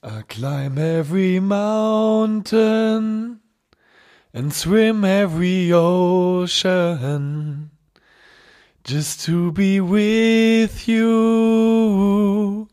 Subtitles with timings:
[0.00, 3.40] I climb every mountain
[4.32, 7.72] and swim every ocean
[8.84, 12.68] just to be with you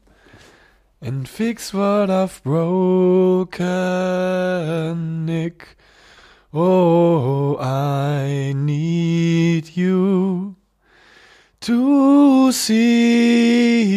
[1.02, 3.66] and fix what I've broken,
[5.26, 5.78] Nick.
[6.54, 10.57] Oh, I need you
[11.62, 13.96] to see.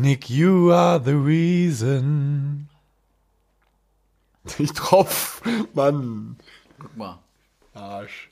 [0.00, 2.70] Nick, you are the reason.
[4.58, 5.42] Ich tropf,
[5.74, 6.36] Mann.
[6.78, 7.18] Guck mal.
[7.74, 8.30] Arsch.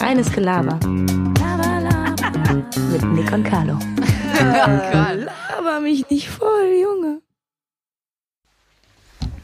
[0.00, 0.80] Reines Gelaber.
[2.90, 3.78] Mit Nick und Carlo.
[4.34, 7.22] Laber mich nicht voll, Junge.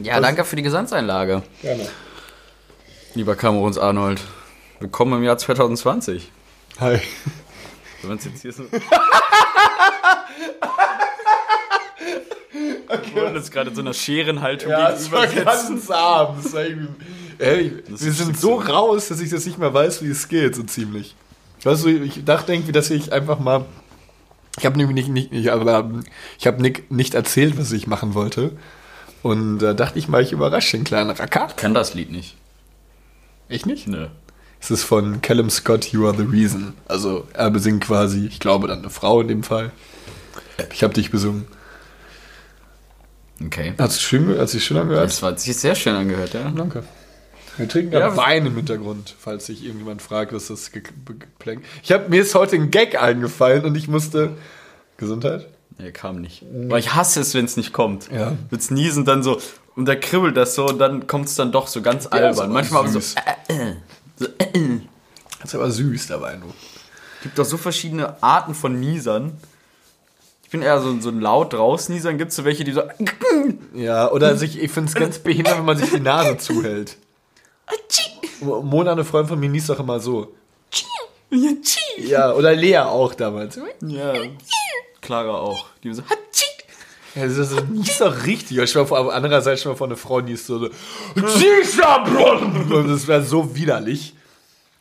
[0.01, 1.45] Ja, danke für die Gesangseinlage.
[1.63, 1.87] Gerne.
[3.15, 4.21] Lieber Kameruns Arnold.
[4.81, 6.33] Willkommen im Jahr 2020.
[6.81, 7.01] Hi.
[8.09, 8.65] Wenn man jetzt hier so.
[12.53, 15.75] Wir wurden jetzt gerade in so einer Scherenhaltung Ja, es war gegenübersetzen.
[15.77, 16.37] ganz arm.
[16.43, 16.89] Das war irgendwie,
[17.39, 20.55] ey, Das wir sind so raus, dass ich das nicht mehr weiß, wie es geht,
[20.55, 21.15] so ziemlich.
[21.63, 23.65] Weißt du, ich dachte irgendwie, dass ich einfach mal.
[24.59, 25.91] Ich habe nämlich nicht, nicht ich, aber,
[26.39, 28.53] ich habe Nick nicht erzählt, was ich machen wollte.
[29.23, 31.47] Und da dachte ich mal, ich überrasche den kleinen Racker.
[31.49, 32.37] Ich kann das Lied nicht.
[33.49, 33.89] Ich nicht?
[33.89, 34.09] Nö.
[34.65, 36.73] Es ist von Callum Scott, You Are the Reason.
[36.89, 39.73] Also er besingt quasi, ich glaube dann eine Frau in dem Fall.
[40.73, 41.45] Ich habe dich besungen.
[43.45, 43.75] Okay.
[43.79, 45.05] Hat sich schön, hat sich schön angehört?
[45.07, 46.51] Das war sich sehr schön angehört, ja.
[46.51, 46.83] Danke.
[47.59, 50.83] Wir trinken Ja, ja, was- Wein im Hintergrund, falls sich irgendjemand fragt, was das ge-
[50.83, 51.63] ge- geplänk.
[51.83, 54.31] Ich habe mir ist heute ein Gag eingefallen und ich musste
[54.97, 55.47] Gesundheit.
[55.79, 56.43] Nee, kam nicht.
[56.67, 58.11] Aber ich hasse es, wenn es nicht kommt.
[58.11, 58.33] Ja.
[58.49, 59.41] Wird's niesen dann so
[59.77, 62.31] und da kribbelt das so und dann kommt es dann doch so ganz albern.
[62.33, 62.99] ist aber Manchmal aber so,
[63.49, 63.75] äh, äh,
[64.17, 64.81] so äh, äh.
[65.41, 66.55] Das ist aber süß dabei nur.
[67.23, 69.37] gibt doch so verschiedene Arten von Niesern.
[70.43, 72.17] Ich bin eher so, so ein laut rausniesern.
[72.17, 72.83] Gibt es so welche, die so.
[73.75, 76.97] Ja, oder sich, ich finde es ganz behindert, wenn man sich die Nase zuhält.
[78.41, 80.33] Mona, eine Freundin von mir, niest doch immer so.
[81.99, 83.59] Ja, oder Lea auch damals.
[83.81, 84.13] Ja.
[85.01, 85.67] Clara auch.
[85.83, 86.03] Die so.
[87.15, 88.59] Ja, das ist doch richtig.
[88.59, 90.67] Ich war vor andererseits schon mal vor eine Frau, die ist so, so
[91.15, 91.23] und
[92.89, 94.15] das wäre so widerlich.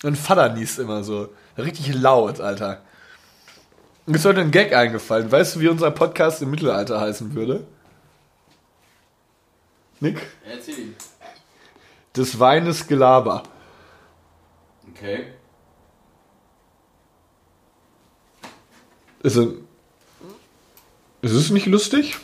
[0.03, 1.29] Und Vater niest immer so.
[1.57, 2.81] Richtig laut, Alter.
[4.05, 5.31] Mir ist heute ein Gag eingefallen.
[5.31, 7.65] Weißt du, wie unser Podcast im Mittelalter heißen würde?
[9.99, 10.19] Nick?
[10.45, 10.95] Erzähl ihn.
[12.15, 13.43] Des Weines Gelaber.
[14.89, 15.33] Okay.
[19.23, 19.62] Also,
[21.23, 22.17] ist es nicht lustig?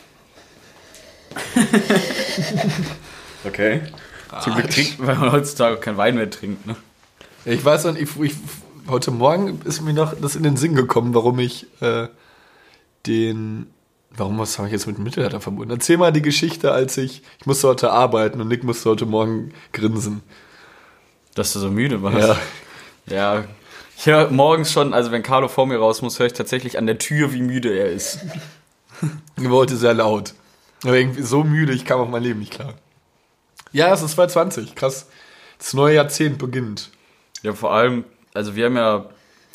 [3.42, 3.80] Okay.
[4.42, 6.76] Zum Glück trinkt, weil man heutzutage kein Wein mehr trinkt, ne?
[7.44, 8.34] Ich weiß noch, ich, ich,
[8.86, 12.08] heute Morgen ist mir noch das in den Sinn gekommen, warum ich äh,
[13.06, 13.68] den.
[14.10, 15.70] Warum was habe ich jetzt mit dem Mittelalter verbunden?
[15.70, 17.22] Erzähl mal die Geschichte, als ich.
[17.38, 20.20] Ich musste heute arbeiten und Nick musste heute Morgen grinsen.
[21.34, 22.40] Dass du so müde warst.
[23.06, 23.36] Ja.
[23.38, 23.44] Ja.
[23.96, 26.86] Ich höre morgens schon, also wenn Carlo vor mir raus muss, höre ich tatsächlich an
[26.86, 28.18] der Tür, wie müde er ist.
[29.40, 30.34] Ich wollte sehr laut.
[30.84, 32.74] Aber irgendwie so müde, ich kam auf mein Leben nicht klar.
[33.72, 35.06] Ja, es ist 2020, krass.
[35.58, 36.90] Das neue Jahrzehnt beginnt.
[37.42, 39.06] Ja, vor allem, also wir haben ja,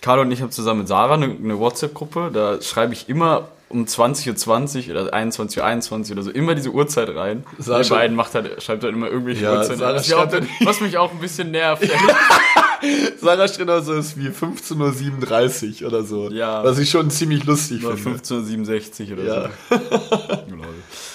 [0.01, 3.85] Carlo und ich haben zusammen mit Sarah eine, eine WhatsApp-Gruppe, da schreibe ich immer um
[3.85, 7.43] 20.20 Uhr oder 21.21 Uhr 21 oder so immer diese Uhrzeit rein.
[7.57, 9.79] Sarah Die beiden macht halt, schreibt halt immer irgendwelche Ja, Uhrzeiten.
[9.79, 11.83] Sarah ich schreibt dann- was mich auch ein bisschen nervt.
[13.19, 16.29] Sarah Strenner so ist wie 15.37 Uhr oder so.
[16.29, 16.63] Ja.
[16.63, 18.19] Was ich schon ziemlich lustig Oder finde.
[18.19, 19.49] 15.67 oder Ja.
[19.69, 19.75] so.
[20.55, 20.65] Lol.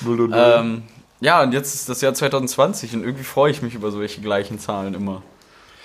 [0.02, 0.54] Null und null.
[0.56, 0.82] ähm,
[1.20, 4.58] ja, und jetzt ist das Jahr 2020 und irgendwie freue ich mich über solche gleichen
[4.58, 5.22] Zahlen immer.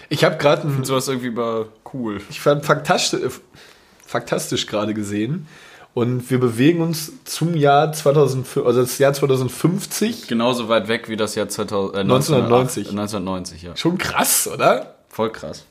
[0.10, 2.22] Ich habe gerade ein Und sowas irgendwie über cool.
[2.30, 3.40] ich fand faktastisch,
[4.06, 5.48] faktastisch gerade gesehen.
[5.96, 10.28] Und wir bewegen uns zum Jahr 2005, also das Jahr 2050.
[10.28, 12.90] Genauso weit weg wie das Jahr 2000, äh, 1990.
[12.90, 13.78] 1990, ja.
[13.78, 14.98] Schon krass, oder?
[15.08, 15.66] Voll krass.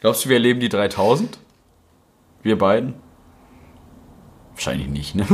[0.00, 1.38] Glaubst du, wir erleben die 3000?
[2.42, 2.94] Wir beiden?
[4.54, 5.26] Wahrscheinlich nicht, ne?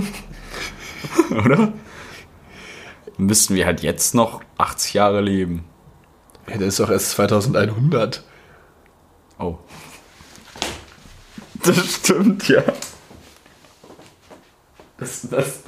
[1.30, 1.72] Oder?
[3.16, 5.64] Müssten wir halt jetzt noch 80 Jahre leben.
[6.48, 8.22] Ja, der ist doch erst 2100.
[9.38, 9.56] Oh.
[11.62, 12.62] Das stimmt, ja.
[15.00, 15.60] Das, das.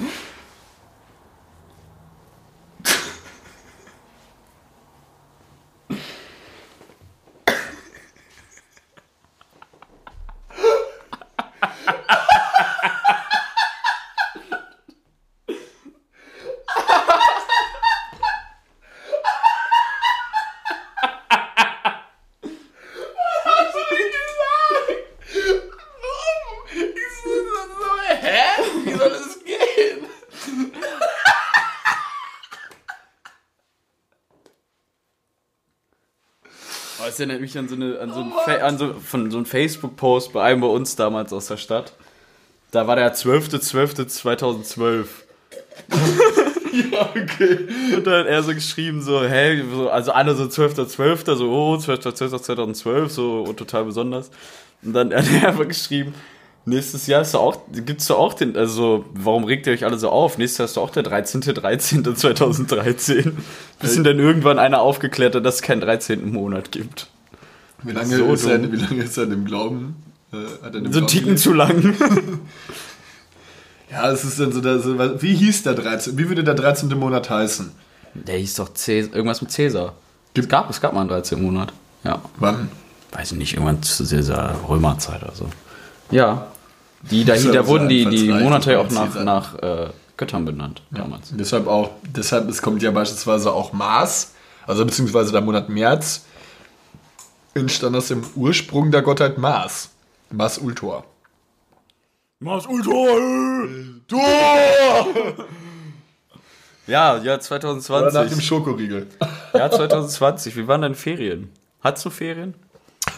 [37.22, 40.32] Erinnert mich an so, eine, an so, ein, Fa- an so, von, so einen Facebook-Post
[40.32, 41.92] bei einem bei uns damals aus der Stadt.
[42.70, 45.06] Da war der 12.12.2012.
[46.90, 47.68] Ja, okay.
[47.94, 51.74] Und dann hat er so geschrieben, so, hey, so, also alle so 12.12., so, oh,
[51.76, 54.30] 12.12.2012, so oh, total besonders.
[54.82, 56.14] Und dann hat er einfach geschrieben,
[56.64, 60.08] nächstes Jahr ist auch, gibt's doch auch den, also, warum regt ihr euch alle so
[60.08, 60.38] auf?
[60.38, 63.32] Nächstes Jahr ist doch auch der 13.13.2013.
[63.78, 66.32] Bis ihn dann irgendwann einer aufgeklärt hat, dass es keinen 13.
[66.32, 67.08] Monat gibt.
[67.82, 69.96] Wie lange, So ist, er, wie lange ist er dem Glauben?
[70.32, 71.40] Äh, hat er dem So Glauben Ticken gelebt?
[71.40, 71.94] zu lang.
[73.90, 76.16] Ja, es ist dann so, der, so, wie hieß der 13.
[76.16, 76.88] Wie würde der 13.
[76.98, 77.72] Monat heißen?
[78.14, 79.92] Der hieß doch Cäsar, irgendwas mit Cäsar.
[80.34, 81.42] Es gab, es gab mal einen 13.
[81.42, 81.72] Monat.
[82.04, 82.22] Ja.
[82.38, 82.70] Wann?
[83.12, 85.46] weiß ich nicht, irgendwann zu dieser Römerzeit oder so.
[86.10, 86.46] Ja.
[87.10, 89.24] Die, da, ja da wurden die, die Monate ja auch nach, Cäsar.
[89.24, 91.28] nach äh, Göttern benannt damals.
[91.32, 94.32] Deshalb auch, deshalb, es kommt ja beispielsweise auch Mars,
[94.66, 96.24] also beziehungsweise der Monat März,
[97.54, 99.90] entstand aus dem Ursprung der Gottheit Mars.
[100.30, 101.04] Mars Ultor.
[102.38, 103.18] Mars Ultor!
[106.86, 107.40] Ja, Jahr Oder nach dem
[107.80, 108.44] 2020.
[108.44, 109.06] Schokoriegel.
[109.54, 110.56] Jahr 2020.
[110.56, 111.50] Wie waren deine Ferien?
[111.80, 112.54] Hattest du Ferien?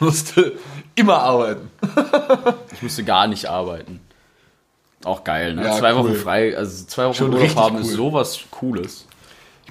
[0.00, 0.58] Musste
[0.94, 1.70] immer arbeiten.
[2.72, 4.00] Ich musste gar nicht arbeiten.
[5.04, 5.64] Auch geil, ne?
[5.64, 6.14] Ja, zwei Wochen cool.
[6.14, 7.96] frei, also zwei Wochen Schon Urlaub haben ist cool.
[7.96, 9.06] sowas Cooles.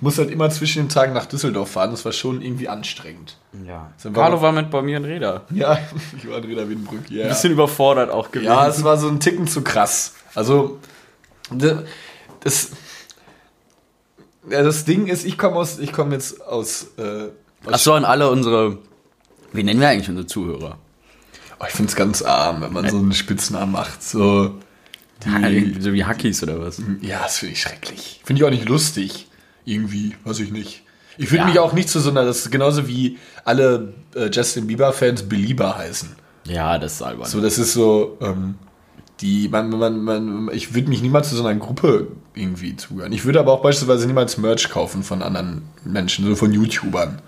[0.04, 3.38] Ich musste halt immer zwischen den Tagen nach Düsseldorf fahren, das war schon irgendwie anstrengend.
[3.66, 3.94] Ja.
[4.14, 5.44] Carlo war mit bei mir in Reda.
[5.50, 5.80] Ja,
[6.18, 7.30] ich war in Reda Wiedenbrück, ja.
[7.30, 8.52] Bisschen überfordert auch gewesen.
[8.52, 10.16] Ja, es war so ein Ticken zu krass.
[10.36, 10.80] Also,
[11.54, 12.72] das,
[14.50, 17.30] das Ding ist, ich komme aus, ich komme jetzt aus, äh,
[17.66, 18.80] aus Achso, an alle unsere.
[19.54, 20.80] Wie nennen wir eigentlich unsere Zuhörer?
[21.62, 24.04] oh, ich finde es ganz arm, wenn man so einen Spitznamen macht.
[24.04, 24.60] So,
[25.24, 26.82] die, So wie Hackies oder was?
[27.00, 28.20] ja, das finde ich schrecklich.
[28.26, 29.30] Finde ich auch nicht lustig.
[29.66, 30.84] Irgendwie, weiß ich nicht.
[31.18, 31.46] Ich würde Ja.
[31.46, 35.78] mich auch nicht zu so einer, das ist genauso wie alle äh, Justin Bieber-Fans Belieber
[35.78, 36.10] heißen.
[36.46, 37.26] Ja, das ist albern.
[37.28, 38.56] So, das ist so, ähm,
[39.22, 43.14] die, man, man, man, ich würde mich niemals zu so einer Gruppe irgendwie zugehören.
[43.14, 47.22] Ich würde aber auch beispielsweise niemals Merch kaufen von anderen Menschen, so von YouTubern.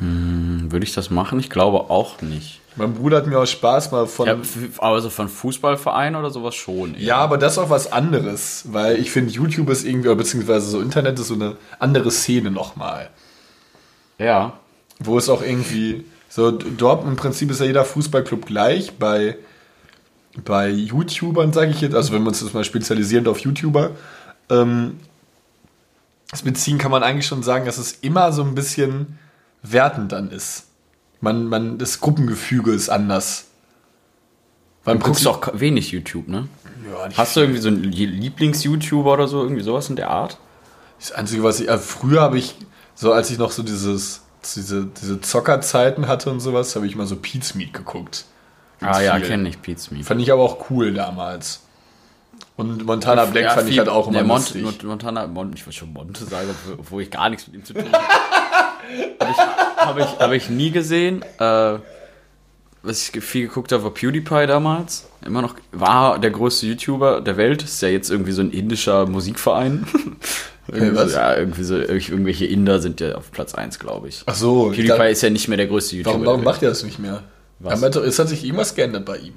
[0.00, 1.40] Würde ich das machen?
[1.40, 2.60] Ich glaube auch nicht.
[2.78, 4.26] Mein Bruder hat mir aus Spaß mal von.
[4.26, 6.94] Ja, Ja, f- aber so von Fußballvereinen oder sowas schon.
[6.94, 7.16] eher.
[7.16, 11.18] aber das ist auch was anderes, weil ich finde, YouTube ist irgendwie, beziehungsweise so Internet
[11.18, 13.10] ist so eine andere Szene nochmal.
[14.18, 14.54] Ja.
[15.00, 19.36] Wo es auch irgendwie, so dort im Prinzip ist ja jeder Fußballclub gleich, bei,
[20.44, 23.90] bei YouTubern, sage ich jetzt, also wenn wir uns das mal spezialisieren auf YouTuber,
[24.50, 24.98] ähm,
[26.30, 29.18] das beziehen kann man eigentlich schon sagen, dass es immer so ein bisschen
[29.62, 30.64] wertend dann ist.
[31.20, 33.46] Man, man, das Gruppengefüge ist anders.
[34.84, 36.48] Weil Du guckst auch wenig YouTube, ne?
[36.90, 40.38] Ja, Hast du irgendwie so einen Lieblings-YouTuber oder so, irgendwie sowas in der Art?
[40.98, 42.54] Das Einzige, was ich, äh, früher habe ich,
[42.94, 44.22] so als ich noch so dieses,
[44.56, 48.24] diese, diese Zockerzeiten hatte und sowas, habe ich mal so Pete's Meat geguckt.
[48.80, 49.26] Ah ja, viel.
[49.26, 50.06] kenne ich Pete Smith.
[50.06, 51.62] Fand ich aber auch cool damals.
[52.56, 54.62] Und Montana Black Ja, fand ich viel- halt auch immer der Mont, lustig.
[54.62, 56.48] Mont, Montana, Mont, ich wollte schon Monte sagen,
[56.78, 58.04] obwohl ich gar nichts mit ihm zu tun habe.
[59.20, 59.36] Habe ich,
[59.76, 61.24] hab ich, hab ich nie gesehen.
[61.38, 61.78] Äh,
[62.82, 65.08] was ich viel geguckt habe, war PewDiePie damals.
[65.24, 67.62] Immer noch, war der größte YouTuber der Welt.
[67.62, 69.86] Ist ja jetzt irgendwie so ein indischer Musikverein.
[70.68, 74.22] irgendwie so, ja, irgendwie so, irgendwelche Inder sind ja auf Platz 1, glaube ich.
[74.26, 76.14] Ach so, PewDiePie da, ist ja nicht mehr der größte YouTuber.
[76.14, 77.24] warum, warum macht er das nicht mehr?
[77.58, 77.82] Was?
[77.82, 79.34] Es hat sich irgendwas geändert bei ihm.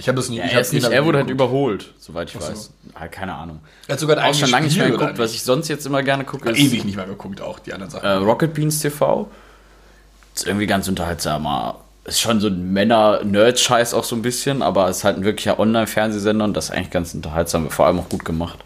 [0.00, 0.38] Ich habe das nie.
[0.38, 2.72] Ja, ich er, ist nicht, er wurde halt überholt, soweit ich weiß.
[2.94, 3.60] Ah, keine Ahnung.
[3.86, 5.18] Er hat sogar ein Auch schon lange nicht mehr geguckt.
[5.18, 7.90] Was ich sonst jetzt immer gerne gucke, ist Ewig nicht mehr geguckt, auch die anderen
[7.90, 8.04] Sachen.
[8.06, 9.28] äh, Rocket Beans TV.
[10.34, 11.80] Ist irgendwie ganz unterhaltsamer.
[12.04, 16.44] Ist schon so ein Männer-Nerd-Scheiß auch so ein bisschen, aber ist halt ein wirklicher Online-Fernsehsender
[16.46, 18.58] und das ist eigentlich ganz unterhaltsam, vor allem auch gut gemacht.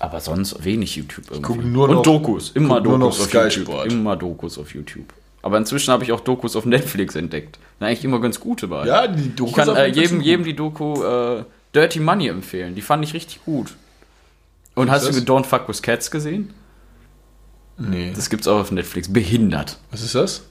[0.00, 1.54] Aber sonst wenig YouTube irgendwie.
[1.54, 3.64] guck nur und noch- Dokus, immer guck nur Dokus noch auf Sky YouTube.
[3.74, 3.92] Sport.
[3.92, 5.06] Immer Dokus auf YouTube.
[5.44, 7.58] Aber inzwischen habe ich auch Dokus auf Netflix entdeckt.
[7.78, 8.86] Da eigentlich immer ganz gute bei.
[8.86, 12.74] ja, die Dokus Ich kann äh, jedem, jedem die Doku äh, Dirty Money empfehlen.
[12.74, 13.74] Die fand ich richtig gut.
[14.74, 15.32] Und hast ist du?
[15.34, 16.54] Don't Fuck With Cats gesehen?
[17.76, 18.12] Nee.
[18.16, 19.12] Das gibt's auch auf Netflix.
[19.12, 19.76] Behindert.
[19.90, 20.44] Was ist das?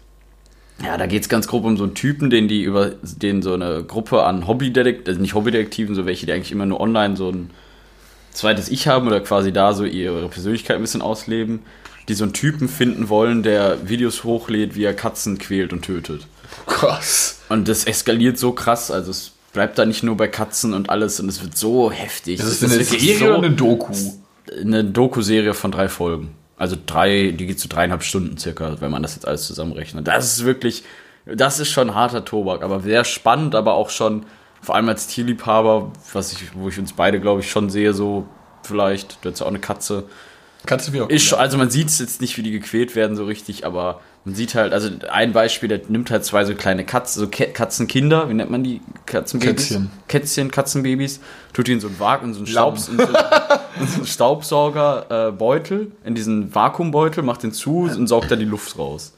[0.86, 3.84] Ja, da geht's ganz grob um so einen Typen, den die über den so eine
[3.84, 7.50] Gruppe an Hobbydetektiven, also nicht Hobbydetektiven, so welche, die eigentlich immer nur online so ein
[8.32, 11.62] zweites Ich haben oder quasi da so ihre Persönlichkeit ein bisschen ausleben,
[12.08, 16.28] die so einen Typen finden wollen, der Videos hochlädt, wie er Katzen quält und tötet.
[16.66, 17.40] Krass.
[17.50, 21.20] Und das eskaliert so krass, also es bleibt da nicht nur bei Katzen und alles
[21.20, 22.40] und es wird so heftig.
[22.40, 23.94] Ist das Es denn eine Serie so- oder eine Doku?
[24.60, 26.36] eine Doku-Serie von drei Folgen.
[26.58, 30.08] Also drei, die geht zu dreieinhalb Stunden circa, wenn man das jetzt alles zusammenrechnet.
[30.08, 30.84] Das ist wirklich,
[31.26, 34.26] das ist schon harter Tobak, aber sehr spannend, aber auch schon,
[34.62, 38.28] vor allem als Tierliebhaber, was ich, wo ich uns beide, glaube ich, schon sehe, so
[38.64, 40.04] vielleicht, du hast ja auch eine Katze.
[40.66, 43.18] Kannst du mir auch Ist also man sieht es jetzt nicht, wie die gequält werden
[43.18, 46.86] so richtig, aber Man sieht halt, also ein Beispiel, der nimmt halt zwei so kleine
[46.86, 48.80] Katzen, so Katzenkinder, wie nennt man die?
[49.06, 49.56] Katzenbabys?
[49.56, 49.92] Kätzchen.
[50.08, 51.20] Kätzchen, Katzenbabys,
[51.52, 53.10] tut die in so einen Wagen, in so einen, Staubs, in so, in
[53.88, 58.78] so einen Staubsaugerbeutel, äh, in diesen Vakuumbeutel, macht den zu und saugt da die Luft
[58.78, 59.14] raus.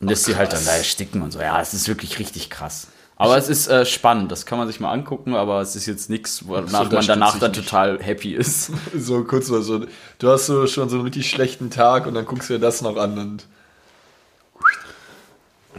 [0.00, 1.40] Und lässt sie halt dann da ersticken und so.
[1.40, 2.88] Ja, es ist wirklich richtig krass.
[3.22, 6.10] Aber es ist äh, spannend, das kann man sich mal angucken, aber es ist jetzt
[6.10, 7.64] nichts, wonach man danach dann nicht.
[7.64, 8.70] total happy ist.
[8.96, 9.86] So kurz mal so,
[10.18, 12.82] du hast so schon so einen richtig schlechten Tag und dann guckst du dir das
[12.82, 13.46] noch an und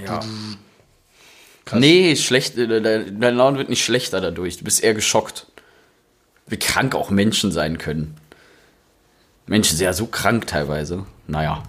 [0.02, 0.20] Ja.
[1.66, 1.80] Krass.
[1.80, 4.58] Nee, schlecht, äh, dein dein Laune wird nicht schlechter dadurch.
[4.58, 5.48] Du bist eher geschockt.
[6.48, 8.16] Wie krank auch Menschen sein können.
[9.46, 11.06] Menschen sind ja so krank teilweise.
[11.28, 11.64] Naja.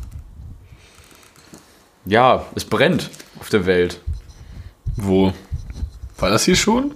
[2.06, 4.00] Ja, es brennt auf der Welt.
[4.96, 5.32] wo?
[6.24, 6.94] War das hier schon?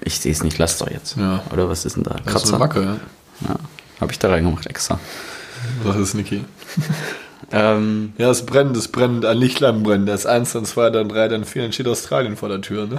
[0.00, 1.16] Ich sehe es nicht, lass doch jetzt.
[1.16, 1.44] Ja.
[1.52, 2.16] Oder was ist denn da?
[2.24, 2.96] Das ist eine Macke, ja.
[3.48, 3.54] Ja,
[4.00, 4.98] habe ich da reingemacht extra.
[5.84, 6.44] Was ist Niki?
[7.52, 10.08] Ähm, Ja, es brennt, es brennt, ein Lichtlein brennt.
[10.08, 12.86] Da ist eins, dann zwei, dann drei, dann vier, dann steht Australien vor der Tür,
[12.86, 12.94] ne?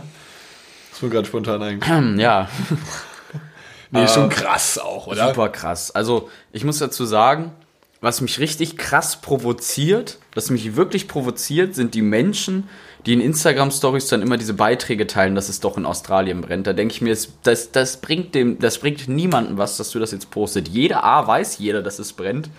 [0.89, 2.19] Das ist mir gerade spontan eigentlich.
[2.19, 2.47] ja,
[3.91, 5.29] Nee, schon krass auch, oder?
[5.29, 5.91] Super krass.
[5.91, 7.51] Also, ich muss dazu sagen,
[7.99, 12.69] was mich richtig krass provoziert, was mich wirklich provoziert, sind die Menschen,
[13.05, 16.67] die in Instagram-Stories dann immer diese Beiträge teilen, dass es doch in Australien brennt.
[16.67, 19.99] Da denke ich mir, es- das, das, bringt dem, das bringt niemandem was, dass du
[19.99, 20.67] das jetzt postet.
[20.69, 22.49] Jeder A weiß jeder, dass es brennt.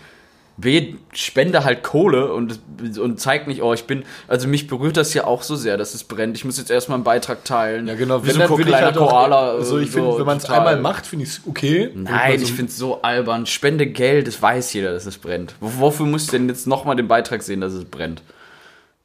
[0.56, 2.60] B, spende halt Kohle und,
[3.00, 5.94] und zeig nicht, oh, ich bin, also mich berührt das ja auch so sehr, dass
[5.94, 6.36] es brennt.
[6.36, 7.88] Ich muss jetzt erstmal einen Beitrag teilen.
[7.88, 8.22] Ja, genau.
[8.22, 9.50] Wie Wenn so ein dann will ich kleiner halt auch, Koala.
[9.50, 11.90] Also ich äh, finde, so wenn man es einmal macht, finde ich es okay.
[11.94, 13.46] Nein, Also, ich finde es so albern.
[13.46, 15.54] Spende Geld, das weiß jeder, dass es brennt.
[15.60, 18.22] W- Wofür musst du denn jetzt nochmal den Beitrag sehen, dass es brennt?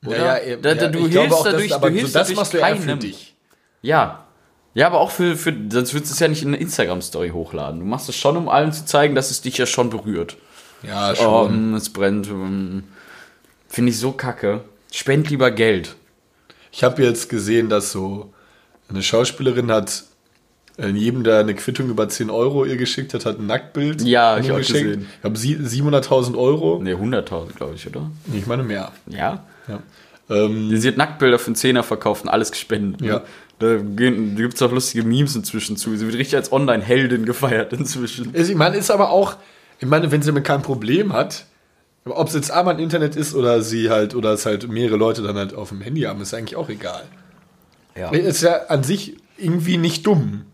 [0.03, 0.17] Ja, Oder?
[0.17, 2.57] ja, ja, Da- da- du hilfst dadurch- aber du so hilfst das dadurch machst du
[2.57, 3.35] eher für dich.
[3.81, 4.25] Ja.
[4.75, 7.79] Ja, aber auch für, für sonst würdest du es ja nicht in eine Instagram-Story hochladen.
[7.79, 10.37] Du machst es schon, um allen zu zeigen, dass es dich ja schon berührt.
[10.83, 11.49] Ja, Oh, schon.
[11.53, 12.27] hm, es brennt.
[12.27, 12.83] hm.
[13.67, 14.61] Finde ich so kacke.
[14.91, 15.95] Spend lieber Geld.
[16.71, 18.31] Ich habe jetzt gesehen, dass so
[18.89, 20.03] eine Schauspielerin hat
[20.77, 24.01] äh, jedem, der eine Quittung über 10 Euro ihr geschickt hat, hat ein Nacktbild.
[24.03, 24.79] Ja, ich geschickt.
[24.83, 25.07] gesehen.
[25.17, 26.79] Ich habe sie- 700.000 Euro.
[26.81, 28.09] Ne, 100.000, glaube ich, oder?
[28.33, 28.93] Ich meine mehr.
[29.07, 29.43] Ja.
[29.69, 29.79] Ja.
[30.29, 33.01] Ähm, Sie hat Nacktbilder für einen Zehner verkauft und alles gespendet.
[33.01, 33.07] ne?
[33.07, 33.21] Ja.
[33.59, 35.95] Da, gehen- da gibt es auch lustige Memes inzwischen zu.
[35.97, 38.33] Sie wird richtig als Online-Heldin gefeiert inzwischen.
[38.35, 39.38] ich meine, ist aber auch,
[39.79, 41.45] ich meine, wenn sie damit kein Problem hat,
[42.05, 45.21] ob es jetzt einmal im Internet ist oder sie halt, oder es halt mehrere Leute
[45.21, 47.03] dann halt auf dem Handy haben, ist eigentlich auch egal.
[47.97, 48.11] Ja.
[48.11, 50.45] Ist ja an sich irgendwie nicht dumm.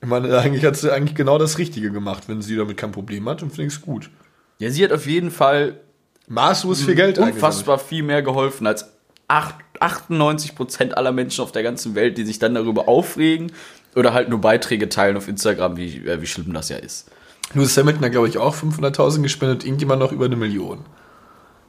[0.00, 2.24] Ich meine, eigentlich hat sie eigentlich genau das Richtige gemacht.
[2.28, 4.10] Wenn sie damit kein Problem hat, dann finde ich es gut.
[4.58, 5.80] ja, sie hat auf jeden Fall
[6.28, 8.90] Maßlos viel Geld unfassbar viel mehr geholfen als
[9.28, 13.52] acht- 98% aller Menschen auf der ganzen Welt, die sich dann darüber aufregen
[13.94, 17.10] oder halt nur Beiträge teilen auf Instagram, wie, äh, wie schlimm das ja ist.
[17.54, 20.84] Lewis Hamilton hat, glaube ich, auch 500.000 gespendet, irgendjemand noch über eine Million.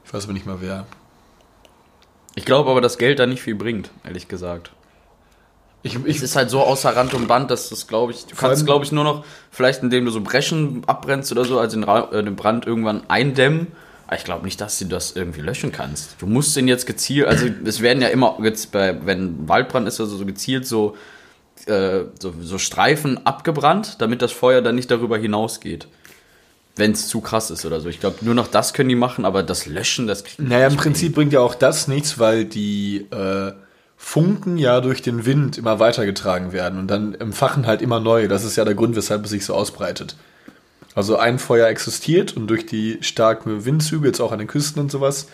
[0.06, 0.86] Ich weiß aber nicht mal wer.
[2.36, 4.72] Ich glaube aber, dass Geld da nicht viel bringt, ehrlich gesagt.
[5.84, 8.36] Ich, Es ich, ist halt so außer Rand und Band, dass das, glaube ich, du
[8.36, 11.84] kannst, glaube ich, nur noch, vielleicht indem du so Breschen abbrennst oder so, also den,
[11.84, 13.68] Ra äh, den Brand irgendwann eindämmen.
[14.16, 16.16] Ich glaube nicht, dass du das irgendwie löschen kannst.
[16.20, 20.00] Du musst den jetzt gezielt, also es werden ja immer, jetzt bei, wenn Waldbrand ist,
[20.00, 20.96] also so gezielt so,
[21.66, 25.88] äh, so, so Streifen abgebrannt, damit das Feuer dann nicht darüber hinausgeht.
[26.78, 27.90] Wenn es zu krass ist oder so.
[27.90, 30.78] Ich glaube, nur noch das können die machen, aber das Löschen, das kriegt naja, im
[30.78, 33.52] Prinzip bringt ja auch das nichts, weil die äh,
[33.98, 38.28] Funken ja durch den Wind immer weitergetragen werden und dann empfachen halt immer neue.
[38.28, 40.16] Das ist ja der Grund, weshalb es sich so ausbreitet.
[40.98, 44.92] Also ein Feuer existiert und durch die starken Windzüge, jetzt auch an den Küsten und
[44.92, 45.28] sowas,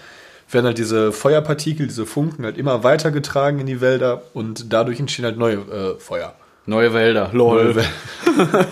[0.51, 5.23] werden halt diese Feuerpartikel, diese Funken halt immer weitergetragen in die Wälder und dadurch entstehen
[5.23, 6.35] halt neue äh, Feuer.
[6.65, 7.75] Neue Wälder, lol.
[7.75, 8.67] Neue,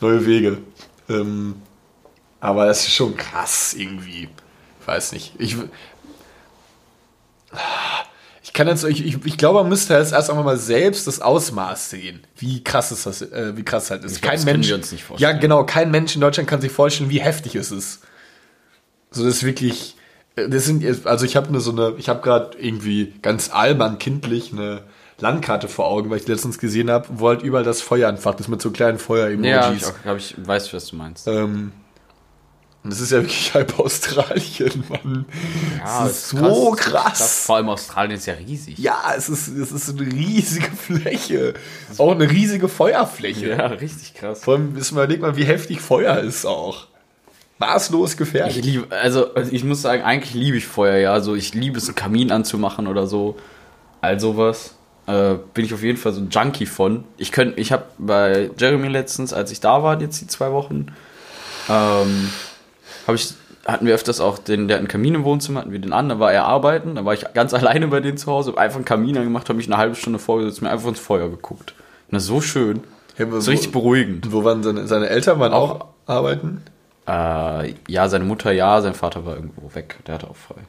[0.00, 0.58] neue Wege.
[1.08, 1.56] Ähm,
[2.38, 4.28] aber das ist schon krass irgendwie.
[4.80, 5.32] Ich weiß nicht.
[5.40, 5.56] Ich,
[8.48, 11.20] ich kann jetzt, ich, ich, ich glaube, man müsste jetzt erst einmal mal selbst das
[11.20, 14.16] Ausmaß sehen, wie krass ist das, äh, wie krass halt ist.
[14.16, 15.34] Ich glaub, kein das können Mensch, wir uns nicht vorstellen.
[15.34, 18.00] ja genau, kein Mensch in Deutschland kann sich vorstellen, wie heftig es ist.
[19.10, 19.96] So, das ist wirklich,
[20.36, 23.98] äh, das sind, also ich habe nur so eine, ich habe gerade irgendwie ganz albern
[23.98, 24.80] kindlich eine
[25.20, 28.40] Landkarte vor Augen, weil ich die letztens gesehen habe, wo halt überall das Feuer entfacht
[28.40, 29.50] ist mit so kleinen Feuer-Emojis.
[29.50, 31.28] Ja, ich, auch, hab ich weiß, was du meinst.
[31.28, 31.72] Ähm,
[32.88, 35.26] und das ist ja wirklich halb Australien, Mann.
[35.78, 37.44] Ja, das ist so krass.
[37.44, 38.78] Vor allem Australien ist ja riesig.
[38.78, 41.52] Ja, es ist, es ist eine riesige Fläche.
[41.98, 43.50] Auch eine riesige Feuerfläche.
[43.50, 44.42] Ja, richtig krass.
[44.42, 46.86] Vor allem, ist mal, überleg mal, wie heftig Feuer ist auch.
[47.58, 48.64] Maßlos Ich gefährlich.
[48.64, 51.12] liebe, also also ich muss sagen, eigentlich liebe ich Feuer, ja.
[51.12, 53.36] Also ich liebe es, einen Kamin anzumachen oder so.
[54.00, 54.76] All sowas.
[55.06, 57.04] Äh, bin ich auf jeden Fall so ein Junkie von.
[57.18, 60.86] Ich könnte, ich habe bei Jeremy letztens, als ich da war, jetzt die zwei Wochen,
[61.68, 62.30] ähm,
[63.08, 63.34] habe ich,
[63.66, 66.08] hatten wir öfters auch den, der hat einen Kamin im Wohnzimmer, hatten wir den an,
[66.08, 68.76] dann war er arbeiten, dann war ich ganz alleine bei denen zu Hause, hab einfach
[68.76, 71.74] einen Kamin angemacht, habe mich eine halbe Stunde vorgesetzt, mir einfach ins Feuer geguckt.
[72.08, 72.80] Und das ist so schön.
[73.20, 74.30] Aber So richtig beruhigend.
[74.32, 75.40] wo waren seine, seine Eltern?
[75.40, 76.62] Waren auch arbeiten?
[77.08, 80.60] Äh, ja, seine Mutter ja, sein Vater war irgendwo weg, der hatte auch frei.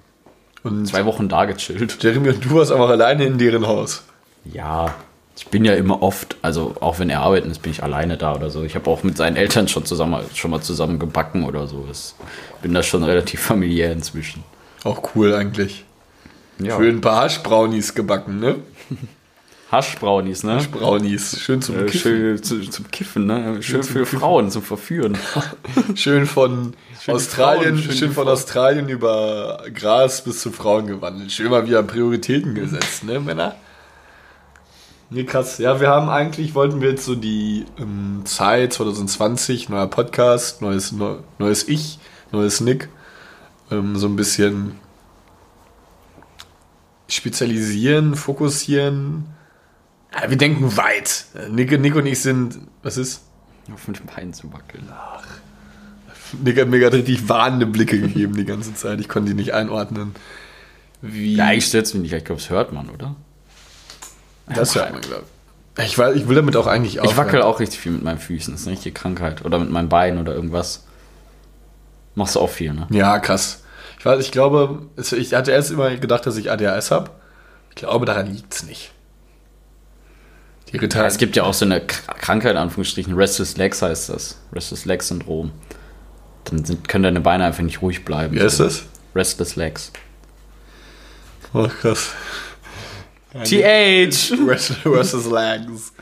[0.64, 2.02] Und Zwei Wochen da gechillt.
[2.02, 4.04] Jeremy und du warst einfach alleine in deren Haus.
[4.46, 4.96] Ja,
[5.40, 8.36] ich bin ja immer oft, also auch wenn er arbeiten ist, bin ich alleine da
[8.36, 8.64] oder so.
[8.64, 11.88] Ich habe auch mit seinen Eltern schon zusammen, schon mal zusammen gebacken oder so.
[11.90, 12.14] Ich
[12.62, 14.44] bin da schon relativ familiär inzwischen.
[14.84, 15.86] Auch cool eigentlich.
[16.62, 16.76] Ja.
[16.76, 18.56] Schön ein paar Haschbrownies gebacken, ne?
[19.72, 20.56] Haschbrownies, ne?
[20.56, 21.40] Haschbrownies.
[21.40, 22.00] Schön zum Äh, Kiffen.
[22.02, 23.62] schön zu, zum Kiffen, ne?
[23.62, 24.20] Schön zum für Kiffen.
[24.20, 25.18] Frauen, zum Verführen.
[25.96, 28.34] Schön von Schön Australien, Frauen, schön schön von Frauen.
[28.34, 31.32] Australien über Gras bis zu Frauen gewandelt.
[31.32, 33.56] Schön mal wieder Prioritäten gesetzt, ne, Männer?
[35.12, 35.58] Nee, krass.
[35.58, 40.92] Ja, wir haben eigentlich, wollten wir jetzt so die ähm, Zeit 2020, neuer Podcast, neues,
[40.92, 41.98] neu, neues Ich,
[42.32, 42.90] neues Nick,
[43.72, 44.76] ähm, so ein bisschen
[47.08, 49.26] spezialisieren, fokussieren.
[50.14, 51.26] Ja, wir denken weit.
[51.50, 53.24] Nick, Nick und ich sind, was ist?
[53.74, 54.88] Auf mit den Beinen zu wackeln.
[56.44, 59.00] Nick hat mir gerade richtig warnende Blicke gegeben die ganze Zeit.
[59.00, 60.14] Ich konnte die nicht einordnen.
[61.02, 62.14] Wie Ja, ich stürze mich nicht.
[62.14, 63.16] Ich glaube, das hört man, oder?
[64.56, 65.24] Das man, glaube
[65.78, 65.98] ich.
[65.98, 68.54] Weiß, ich will damit auch eigentlich Ich wackel auch richtig viel mit meinen Füßen.
[68.54, 69.46] Das ist eine richtige Krankheit.
[69.46, 70.86] Oder mit meinen Beinen oder irgendwas.
[72.16, 72.88] Machst du auch viel, ne?
[72.90, 73.64] Ja, krass.
[73.98, 77.12] Ich weiß, ich glaube, ich hatte erst immer gedacht, dass ich ADHS habe.
[77.70, 78.92] Ich glaube, daran liegt es nicht.
[80.72, 80.78] Die.
[80.78, 84.40] Ja, es gibt ja auch so eine Krankheit, in Anführungsstrichen, Restless Legs heißt das.
[84.54, 85.52] Restless Leg Syndrom.
[86.46, 88.36] Dann sind, können deine Beine einfach nicht ruhig bleiben.
[88.36, 88.84] Wie ist das?
[89.16, 89.92] Restless Legs.
[91.54, 92.12] Oh, krass.
[93.34, 94.36] TH!
[94.84, 95.94] Versus Legs.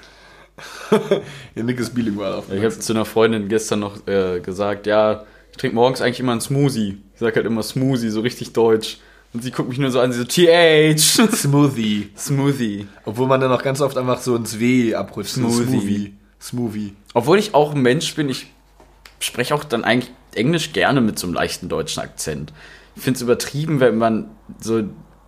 [1.56, 2.52] ja, Nick ist bilingual auf.
[2.52, 6.32] Ich habe zu einer Freundin gestern noch äh, gesagt, ja, ich trinke morgens eigentlich immer
[6.32, 6.98] einen Smoothie.
[7.14, 9.00] Ich sag halt immer Smoothie, so richtig deutsch.
[9.34, 10.98] Und sie guckt mich nur so an, sie so, TH!
[10.98, 12.10] Smoothie.
[12.18, 12.88] Smoothie.
[13.06, 15.34] Obwohl man dann auch ganz oft einfach so ins W abrutscht.
[15.34, 16.14] Smoothie.
[16.42, 16.94] Smoothie.
[17.14, 18.48] Obwohl ich auch ein Mensch bin, ich
[19.20, 22.54] spreche auch dann eigentlich Englisch gerne mit so einem leichten deutschen Akzent.
[22.96, 24.84] Ich finde es übertrieben, wenn man so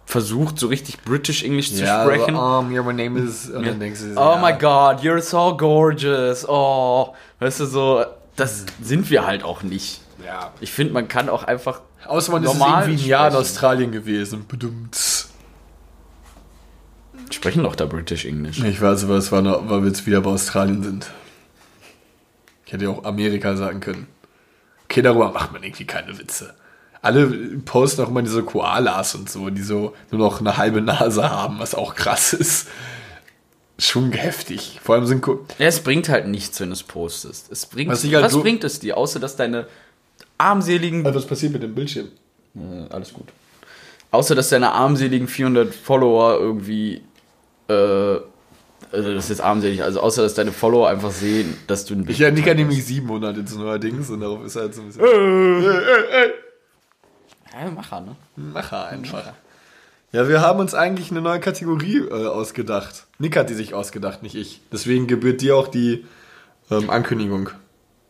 [0.10, 2.34] versucht, so richtig British English zu sprechen.
[2.34, 3.48] So, um, yeah, my name is.
[3.48, 4.42] Und dann denkst du, oh ja.
[4.42, 6.50] my god, you're so gorgeous.
[6.50, 10.02] Oh, weißt du, so, das sind wir halt auch nicht.
[10.26, 10.52] Ja.
[10.62, 11.82] Ich finde, man kann auch einfach.
[12.08, 13.36] Außer man ist Normal irgendwie ein Jahr in.
[13.36, 14.48] Australien gewesen.
[14.48, 15.28] Bedummt.
[17.30, 18.64] Sprechen doch da British English.
[18.64, 21.12] Ich weiß, aber es war noch, weil wir jetzt wieder bei Australien sind.
[22.66, 24.08] Ich hätte ja auch Amerika sagen können.
[24.86, 26.56] Okay, darüber macht man irgendwie keine Witze.
[27.02, 27.28] Alle
[27.64, 31.60] posten auch immer diese Koalas und so, die so nur noch eine halbe Nase haben,
[31.60, 32.68] was auch krass ist.
[33.78, 34.80] Schon heftig.
[34.84, 37.50] Vor allem sind Ko Ja, es bringt halt nichts, wenn du es postest.
[37.52, 39.68] Es bringt, Was was halt so- bringt es dir, außer dass deine
[40.38, 42.08] armseligen was passiert mit dem Bildschirm?
[42.56, 43.28] Äh, alles gut.
[44.12, 47.02] Außer, dass deine armseligen 400 Follower irgendwie,
[47.70, 47.74] äh,
[48.92, 52.06] also das ist jetzt armselig, also außer, dass deine Follower einfach sehen, dass du ein
[52.10, 54.88] Ich ja, Nick hat nämlich 700 jetzt neuerdings und darauf ist er halt so ein
[54.88, 55.04] bisschen.
[57.54, 58.16] Ja, Macher, ne?
[58.36, 59.34] Macher einfach.
[60.12, 63.06] Ja, wir haben uns eigentlich eine neue Kategorie äh, ausgedacht.
[63.20, 64.62] Nick hat die sich ausgedacht, nicht ich.
[64.72, 66.06] Deswegen gebührt dir auch die
[66.72, 67.52] ähm, Ankündigung.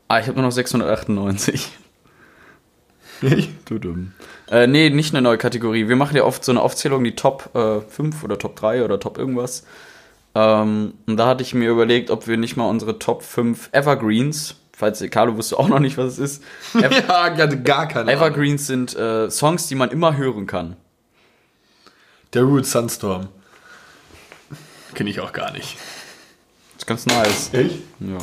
[0.07, 1.69] Ah, ich habe nur noch 698.
[3.65, 4.13] du dumm.
[4.49, 5.89] Äh, nee, nicht eine neue Kategorie.
[5.89, 8.99] Wir machen ja oft so eine Aufzählung, die Top äh, 5 oder Top 3 oder
[8.99, 9.65] Top irgendwas.
[10.35, 14.55] Ähm, und da hatte ich mir überlegt, ob wir nicht mal unsere Top 5 Evergreens,
[14.79, 16.43] falls Carlo wusste auch noch nicht, was es ist.
[16.81, 18.11] Ja, gar, gar keine.
[18.11, 20.77] Evergreens sind äh, Songs, die man immer hören kann.
[22.33, 23.27] Der Root Sunstorm.
[24.95, 25.77] Kenne ich auch gar nicht.
[26.77, 27.49] ist ganz nice.
[27.53, 27.79] Echt?
[27.99, 28.17] Ja.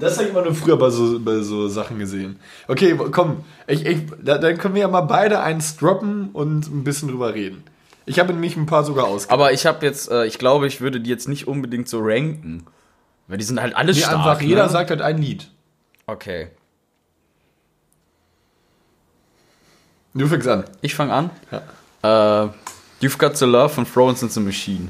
[0.00, 2.38] Das habe ich mal nur früher bei so, bei so Sachen gesehen.
[2.66, 6.84] Okay, komm, ich, ich, da, dann können wir ja mal beide eins droppen und ein
[6.84, 7.64] bisschen drüber reden.
[8.06, 9.40] Ich habe nämlich ein paar sogar ausgegeben.
[9.40, 12.64] Aber ich habe jetzt, äh, ich glaube, ich würde die jetzt nicht unbedingt so ranken.
[13.26, 14.14] Weil die sind halt alle Nee, stark.
[14.14, 14.70] einfach jeder ne?
[14.70, 15.50] sagt halt ein Lied.
[16.08, 16.48] Okay.
[20.14, 20.64] Du fängst an.
[20.80, 21.30] Ich fange an.
[22.02, 22.44] Ja.
[22.44, 22.48] Äh,
[23.02, 24.88] You've Got the Love von Florence and the Machine.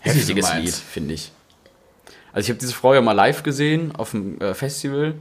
[0.00, 0.54] Heftiges.
[0.54, 1.32] Lied, finde ich.
[2.32, 5.14] Also ich habe diese Frau ja mal live gesehen auf dem äh, Festival.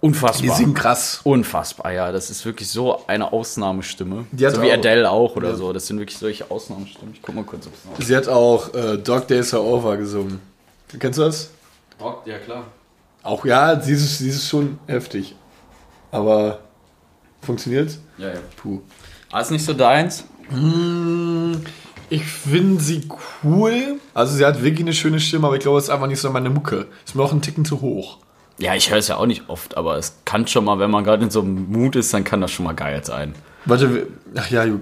[0.00, 0.42] Unfassbar.
[0.42, 1.20] Die singen krass.
[1.24, 2.12] Unfassbar, ja.
[2.12, 4.26] Das ist wirklich so eine Ausnahmestimme.
[4.30, 5.56] Die hat so wie auch- Adele auch oder Ja.
[5.56, 5.72] so.
[5.72, 7.14] Das sind wirklich solche Ausnahmestimmen.
[7.14, 8.06] Ich guck mal kurz, ob es noch.
[8.06, 10.40] Sie hat auch äh, Dog Days Are Over gesungen.
[11.00, 11.50] Kennst du das?
[12.26, 12.64] Ja, klar.
[13.24, 15.34] Auch ja, sie ist, sie ist schon heftig.
[16.12, 16.60] Aber
[17.40, 17.98] funktioniert's?
[18.18, 18.38] Ja, ja.
[18.56, 18.80] Puh.
[19.32, 20.24] Ah, ist nicht so deins?
[22.10, 23.08] Ich finde sie
[23.42, 23.98] cool.
[24.12, 26.30] Also sie hat wirklich eine schöne Stimme, aber ich glaube, es ist einfach nicht so
[26.30, 26.86] meine Mucke.
[27.04, 28.18] Ist mir auch ein Ticken zu hoch.
[28.58, 31.02] Ja, ich höre es ja auch nicht oft, aber es kann schon mal, wenn man
[31.02, 33.34] gerade in so einem Mut ist, dann kann das schon mal geil sein.
[33.64, 34.06] Warte,
[34.36, 34.74] ach ja, ja,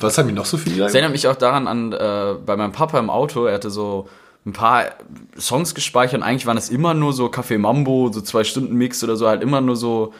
[0.00, 0.78] was haben die noch so viele?
[0.78, 4.08] Das erinnert mich auch daran an, äh, bei meinem Papa im Auto, er hatte so
[4.46, 4.96] ein paar
[5.38, 9.02] Songs gespeichert und eigentlich waren es immer nur so Café Mambo, so zwei Stunden Mix
[9.02, 10.12] oder so, halt immer nur so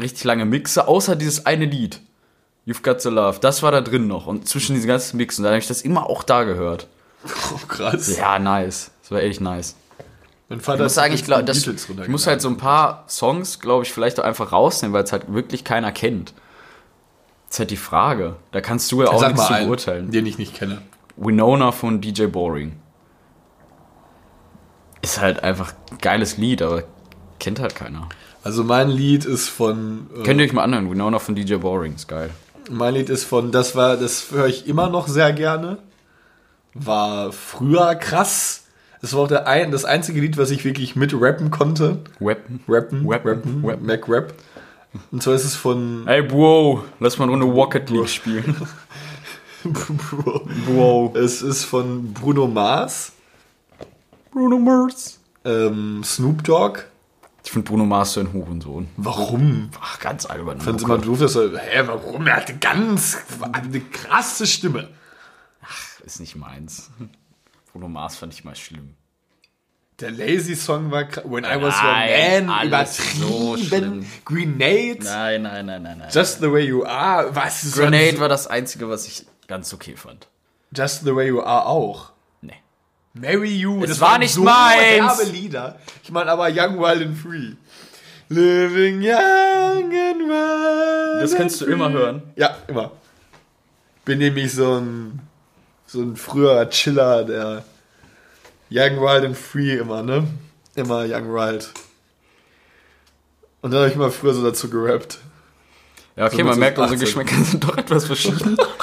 [0.00, 2.00] richtig lange Mixe, außer dieses eine Lied.
[2.66, 5.50] You've Got to Love, das war da drin noch und zwischen diesen ganzen Mixen, da
[5.50, 6.88] habe ich das immer auch da gehört.
[7.52, 8.16] Oh, krass.
[8.16, 8.90] Ja, nice.
[9.02, 9.74] Das war echt nice.
[10.48, 13.58] Mein Ich Vater muss sagen, ich, glaub, das, ich muss halt so ein paar Songs,
[13.58, 16.34] glaube ich, vielleicht auch einfach rausnehmen, weil es halt wirklich keiner kennt.
[17.48, 18.36] Das ist halt die Frage.
[18.52, 20.10] Da kannst du ja auch nichts mal zu beurteilen.
[20.10, 20.82] den ich nicht kenne.
[21.16, 22.76] Winona von DJ Boring.
[25.06, 26.82] Ist halt einfach ein geiles Lied, aber
[27.38, 28.08] kennt halt keiner.
[28.42, 31.94] Also mein Lied ist von äh, Könnt ihr euch mal anhören, Winona von DJ Boring,
[31.94, 32.30] ist geil.
[32.72, 35.78] mein Lied ist von das war das höre ich immer noch sehr gerne.
[36.74, 38.64] War früher krass.
[39.00, 41.98] Es war auch der ein, das einzige Lied, was ich wirklich mit rappen konnte.
[42.20, 43.86] Rappen, Rappen, rappen, rappen.
[43.86, 44.34] Mac Rap.
[45.12, 48.56] Und zwar ist es von Ey, Bro, lass mal eine Runde Rocket League spielen.
[50.66, 51.14] Bro.
[51.14, 53.12] es ist von Bruno Mars,
[54.36, 55.18] Bruno Mars.
[55.46, 56.80] ähm, Snoop Dogg.
[57.42, 58.86] Ich finde Bruno Mars so ein Hurensohn.
[58.98, 59.70] Warum?
[59.80, 60.60] Ach, ganz albern.
[60.60, 62.26] Fand immer doof, dass er, hä, warum?
[62.26, 63.16] Er hatte ganz
[63.52, 64.90] eine krasse Stimme.
[66.04, 66.90] Ist nicht meins.
[67.72, 68.94] Bruno Mars fand ich mal schlimm.
[70.00, 71.24] Der Lazy Song war krass.
[71.26, 73.66] When I was Nein, your man, so übertrieben.
[73.66, 74.06] schlimm.
[74.26, 76.10] Grenade, Nein, nein, nein, nein, nein.
[76.12, 77.34] Just the way you are.
[77.34, 80.28] Was ist Grenade war das Einzige, was ich ganz okay fand.
[80.76, 82.12] Just the way you are auch.
[83.18, 83.26] Nee.
[83.34, 83.82] Marry You.
[83.84, 85.18] Es war waren nicht so meins.
[85.18, 85.78] herbe Lieder.
[86.02, 87.52] Ich meine aber Young, Wild and Free.
[88.28, 91.22] Living young and wild.
[91.22, 92.22] Das kannst du immer hören.
[92.34, 92.90] Ja, immer.
[94.04, 95.20] Bin nämlich so ein
[95.86, 97.64] so ein früherer Chiller, der
[98.70, 100.26] Young, Wild and Free immer, ne?
[100.74, 101.70] Immer Young, Wild.
[103.62, 105.18] Und dann habe ich immer früher so dazu gerappt.
[106.16, 106.92] Ja, okay, So man merkt, 18.
[106.92, 108.56] unsere Geschmäcker sind doch etwas verschieden.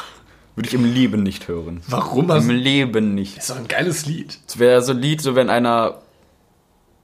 [0.56, 1.82] Würde ich im Leben nicht hören.
[1.88, 2.52] Warum hast Im.
[2.52, 3.38] Leben nicht.
[3.38, 4.38] Das ist doch ein geiles Lied.
[4.48, 6.02] Es wäre so ein Lied, so wenn einer,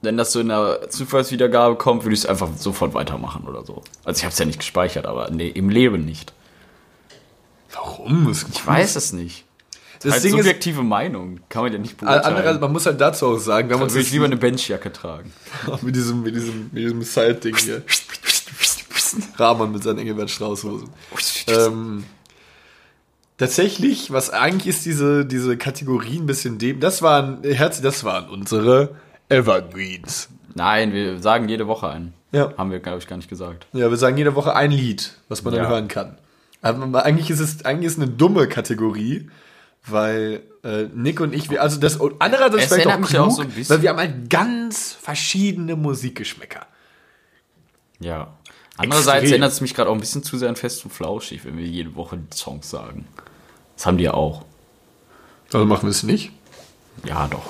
[0.01, 3.81] wenn das so in der Zufallswiedergabe kommt, würde ich es einfach sofort weitermachen oder so.
[4.03, 6.33] Also ich habe es ja nicht gespeichert, aber nee, im Leben nicht.
[7.73, 8.27] Warum?
[8.27, 9.45] Das Ich weiß es nicht.
[10.01, 12.23] Das Als Ding ist, subjektive Meinung kann man ja nicht beurteilen.
[12.23, 14.93] andererseits, man muss halt dazu auch sagen, wir haben uns würde ich lieber eine Benchjacke
[14.93, 15.33] tragen.
[15.81, 17.83] mit diesem, mit diesem, mit diesem Side-Ding hier.
[19.37, 20.89] Rahman mit seinen Engelbert Strauß-Hosen.
[21.47, 22.05] Ähm,
[23.39, 28.29] tatsächlich, was eigentlich ist diese, diese Kategorie ein bisschen dem, das waren, Herz, das waren
[28.29, 28.95] unsere
[29.29, 30.29] Evergreens.
[30.53, 32.13] Nein, wir sagen jede Woche einen.
[32.31, 32.53] Ja.
[32.57, 33.65] Haben wir, glaube ich, gar nicht gesagt.
[33.73, 35.69] Ja, wir sagen jede Woche ein Lied, was man dann Ja.
[35.69, 36.17] hören kann.
[36.61, 39.29] Aber eigentlich ist es, eigentlich ist es eine dumme Kategorie,
[39.87, 43.31] weil äh, Nick und ich, wir, also das, und andererseits Es vielleicht auch klug, auch
[43.31, 46.67] so ein bisschen- weil wir haben halt ganz verschiedene Musikgeschmäcker.
[47.99, 48.33] Ja.
[48.77, 49.31] Andererseits Extrem.
[49.31, 51.65] erinnert es mich gerade auch ein bisschen zu sehr an Fest und Flauschig, wenn wir
[51.65, 53.07] jede Woche Songs sagen.
[53.79, 54.43] Das haben die ja auch.
[55.53, 56.33] Also machen wir es nicht.
[57.05, 57.43] Ja, doch.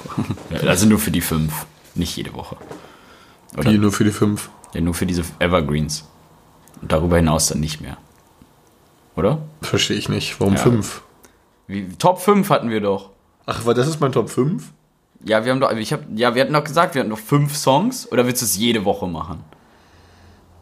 [0.63, 1.65] Also nur für die fünf.
[1.95, 2.55] Nicht jede Woche.
[3.57, 3.71] Oder?
[3.71, 4.51] Wie nur für die fünf.
[4.75, 6.07] Ja, nur für diese Evergreens.
[6.83, 7.97] Und darüber hinaus dann nicht mehr.
[9.15, 9.39] Oder?
[9.63, 10.39] Verstehe ich nicht.
[10.39, 10.59] Warum Ja.
[10.59, 11.01] fünf?
[11.65, 13.09] Wie, Top 5 hatten wir doch.
[13.47, 14.71] Ach, weil das ist mein Top 5?
[15.25, 17.55] Ja, wir haben doch, ich hab, ja, wir hatten doch gesagt, wir hatten noch fünf
[17.57, 18.07] Songs.
[18.11, 19.43] Oder willst du es jede Woche machen?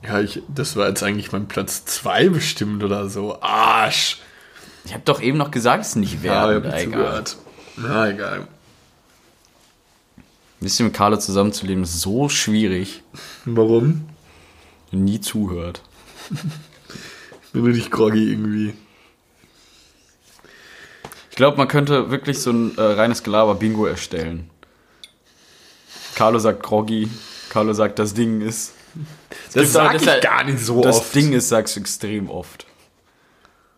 [0.01, 3.41] Ja, ich, das war jetzt eigentlich mein Platz 2 bestimmt oder so.
[3.41, 4.21] Arsch.
[4.87, 6.69] Ich habe doch eben noch gesagt, es ist nicht Ja, werden.
[6.69, 7.25] ich nicht egal.
[7.25, 7.37] zugehört.
[7.75, 8.39] Na, egal.
[8.39, 8.47] Ein
[10.61, 13.03] bisschen mit Carlo zusammenzuleben ist so schwierig.
[13.43, 14.07] Warum?
[14.91, 15.81] Nie zuhört.
[16.31, 18.73] Ich bin richtig groggy irgendwie.
[21.29, 24.49] Ich glaube, man könnte wirklich so ein äh, reines Gelaber-Bingo erstellen.
[26.15, 27.09] Carlo sagt Groggy.
[27.49, 28.71] Carlo sagt, das Ding ist.
[29.47, 31.13] Das gibt's sag aber- ich das- gar nicht so das oft.
[31.13, 32.65] Ding ist, sagst du extrem oft.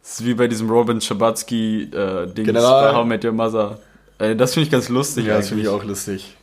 [0.10, 2.92] Das ist wie bei diesem Robin Schabatsky-Ding General.
[2.92, 3.78] bei How Met Your Mother.
[4.18, 5.28] Äh, das finde ich ganz lustig.
[5.28, 6.36] Ja, das finde ich auch lustig.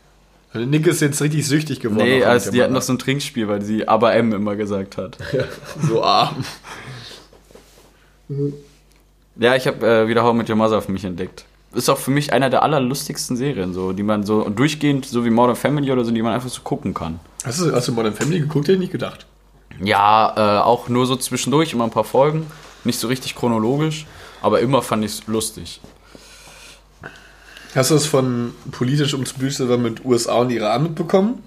[0.55, 2.05] Nick ist jetzt richtig süchtig geworden.
[2.05, 2.73] Nee, also die Antimatter.
[2.73, 5.19] noch so ein Trinkspiel, weil sie aber M immer gesagt hat.
[5.83, 6.45] so arm.
[9.35, 11.45] Ja, ich habe äh, wieder How Met Your Mother für mich entdeckt.
[11.75, 15.31] Ist auch für mich einer der allerlustigsten Serien, so, die man so durchgehend, so wie
[15.31, 17.19] Modern Family oder so, die man einfach so gucken kann.
[17.45, 18.67] Hast du, hast du Modern Family geguckt?
[18.67, 19.27] Hätte ich nicht gedacht.
[19.83, 22.47] Ja, äh, auch nur so zwischendurch, immer ein paar Folgen.
[22.87, 24.07] Nicht so richtig chronologisch,
[24.41, 25.81] aber immer fand ich es lustig.
[27.75, 31.43] Hast du das von politisch umzubüßen mit USA und Iran mitbekommen?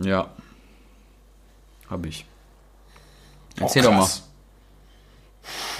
[0.00, 0.30] Ja.
[1.88, 2.24] Hab ich.
[3.60, 4.08] Oh, Erzähl doch mal.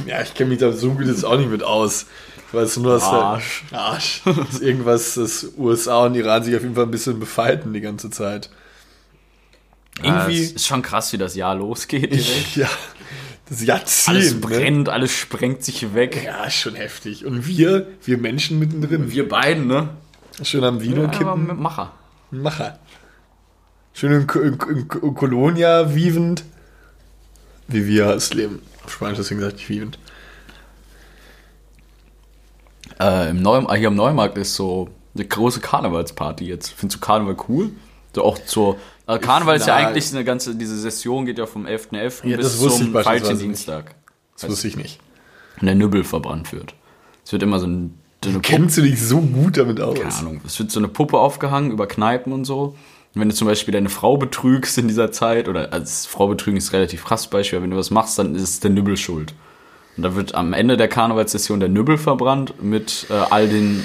[0.07, 2.07] Ja, ich kenne mich da so gut jetzt auch nicht mit aus.
[2.49, 3.65] Ich weiß nur, dass Arsch.
[3.73, 4.23] Arsch.
[4.25, 8.11] dass irgendwas, dass USA und Iran sich auf jeden Fall ein bisschen befeiten die ganze
[8.11, 8.51] Zeit.
[10.03, 12.13] Irgendwie, Ja, es ist schon krass, wie das Jahr losgeht.
[12.15, 12.69] ich, ja,
[13.61, 14.17] Jahrzehnt.
[14.17, 14.41] Alles ne?
[14.41, 16.25] brennt, alles sprengt sich weg.
[16.25, 17.27] Ja, schon heftig.
[17.27, 19.11] Und wir, wir Menschen mittendrin.
[19.11, 19.91] Wir beiden, ne?
[20.43, 21.61] Schön am Vino Ja, kippen.
[21.61, 21.93] Macher.
[22.31, 22.79] Macher.
[23.93, 26.45] Schön in, in, in, in Colonia wievend.
[27.69, 28.63] Wie wir es leben.
[28.85, 29.99] Auf Spanisch deswegen gesagt nicht wievend.
[33.01, 36.73] Äh, im Neu hier am Neumarkt ist so eine große Karnevalsparty jetzt.
[36.73, 37.71] Findest du Karneval cool?
[38.15, 38.79] So auch zur.
[39.07, 42.29] Äh, Karneval ist ja eigentlich eine ganze, diese Session geht ja vom 11.11.
[42.29, 43.39] Ja, bis zum falschen.
[43.39, 43.95] Dienstag.
[44.35, 45.01] Das wusste ich nicht.
[45.61, 46.75] Und der Nübbel verbrannt wird.
[47.25, 49.99] Es wird immer so, ein, so eine Puppe, Kennst du dich so gut damit aus?
[49.99, 52.77] keine Ahnung, es wird so eine Puppe aufgehangen über Kneipen und so.
[53.15, 56.57] Und wenn du zum Beispiel deine Frau betrügst in dieser Zeit, oder als Frau betrügen
[56.57, 59.35] ist relativ krass Beispiel, aber wenn du was machst, dann ist es der Nübbel schuld.
[59.97, 63.85] Und da wird am Ende der Karnevalssession der Nübbel verbrannt mit äh, all den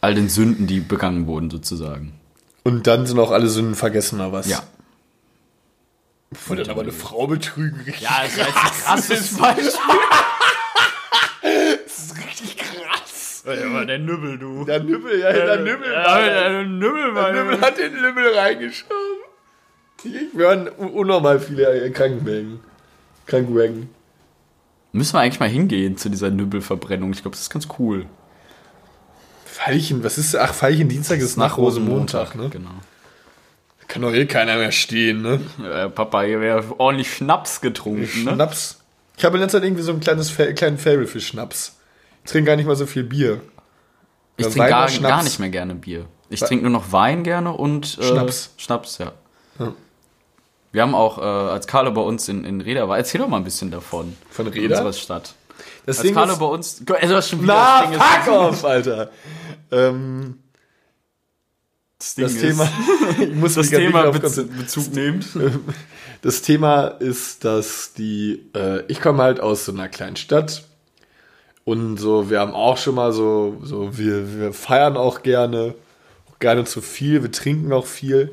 [0.00, 2.12] all den Sünden, die begangen wurden, sozusagen.
[2.64, 4.48] Und dann sind auch alle Sünden vergessen, oder was?
[4.48, 4.62] Ja.
[6.46, 7.80] Wollte dann aber eine Frau betrügen.
[8.00, 9.70] Ja, das ist ein krasses Beispiel.
[11.84, 13.42] Das ist richtig krass.
[13.46, 14.64] Ja, der Nübbel, du.
[14.64, 15.92] Der Nübbel, ja, der Nübbel.
[15.92, 16.68] Ja, der das.
[16.68, 18.96] Nübbel, Der Nübbel hat den Lümmel reingeschoben.
[20.02, 22.60] Ich hören unnormal viele Krankenwägen.
[23.26, 23.90] Krankenwägen.
[24.92, 27.12] Müssen wir eigentlich mal hingehen zu dieser Nübbelverbrennung.
[27.12, 28.06] Ich glaube, das ist ganz cool.
[29.44, 32.48] Veilchen, was ist, ach, Veilchen Dienstag ist nach Rosenmontag, ne?
[32.50, 32.70] Genau.
[33.86, 35.40] Kann doch eh keiner mehr stehen, ne?
[35.62, 38.32] Äh, Papa, hier wäre ordentlich Schnaps getrunken, ne?
[38.32, 38.80] Schnaps.
[39.16, 41.76] Ich habe in letzter Zeit irgendwie so ein kleines Fa kleinen Fable für Schnaps.
[42.24, 43.40] Ich trinke gar nicht mal so viel Bier.
[44.36, 45.14] Ich trinke gar, Schnaps?
[45.14, 46.06] gar nicht mehr gerne Bier.
[46.30, 48.50] Ich trinke nur noch Wein gerne und äh, Schnaps.
[48.56, 49.12] Schnaps, ja.
[49.58, 49.72] Ja.
[50.72, 53.36] Wir haben auch, äh, als Carlo bei uns in, in Reda war, erzähl doch mal
[53.36, 54.16] ein bisschen davon.
[54.30, 54.78] Von Reda?
[54.78, 55.34] Unserer Stadt.
[55.86, 56.82] Das Als Carlo bei uns.
[57.00, 59.10] Also, schon wieder Na, das Ding ist- fuck off, Alter.
[59.70, 60.38] ähm,
[61.98, 62.68] das, Ding das ist- Thema,
[63.20, 64.36] ich muss das Thema Bez.
[64.46, 65.26] Bezug nehmt.
[66.22, 70.64] Das Thema ist, dass die, äh, ich komme halt aus so einer kleinen Stadt
[71.64, 75.74] und so, wir haben auch schon mal so, so wir, wir feiern auch gerne,
[76.32, 78.32] auch gerne zu viel, wir trinken auch viel.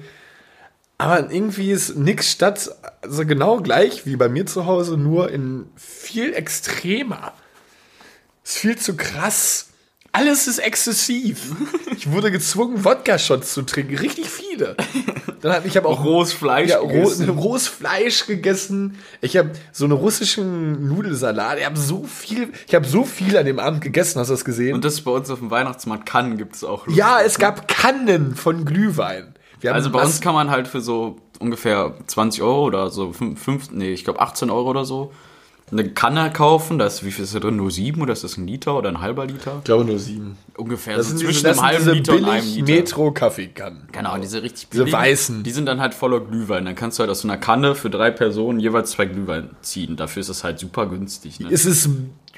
[0.99, 2.69] Aber irgendwie ist nix Stadt
[3.05, 7.33] so genau gleich wie bei mir zu Hause, nur in viel extremer.
[8.51, 9.67] Ist viel zu krass.
[10.11, 11.55] Alles ist exzessiv.
[11.95, 13.95] Ich wurde gezwungen, Wodka-Shots zu trinken.
[13.95, 14.75] Richtig viele.
[15.39, 17.29] Dann hab, ich habe auch Rohes Fleisch ja, gegessen.
[17.39, 18.97] rohes Fleisch gegessen.
[19.21, 21.59] Ich habe so einen russischen Nudelsalat.
[21.59, 24.19] Ich habe so viel, ich habe so viel an dem Abend gegessen.
[24.19, 24.73] Hast du das gesehen?
[24.73, 26.85] Und das ist bei uns auf dem Weihnachtsmarkt Cannes gibt es auch.
[26.89, 29.33] ja, es gab Kannen von Glühwein.
[29.63, 33.71] Also bei uns kann man halt für so ungefähr 20 Euro oder so 5, 5
[33.71, 35.13] nee, ich glaube 18 Euro oder so
[35.71, 36.77] eine Kanne kaufen.
[36.79, 37.55] Da ist, wie viel ist da drin?
[37.55, 39.55] Nur sieben oder ist das ein Liter oder ein halber Liter?
[39.59, 40.37] ich glaube nur sieben.
[40.57, 42.65] Ungefähr Das so sind zwischen diese, einem halben diese Liter und einem Liter.
[42.73, 43.87] Metro-Kaffeekannen.
[43.91, 45.43] Genau, diese richtig Diese billigen, weißen.
[45.43, 46.65] Die sind dann halt voller Glühwein.
[46.65, 49.95] Dann kannst du halt aus so einer Kanne für drei Personen jeweils zwei Glühwein ziehen.
[49.95, 51.39] Dafür ist das halt super günstig.
[51.39, 51.47] Ne?
[51.51, 51.89] Es ist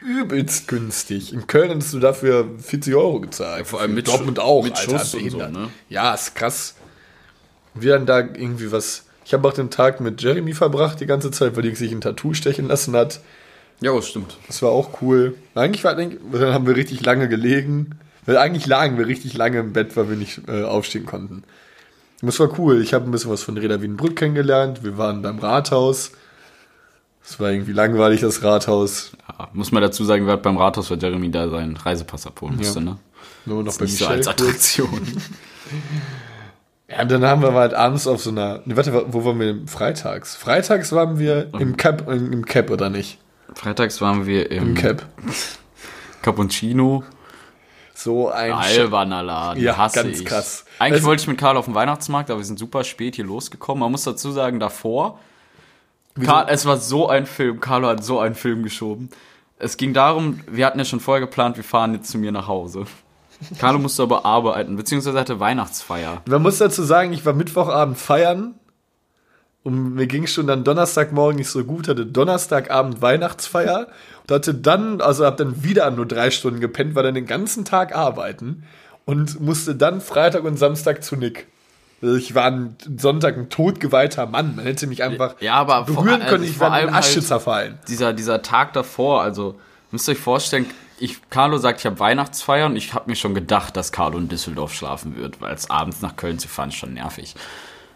[0.01, 1.33] übelst günstig.
[1.33, 3.65] In Köln hättest du dafür 40 Euro gezahlt.
[3.67, 4.63] vor allem mit Dortmund auch.
[4.63, 5.69] mit Alter, Schuss und so, ne?
[5.89, 6.75] Ja, ist krass.
[7.73, 9.05] Wir dann da irgendwie was.
[9.25, 12.01] Ich habe auch den Tag mit Jeremy verbracht die ganze Zeit, weil die sich ein
[12.01, 13.21] Tattoo stechen lassen hat.
[13.81, 14.37] ja, das stimmt.
[14.47, 15.35] Das war auch cool.
[15.55, 17.91] Eigentlich war, denk, dann haben wir richtig lange gelegen.
[18.25, 21.43] Weil eigentlich lagen wir richtig lange im Bett, weil wir nicht äh, aufstehen konnten.
[22.21, 22.81] Und Das war cool.
[22.81, 24.81] Ich habe ein bisschen was von Reda Wiedenbrück kennengelernt.
[24.83, 26.11] Wir waren beim Rathaus.
[27.25, 29.11] Es war irgendwie langweilig, das Rathaus.
[29.27, 32.55] Ja, muss man dazu sagen, wir hatten beim Rathaus, weil Jeremy da seinen Reisepass abholen
[32.57, 32.85] musste, Ja.
[32.85, 32.97] ne?
[33.45, 34.27] Nur noch bei Nicht so Michelle als.
[34.27, 35.01] Attraktion.
[36.95, 38.61] Ja, und dann haben wir halt abends auf so einer.
[38.65, 39.67] Ne, warte, wo waren wir?
[39.67, 40.35] Freitags.
[40.35, 43.19] Freitags waren wir im Cap, im Cap oder nicht?
[43.55, 45.05] Freitags waren wir im, Im Cap.
[46.21, 47.03] Cappuccino.
[47.95, 50.25] So ein Alberner Laden, Ja, hasse ganz ich.
[50.25, 50.65] krass.
[50.79, 53.25] Eigentlich Also- wollte ich mit Karl auf den Weihnachtsmarkt, aber wir sind super spät hier
[53.25, 53.81] losgekommen.
[53.81, 55.19] Man muss dazu sagen, davor,
[56.23, 59.09] Karl, es war so ein Film, Carlo hat so einen Film geschoben.
[59.59, 62.47] Es ging darum, wir hatten ja schon vorher geplant, wir fahren jetzt zu mir nach
[62.47, 62.85] Hause.
[63.59, 66.21] Carlo musste aber arbeiten, beziehungsweise hatte Weihnachtsfeier.
[66.27, 68.55] Man muss dazu sagen, ich war Mittwochabend feiern
[69.63, 73.87] und mir ging schon dann Donnerstagmorgen nicht so gut, hatte Donnerstagabend Weihnachtsfeier
[74.27, 77.63] und hatte dann, also hab dann wieder nur drei Stunden gepennt, war dann den ganzen
[77.63, 78.63] Tag arbeiten
[79.05, 81.47] und musste dann Freitag und Samstag zu Nick.
[82.01, 84.57] Also ich war ein Sonntag ein totgeweihter Mann.
[84.57, 87.15] Man hätte mich einfach Ja, aber vor- berühren also können, ich vor war in Asche
[87.15, 87.79] halt- zerfallen.
[87.87, 89.55] Dieser, dieser Tag davor, also
[89.91, 90.65] müsst ihr euch vorstellen,
[91.03, 94.29] ich, Carlo sagt, ich habe Weihnachtsfeier und ich habe mir schon gedacht, dass Carlo in
[94.29, 97.35] Düsseldorf schlafen wird, weil es abends nach Köln zu fahren ist schon nervig.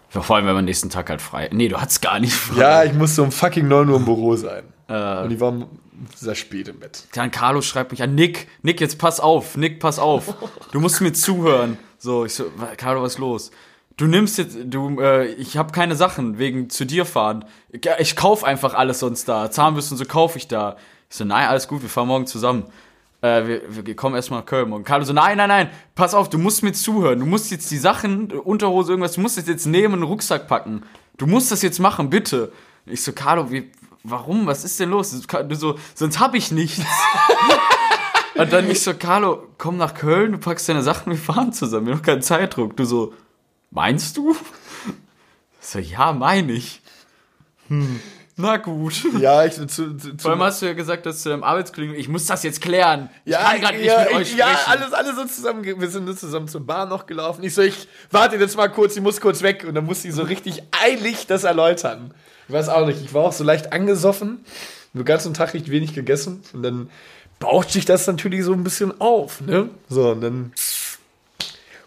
[0.09, 1.49] Vor allem, wenn man nächsten Tag halt frei.
[1.51, 2.59] Nee, du hattest gar nicht frei.
[2.59, 4.63] Ja, ich musste um fucking 9 Uhr im Büro sein.
[4.87, 5.23] Äh.
[5.23, 5.67] Und ich war
[6.15, 7.03] sehr spät im Bett.
[7.13, 10.33] Dann Carlo schreibt mich an, Nick, Nick, jetzt pass auf, Nick, pass auf.
[10.71, 11.77] Du musst mir zuhören.
[11.97, 12.45] So, ich so,
[12.77, 13.51] Carlo, was ist los?
[13.97, 17.45] du nimmst jetzt, du, äh, ich habe keine Sachen wegen zu dir fahren.
[17.69, 19.51] Ich, ich kauf einfach alles sonst da.
[19.51, 20.77] Zahnbürste und so kaufe ich da.
[21.09, 22.65] Ich so, nein, alles gut, wir fahren morgen zusammen.
[23.21, 24.71] Äh, wir, wir kommen erstmal nach Köln.
[24.71, 27.19] Und Carlo so, nein, nein, nein, pass auf, du musst mir zuhören.
[27.19, 30.47] Du musst jetzt die Sachen, Unterhose, irgendwas, du musst das jetzt nehmen und einen Rucksack
[30.47, 30.83] packen.
[31.17, 32.51] Du musst das jetzt machen, bitte.
[32.85, 33.71] Ich so, Carlo, wie,
[34.03, 34.45] warum?
[34.45, 35.19] Was ist denn los?
[35.19, 36.85] Du so, sonst hab ich nichts.
[38.35, 41.87] und dann ich so, Carlo, komm nach Köln, du packst deine Sachen, wir fahren zusammen.
[41.87, 42.77] Wir haben keinen Zeitdruck.
[42.77, 43.13] Du so,
[43.71, 44.35] meinst du?
[45.59, 46.81] Ich so, ja, meine ich.
[47.67, 47.99] Hm.
[48.39, 48.93] Na gut.
[49.19, 51.95] Ja, ich zu, zu, zu Vor allem hast du ja gesagt, dass zu deinem Arbeitskollegen,
[51.95, 53.09] ich muss das jetzt klären.
[53.25, 54.37] Ich ja, kann gerade nicht ja, mit euch sprechen.
[54.37, 55.63] ja, alles, alles so zusammen.
[55.63, 57.43] Wir sind zusammen zur Bahn noch gelaufen.
[57.43, 59.65] Ich so, ich warte jetzt mal kurz, ich muss kurz weg.
[59.67, 62.13] Und dann muss sie so richtig eilig das erläutern.
[62.47, 64.45] Ich weiß auch nicht, ich war auch so leicht angesoffen,
[64.93, 66.43] den ganzen Tag richtig wenig gegessen.
[66.53, 66.91] Und dann
[67.39, 69.69] baut sich das natürlich so ein bisschen auf, ne?
[69.89, 70.53] So, und dann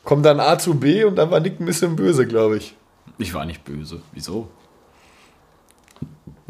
[0.03, 2.75] kommt dann A zu B und dann war Nick ein bisschen böse, glaube ich.
[3.19, 4.03] Ich war nicht böse.
[4.13, 4.49] Wieso?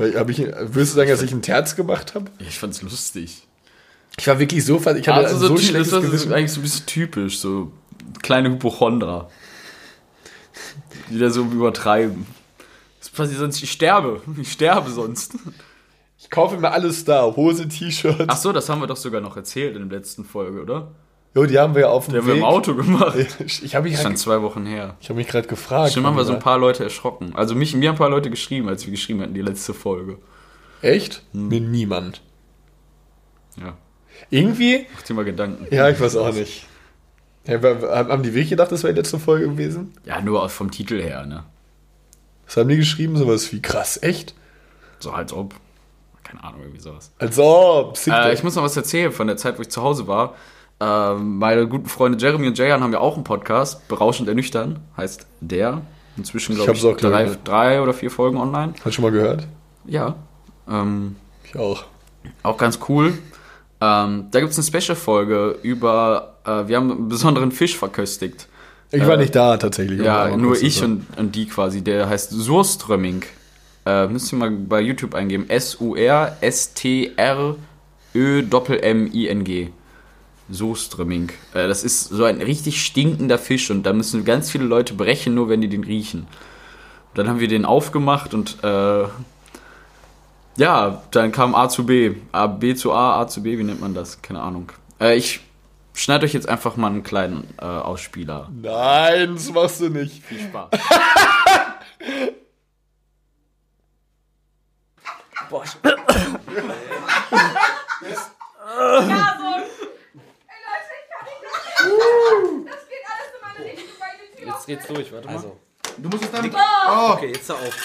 [0.00, 2.30] Hab ich, willst du sagen, dass ich einen Terz gemacht habe?
[2.38, 3.46] Ich fand's lustig.
[4.18, 6.62] Ich war wirklich so, ich hatte Also so, so, schlechtes das ist eigentlich so ein
[6.62, 7.72] bisschen typisch, so
[8.22, 9.30] kleine Hypochondra.
[11.10, 12.26] Die da so übertreiben.
[12.98, 14.22] Das passiert sonst, ich sterbe.
[14.40, 15.34] Ich sterbe sonst.
[16.18, 18.26] Ich kaufe mir alles da, Hose, T-Shirts.
[18.28, 20.92] Ach so, das haben wir doch sogar noch erzählt in der letzten Folge, oder?
[21.34, 23.16] Jo, die haben wir ja auf dem Die haben wir im Auto gemacht.
[23.62, 24.96] Ich habe mich, Das ist schon zwei Wochen her.
[25.00, 25.92] ich hab mich gerade gefragt.
[25.92, 27.32] Stimmt, haben wir so ein paar Leute erschrocken.
[27.36, 30.18] Also mich, mir haben ein paar Leute geschrieben, als wir geschrieben hatten, die letzte Folge.
[30.82, 31.22] Echt?
[31.32, 31.48] Hm.
[31.48, 32.20] Mir niemand.
[33.60, 33.76] Ja,
[34.30, 34.86] Irgendwie?
[34.94, 35.66] mach dir mal Gedanken.
[35.74, 36.66] Ja, ich weiß auch nicht.
[37.46, 39.92] Ja, haben die wirklich gedacht, das wäre die letzte Folge gewesen?
[40.04, 41.44] Ja, nur aus- vom Titel her, ne?
[42.46, 43.16] Was haben die geschrieben?
[43.16, 44.34] Sowas wie krass, echt?
[44.98, 45.54] So als ob.
[46.24, 47.12] Keine Ahnung, irgendwie sowas.
[47.18, 47.96] Als ob.
[48.06, 50.34] Äh, ich muss noch was erzählen von der Zeit, wo ich zu Hause war.
[50.80, 55.26] Ähm, meine guten Freunde Jeremy und Jayan haben ja auch einen Podcast, Berauschend Ernüchtern, heißt
[55.40, 55.82] der.
[56.16, 57.38] Inzwischen, glaube Ich ich, drei, gehört.
[57.44, 58.72] drei oder vier Folgen online.
[58.76, 59.46] Hast du schon mal gehört?
[59.84, 60.16] Ja.
[60.68, 61.84] Ähm, Ich auch.
[62.42, 63.12] auch ganz cool.
[63.80, 68.48] Ähm, da gibt es eine Special-Folge über, äh, wir haben einen besonderen Fisch verköstigt.
[68.92, 70.00] Ich war nicht da tatsächlich.
[70.02, 71.82] Ja, nur ich und, und die quasi.
[71.82, 73.22] Der heißt Surströmming.
[73.86, 75.48] Äh, müsst ihr mal bei YouTube eingeben.
[78.60, 79.68] S-U-R-S-T-R-Ö-M-I-N-G.
[80.50, 81.30] Surströmming.
[81.54, 85.34] Äh, das ist so ein richtig stinkender Fisch und da müssen ganz viele Leute brechen,
[85.34, 86.20] nur wenn die den riechen.
[86.20, 89.04] Und dann haben wir den aufgemacht und äh,
[90.56, 92.14] ja, dann kam A zu B.
[92.32, 94.20] A, B zu A, A zu B, wie nennt man das?
[94.22, 94.70] Keine Ahnung.
[95.00, 95.40] Äh, ich
[95.94, 98.48] schneide euch jetzt einfach mal einen kleinen äh, Ausspieler.
[98.52, 100.22] Nein, das machst du nicht.
[100.24, 100.70] Viel Spaß.
[108.80, 109.50] Ja, so.
[110.46, 112.72] Ey, Leute, ich kann nicht mehr.
[112.72, 115.34] Das geht alles in meine Richtung, weil die Tür Jetzt geht's durch, warte mal.
[115.36, 115.58] Also,
[115.96, 116.54] Du musst es dann.
[117.12, 117.76] okay, jetzt da auf.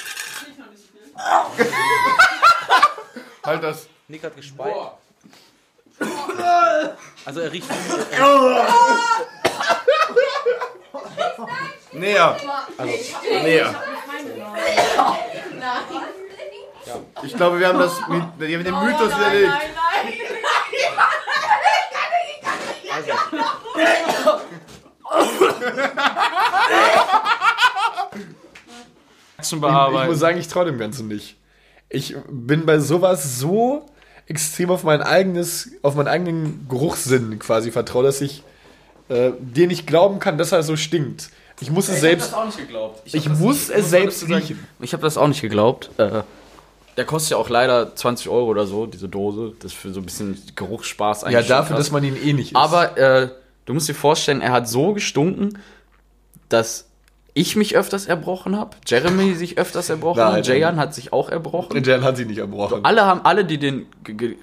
[3.43, 3.87] Halt das.
[4.07, 4.75] Nick hat gespeit.
[7.25, 7.67] Also er riecht.
[11.93, 12.37] Näher.
[13.43, 13.75] Näher.
[17.23, 17.93] Ich glaube, wir haben, das,
[18.37, 19.51] wir haben den Mythos widerlegt.
[29.51, 29.58] Nein.
[29.58, 30.10] Action Ich bearbeiten.
[30.10, 31.36] muss sagen, ich traue dem Ganzen nicht.
[31.89, 33.86] Ich bin bei sowas so
[34.27, 38.43] extrem auf mein eigenes, auf meinen eigenen Geruchssinn quasi vertraue, dass ich
[39.10, 41.29] äh, dir nicht glauben kann, dass er so stinkt.
[41.62, 42.34] Ich muss es selbst.
[42.34, 43.01] auch nicht geglaubt.
[43.05, 44.65] Ich muss es selbst riechen.
[44.81, 45.89] Ich habe das auch nicht geglaubt.
[45.97, 46.23] Äh,
[46.97, 49.53] der kostet ja auch leider 20 Euro oder so, diese Dose.
[49.60, 51.47] Das ist für so ein bisschen Geruchsspaß eigentlich.
[51.47, 51.86] Ja, dafür, krass.
[51.86, 52.55] dass man ihn eh nicht isst.
[52.55, 53.29] Aber äh,
[53.65, 55.58] du musst dir vorstellen, er hat so gestunken,
[56.49, 56.88] dass
[57.37, 60.33] ich mich öfters erbrochen habe, Jeremy sich öfters erbrochen Nein.
[60.37, 61.83] hat, Jayan hat sich auch erbrochen.
[61.83, 62.83] Jan hat sie nicht erbrochen.
[62.83, 63.86] Alle haben, alle, die den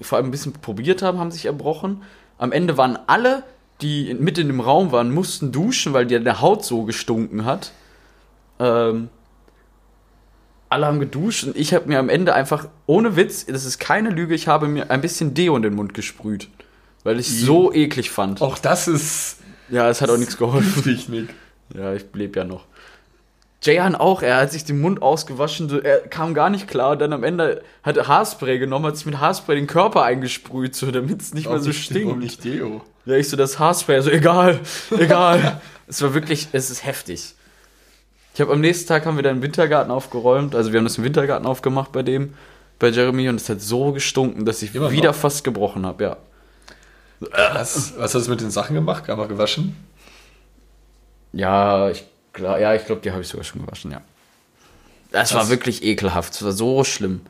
[0.01, 2.03] vor allem ein bisschen probiert haben, haben sich erbrochen.
[2.37, 3.43] Am Ende waren alle,
[3.81, 7.71] die mit in dem Raum waren, mussten duschen, weil der Haut so gestunken hat.
[8.59, 9.09] Ähm,
[10.69, 14.11] alle haben geduscht und ich habe mir am Ende einfach, ohne Witz, das ist keine
[14.11, 16.47] Lüge, ich habe mir ein bisschen Deo in den Mund gesprüht.
[17.03, 18.41] Weil ich so eklig fand.
[18.41, 19.37] Auch das ist
[19.69, 20.83] Ja, es hat auch nichts geholfen.
[20.83, 21.29] giftig, Nick.
[21.75, 22.65] Ja, ich lebe ja noch.
[23.63, 26.97] Jayan auch, er hat sich den Mund ausgewaschen, so, er kam gar nicht klar.
[26.97, 30.91] Dann am Ende hat er Haarspray genommen, hat sich mit Haarspray den Körper eingesprüht, so,
[30.91, 32.19] damit es nicht mehr so Warum stinkt.
[32.19, 32.81] nicht Deo?
[33.05, 34.59] Ja, ich so, das Haarspray, also egal,
[34.99, 35.61] egal.
[35.87, 37.35] es war wirklich, es ist heftig.
[38.33, 40.97] Ich habe am nächsten Tag haben wir dann den Wintergarten aufgeräumt, also wir haben das
[40.97, 42.33] im Wintergarten aufgemacht bei dem,
[42.79, 44.91] bei Jeremy und es hat so gestunken, dass ich Immer noch?
[44.91, 46.17] wieder fast gebrochen habe, ja.
[47.53, 49.09] Was, was hast du mit den Sachen gemacht?
[49.09, 49.77] Einfach gewaschen?
[51.31, 52.03] Ja, ich
[52.33, 54.01] Klar, ja, ich glaube, die habe ich sogar schon gewaschen, ja.
[55.11, 56.33] Das war wirklich ekelhaft.
[56.33, 57.21] Es war so schlimm.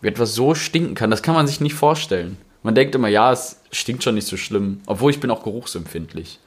[0.00, 2.36] Wie etwas so stinken kann, das kann man sich nicht vorstellen.
[2.64, 4.80] Man denkt immer, ja, es stinkt schon nicht so schlimm.
[4.86, 6.40] Obwohl ich bin auch geruchsempfindlich.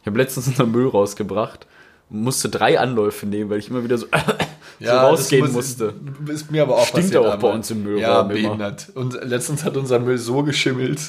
[0.00, 1.66] Ich habe letztens unseren Müll rausgebracht
[2.10, 4.06] und musste drei Anläufe nehmen, weil ich immer wieder so,
[4.80, 5.94] so rausgehen das muss- musste.
[6.32, 7.52] Ist mir aber auch Stinkt passiert auch bei einmal.
[7.54, 8.28] uns im Müllraum Ja, immer.
[8.32, 8.88] behindert.
[8.94, 11.00] Und letztens hat unser Müll so geschimmelt.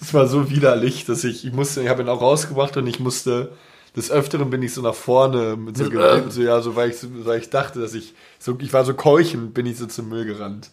[0.00, 3.00] Es war so widerlich, dass ich, ich musste, ich habe ihn auch rausgebracht und ich
[3.00, 3.52] musste,
[3.96, 6.98] des Öfteren bin ich so nach vorne mit so, ge- so ja, so weil ich,
[6.98, 10.08] so, weil ich dachte, dass ich, so, ich war so keuchend, bin ich so zum
[10.08, 10.70] Müll gerannt.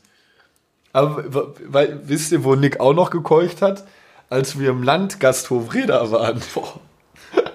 [0.91, 1.23] Aber,
[1.67, 3.85] weil, wisst ihr, wo Nick auch noch gekeucht hat?
[4.29, 6.41] Als wir im Landgasthof Reda waren.
[6.53, 6.79] Boah.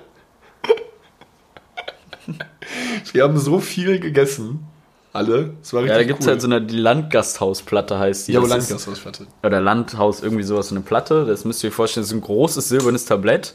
[3.12, 4.66] Wir haben so viel gegessen.
[5.12, 5.54] Alle.
[5.62, 6.32] Es war richtig Ja, da gibt es cool.
[6.32, 8.32] halt so eine Landgasthausplatte, heißt die.
[8.32, 9.26] Ja, Das ist- Landgasthausplatte.
[9.42, 11.24] oder Landhaus, irgendwie sowas, so eine Platte.
[11.24, 13.54] Das müsst ihr euch vorstellen, das ist ein großes silbernes Tablett.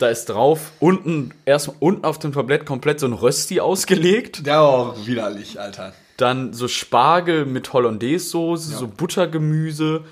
[0.00, 4.46] Da ist drauf, unten, erst unten auf dem Tablett komplett so ein Rösti ausgelegt.
[4.46, 5.92] Der war auch widerlich, Alter.
[6.16, 10.02] Dann so Spargel mit Hollandaise-Soße, so Buttergemüse,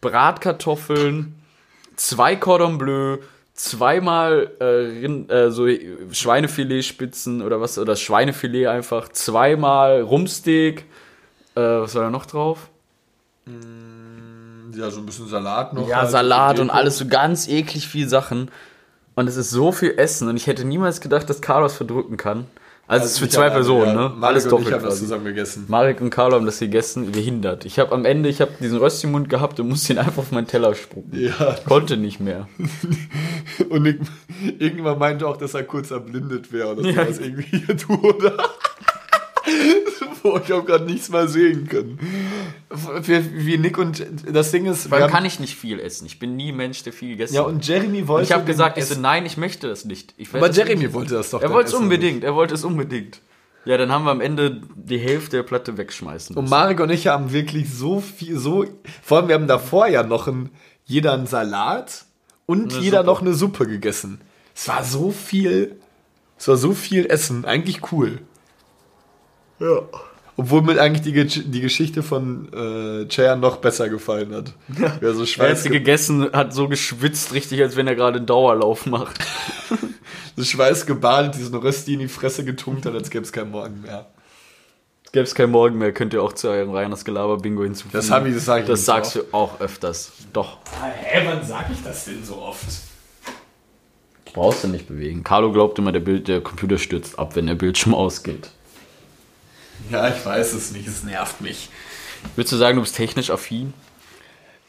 [0.00, 1.34] Bratkartoffeln,
[1.94, 3.18] zwei Cordon Bleu,
[3.52, 5.66] zweimal äh, Rind, äh, so
[6.10, 10.86] Schweinefiletspitzen oder was, oder Schweinefilet einfach, zweimal Rumsteak.
[11.54, 12.70] Äh, was war da noch drauf?
[14.74, 15.86] Ja, so ein bisschen Salat noch.
[15.86, 16.10] Ja, halt.
[16.10, 18.50] Salat und alles so ganz eklig viel Sachen.
[19.14, 22.46] Und es ist so viel Essen und ich hätte niemals gedacht, dass Carlos verdrücken kann.
[22.86, 24.08] Also, es ist für ich zwei hab- Personen, ja, ne?
[24.10, 25.00] Marek Alles und ich doppelt haben das quasi.
[25.04, 25.64] zusammen gegessen.
[25.68, 27.64] Marek und Carlo haben das gegessen, behindert.
[27.64, 30.18] Ich habe am Ende, ich habe diesen Rösti im Mund gehabt und musste ihn einfach
[30.18, 31.18] auf meinen Teller spucken.
[31.18, 31.56] Ja.
[31.66, 32.46] Konnte nicht mehr.
[33.70, 34.00] Und Nick,
[34.58, 37.04] irgendwann meinte auch, dass er kurz erblindet wäre oder Ja.
[37.04, 38.36] sowas irgendwie hier du, oder?
[40.24, 41.98] Boah, ich habe gerade nichts mal sehen können.
[43.02, 46.06] Wie, wie Nick und das Ding ist, Weil kann ich nicht viel essen.
[46.06, 47.48] Ich bin nie Mensch, der viel gegessen ja hat.
[47.48, 48.24] und Jeremy wollte.
[48.24, 50.14] ich habe gesagt, ich so, nein, ich möchte das nicht.
[50.32, 50.94] Aber das Jeremy nicht.
[50.94, 51.42] wollte das doch.
[51.42, 53.20] Er wollte es unbedingt, er wollte es unbedingt.
[53.66, 56.50] Ja, dann haben wir am Ende die Hälfte der Platte wegschmeißen Und müssen.
[56.50, 58.64] Marek und ich haben wirklich so viel, so,
[59.02, 60.50] vor allem wir haben davor ja noch ein,
[60.86, 62.06] jeder einen Salat
[62.46, 63.06] und Eine jeder Suppe.
[63.06, 64.22] noch eine Suppe gegessen.
[64.54, 65.76] Es war so viel,
[66.38, 68.20] es war so viel Essen, eigentlich cool.
[69.60, 69.82] Ja.
[70.36, 74.52] Obwohl mir eigentlich die, die Geschichte von äh, Chayan noch besser gefallen hat.
[74.80, 75.14] Ja.
[75.14, 79.20] so Er hat gegessen, hat so geschwitzt, richtig, als wenn er gerade einen Dauerlauf macht.
[80.36, 83.82] so Schweiß gebadet, diesen Rösti in die Fresse getunkt hat, als gäbe es keinen Morgen
[83.82, 84.06] mehr.
[85.12, 87.96] Gäbe es kein Morgen mehr, könnt ihr auch zu eurem Reiners Gelaber-Bingo hinzufügen.
[87.96, 90.10] Das hab ich- das sag ich Das sagst so du auch öfters.
[90.32, 90.58] Doch.
[90.82, 92.64] Hä, wann sag ich das denn so oft?
[94.32, 95.22] Brauchst du nicht bewegen.
[95.22, 98.50] Carlo glaubt immer, der, Bild, der Computer stürzt ab, wenn der Bildschirm ausgeht.
[99.90, 101.68] Ja, ich weiß es nicht, es nervt mich.
[102.36, 103.74] Würdest du sagen, du bist technisch affin?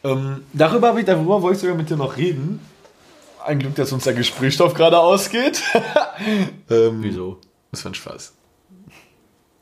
[0.04, 2.60] Ähm, darüber, darüber wollte ich sogar mit dir noch reden.
[3.44, 5.62] Ein Glück, dass uns der Gesprächsstoff gerade ausgeht.
[6.70, 7.40] ähm, Wieso?
[7.72, 8.34] Das war ein Spaß.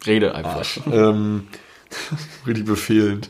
[0.05, 0.65] Rede einfach.
[0.91, 1.47] ähm,
[2.47, 3.29] richtig befehlend.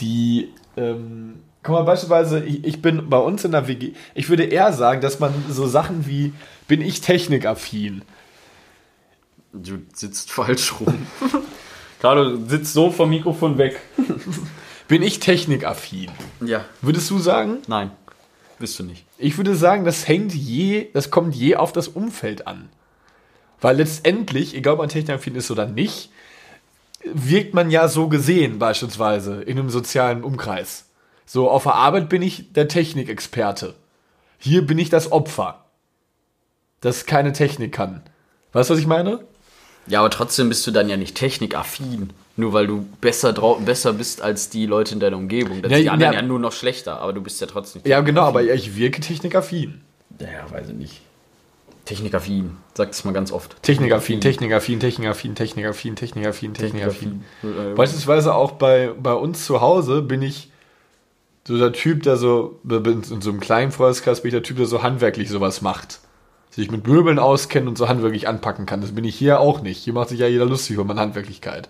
[0.00, 4.44] Die, ähm, guck mal, beispielsweise, ich, ich bin bei uns in der WG, ich würde
[4.44, 6.32] eher sagen, dass man so Sachen wie,
[6.68, 8.02] bin ich technikaffin?
[9.62, 11.06] Du sitzt falsch rum.
[12.00, 13.80] Carlo sitzt so vom Mikrofon weg.
[14.88, 16.10] Bin ich technikaffin?
[16.40, 16.64] Ja.
[16.80, 17.58] Würdest du sagen?
[17.66, 17.90] Nein.
[18.58, 19.04] Bist du nicht.
[19.18, 22.68] Ich würde sagen, das hängt je, das kommt je auf das Umfeld an.
[23.60, 26.10] Weil letztendlich, egal ob man technikaffin ist oder nicht,
[27.04, 30.86] wirkt man ja so gesehen, beispielsweise in einem sozialen Umkreis.
[31.24, 33.74] So, auf der Arbeit bin ich der Technikexperte.
[34.38, 35.64] Hier bin ich das Opfer,
[36.80, 38.02] das keine Technik kann.
[38.52, 39.26] Weißt du, was ich meine?
[39.86, 42.10] Ja, aber trotzdem bist du dann ja nicht technikaffin.
[42.38, 45.62] Nur weil du besser, drau besser bist als die Leute in deiner Umgebung.
[45.62, 46.20] Das Ja, ist die anderen ja.
[46.20, 49.80] ja nur noch schlechter, aber du bist ja trotzdem Ja, genau, aber ich wirke technikaffin.
[50.20, 51.00] Ja, weiß ich nicht.
[51.86, 53.62] Technikaffin, sagt es mal ganz oft.
[53.62, 57.22] Technikaffin, Technikaffin, Technikaffin, Technikaffin, Technikaffin, Technikaffin.
[57.40, 57.74] Technikaffin.
[57.76, 60.50] Beispielsweise auch bei, bei uns zu Hause bin ich
[61.46, 64.66] so der Typ, der so, in so einem kleinen Freundeskreis bin ich der Typ, der
[64.66, 66.00] so handwerklich sowas macht.
[66.56, 68.80] Sich mit Möbeln auskennt und so handwerklich anpacken kann.
[68.80, 69.76] Das bin ich hier auch nicht.
[69.76, 71.68] Hier macht sich ja jeder lustig über meine Handwerklichkeit.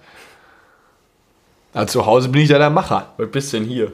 [1.72, 3.12] Aber zu Hause bin ich ja der Macher.
[3.16, 3.92] Was bist du denn hier?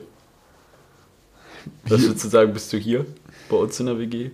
[1.84, 3.06] Was würdest du sagen, bist du hier?
[3.48, 4.32] Bei uns in der WG?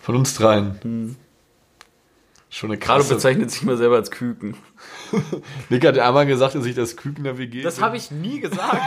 [0.00, 1.16] Von uns dreien.
[2.48, 3.12] Schon eine krasse.
[3.12, 4.56] bezeichnet sich immer selber als Küken.
[5.68, 8.80] Nick hat einmal gesagt, dass ich das Küken der WG Das habe ich nie gesagt.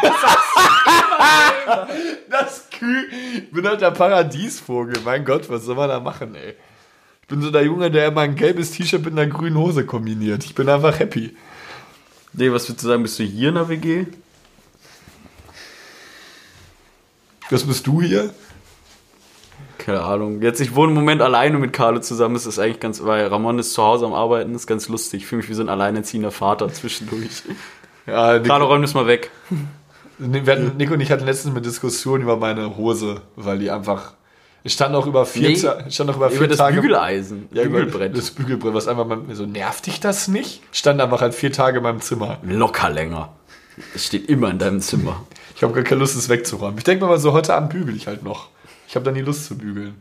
[2.31, 3.03] Das Kü
[3.35, 4.95] ich bin halt der Paradiesvogel.
[5.05, 6.55] Mein Gott, was soll man da machen, ey?
[7.31, 10.43] Ich bin so der Junge, der immer ein gelbes T-Shirt mit einer grünen Hose kombiniert.
[10.43, 11.33] Ich bin einfach happy.
[12.33, 14.05] nee, was würdest du sagen, bist du hier in der WG?
[17.49, 18.33] Was bist du hier?
[19.77, 20.41] keine Ahnung.
[20.41, 22.35] Jetzt, ich wohne im Moment alleine mit Carlo zusammen.
[22.35, 25.21] Es ist eigentlich ganz, weil Ramon ist zu Hause am Arbeiten, ist ganz lustig.
[25.21, 27.43] Ich fühle mich wie so ein alleinerziehender Vater zwischendurch.
[28.07, 29.31] Ja, Nico, Carlo, räum das mal weg.
[30.17, 34.15] wir hatten, Nico und ich hatten letztens eine Diskussion über meine Hose, weil die einfach.
[34.63, 36.75] Ich stand auch über vier, Nee, Ta- ich stand auch über vier Über das Tage.
[36.81, 37.47] Bügeleisen.
[37.51, 38.15] ja, Bügelbrett.
[38.15, 40.61] Das Bügelbrett, was einfach mal so, nervt dich das nicht?
[40.71, 42.37] Stand einfach halt vier Tage in meinem Zimmer.
[42.43, 43.29] Locker länger.
[43.95, 45.23] Es steht immer in deinem Zimmer.
[45.55, 46.77] Ich habe gar keine Lust, es wegzuräumen.
[46.77, 48.49] Ich denke mal so, heute Abend bügel ich halt noch.
[48.87, 49.95] Ich habe dann die Lust zu bügeln.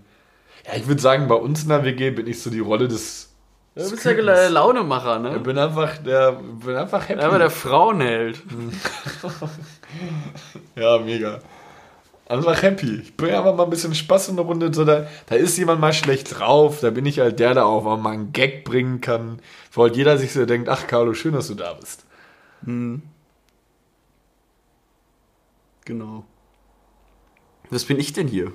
[0.67, 3.29] Ja, ich würde sagen, bei uns in der WG bin ich so die Rolle des.
[3.77, 4.27] Du des bist ja Kükens.
[4.27, 5.39] der Launemacher, Ich ne?
[5.39, 7.23] bin einfach der, bin einfach happy.
[7.23, 8.43] Aber der Frauenheld.
[10.77, 11.39] Ja, mega.
[12.31, 13.01] Einfach happy.
[13.03, 14.73] Ich bringe einfach mal ein bisschen Spaß in eine Runde.
[14.73, 16.79] So, da, da ist jemand mal schlecht drauf.
[16.81, 19.41] Da bin ich halt der, der auch mal einen Gag bringen kann.
[19.73, 22.05] Wo halt jeder sich so denkt, ach Carlo, schön, dass du da bist.
[25.85, 26.25] Genau.
[27.69, 28.53] Was bin ich denn hier?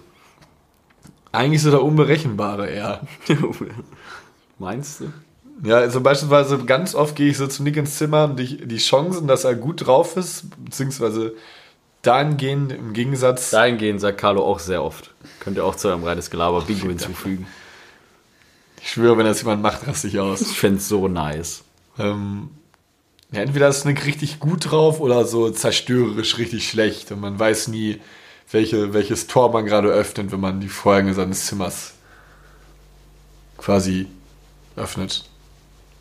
[1.34, 3.02] Eigentlich so der Unberechenbare eher.
[4.58, 5.12] Meinst du?
[5.66, 8.78] Ja, also beispielsweise ganz oft gehe ich so zu Nick ins Zimmer und die, die
[8.78, 11.36] Chancen, dass er gut drauf ist, beziehungsweise
[12.06, 13.50] dahingehend im Gegensatz.
[13.50, 15.12] Dahingehend sagt Carlo auch sehr oft.
[15.40, 17.48] Könnt ihr auch zu eurem reines Gelaber Bingo hinzufügen.
[18.82, 20.42] Ich schwöre, wenn das jemand macht, raste ich aus.
[20.42, 21.64] Ich fände so nice.
[21.98, 22.50] Ähm,
[23.32, 27.12] ja, entweder ist Nick richtig gut drauf oder so zerstörerisch richtig schlecht.
[27.12, 28.00] Und man weiß nie,
[28.52, 31.94] welche, welches Tor man gerade öffnet, wenn man die Vorhänge seines Zimmers
[33.58, 34.08] quasi
[34.76, 35.26] öffnet.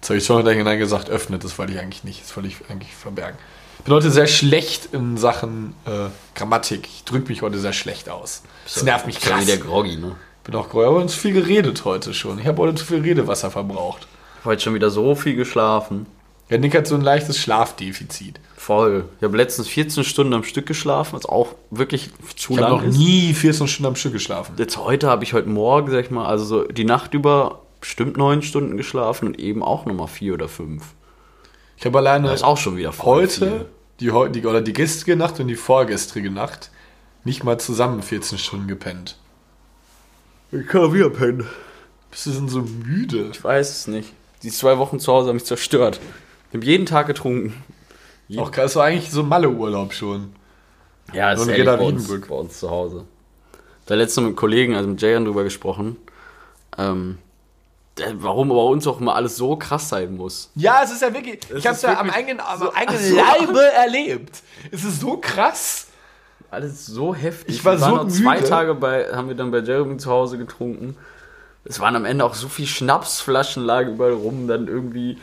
[0.00, 2.22] Jetzt habe ich schon hinein gesagt, öffnet, das wollte ich eigentlich nicht.
[2.22, 3.38] Das wollte ich eigentlich verbergen.
[3.84, 6.86] Ich bin heute sehr schlecht in Sachen äh, Grammatik.
[6.86, 8.42] Ich drücke mich heute sehr schlecht aus.
[8.64, 9.42] Das nervt mich krass.
[9.42, 10.16] wieder groggy, ne?
[10.42, 12.38] bin auch grau, aber zu viel geredet heute schon.
[12.38, 14.08] Ich habe heute zu viel Redewasser verbraucht.
[14.46, 16.06] Heute schon wieder so viel geschlafen.
[16.48, 18.40] Ja, Nick hat so ein leichtes Schlafdefizit.
[18.56, 19.04] Voll.
[19.18, 22.80] Ich habe letztens 14 Stunden am Stück geschlafen, was auch wirklich zu Ich habe lang
[22.80, 22.96] noch ist.
[22.96, 24.54] nie 14 Stunden am Stück geschlafen.
[24.56, 28.16] Jetzt heute habe ich heute Morgen, sag ich mal, also so die Nacht über bestimmt
[28.16, 30.84] neun Stunden geschlafen und eben auch nochmal vier oder fünf.
[31.76, 33.66] Ich habe alleine Das ist auch schon wieder heute, viel.
[34.00, 36.70] die, die, oder die gestrige Nacht und die vorgestrige Nacht
[37.24, 39.18] nicht mal zusammen 14 Stunden gepennt.
[40.52, 41.48] Ich kann wieder pennen.
[42.10, 43.30] Bist du denn so müde?
[43.32, 44.12] Ich weiß es nicht.
[44.42, 46.00] Die zwei Wochen zu Hause haben mich zerstört.
[46.50, 47.54] Ich habe jeden Tag getrunken.
[48.36, 50.32] Auch krass, das war eigentlich so Malle-Urlaub schon.
[51.12, 53.04] Ja, das Und ist ehrlich bei uns, bei uns zu Hause.
[53.86, 55.96] Da letztens mit Kollegen, also mit Jayan drüber gesprochen,
[56.78, 57.18] ähm,
[58.18, 60.50] warum bei uns auch immer alles so krass sein muss.
[60.56, 61.38] Ja, es ist ja wirklich.
[61.54, 63.16] ich habe es ist ja am eigenen, am so- eigenen so.
[63.16, 64.42] Leibe erlebt.
[64.70, 65.86] Es ist so krass.
[66.50, 67.56] Alles so heftig.
[67.56, 68.48] Ich war Wir so noch zwei müde.
[68.48, 70.96] Tage bei, haben wir dann bei Jeremy zu Hause getrunken.
[71.64, 75.18] Es waren am Ende auch so viel Schnapsflaschen lagen überall rum, dann irgendwie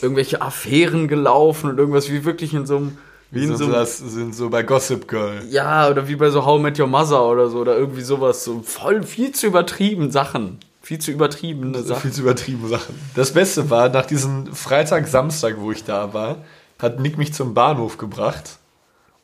[0.00, 2.98] irgendwelche Affären gelaufen und irgendwas wie wirklich in so einem,
[3.30, 5.42] wie in Sind so so, das sind so bei Gossip Girl.
[5.50, 8.62] ja, oder wie bei so How Met Your Mother oder so, oder irgendwie sowas, so
[8.62, 10.58] voll viel zu übertrieben Sachen.
[10.82, 12.02] Viel zu übertriebene Sachen.
[12.02, 12.98] Viel zu übertriebene Sachen.
[13.14, 16.38] Das Beste war, nach diesem Freitag, Samstag, wo ich da war,
[16.80, 18.58] hat Nick mich zum Bahnhof gebracht.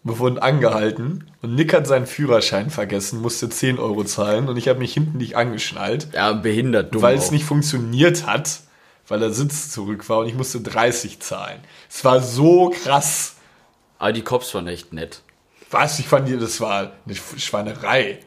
[0.05, 4.69] Wir wurden angehalten und Nick hat seinen Führerschein vergessen, musste 10 Euro zahlen und ich
[4.69, 7.03] habe mich hinten nicht angeschnallt, Ja, behindert dumm.
[7.03, 8.61] weil es nicht funktioniert hat,
[9.09, 11.61] weil der Sitz zurück war und ich musste 30 zahlen.
[11.91, 13.35] Es war so krass.
[13.99, 15.23] Aber die Cops waren echt nett.
[15.73, 15.99] Was?
[15.99, 18.21] Ich fand, das war eine Schweinerei.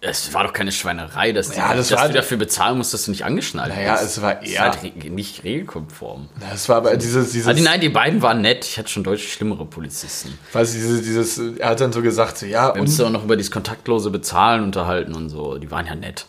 [0.00, 3.06] Es war doch keine Schweinerei, dass, Ja, das dass war- du dafür bezahlen musst, dass
[3.06, 4.04] du nicht angeschnallt Naja, bist.
[4.04, 4.60] es war Das ist eher.
[4.60, 6.28] halt nicht regelkonform.
[6.38, 8.64] Das war aber dieses, dieses, die, nein, die beiden waren nett.
[8.64, 10.38] Ich hatte schon deutlich schlimmere Polizisten.
[10.52, 13.24] weiß ich, dieses, dieses, er hat dann so gesagt, so, ja, Wir und, auch noch
[13.24, 15.58] über dieses kontaktlose Bezahlen unterhalten und so.
[15.58, 16.26] Die waren ja nett.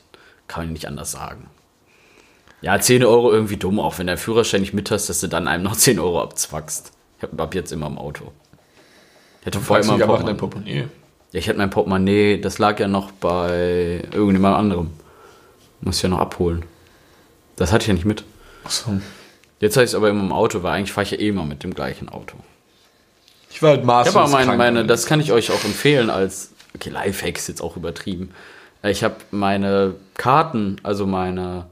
[0.47, 1.45] Kann man nicht anders sagen.
[2.61, 5.47] Ja, 10 Euro irgendwie dumm, auch wenn der Führerschein nicht mit hast, dass du dann
[5.47, 6.91] einem noch 10 Euro abzwackst.
[7.17, 8.31] Ich hab ab jetzt immer im Auto.
[9.41, 10.81] Ich hatte vorher immer du einfach in Portemonnaie.
[10.81, 10.98] dein Portemonnaie.
[11.31, 14.89] Ja, ich hatte mein Portemonnaie, das lag ja noch bei irgendjemand anderem.
[15.81, 16.63] Muss ich ja noch abholen.
[17.55, 18.23] Das hatte ich ja nicht mit.
[18.63, 18.99] Achso.
[19.59, 21.45] Jetzt habe ich es aber immer im Auto, weil eigentlich fahre ich ja eh immer
[21.45, 22.35] mit dem gleichen Auto.
[23.51, 26.09] Ich war halt Ich maßlos habe aber meine, meine, das kann ich euch auch empfehlen
[26.09, 28.31] als, okay, Lifehack ist jetzt auch übertrieben.
[28.83, 31.65] Ich habe meine Karten, also meine,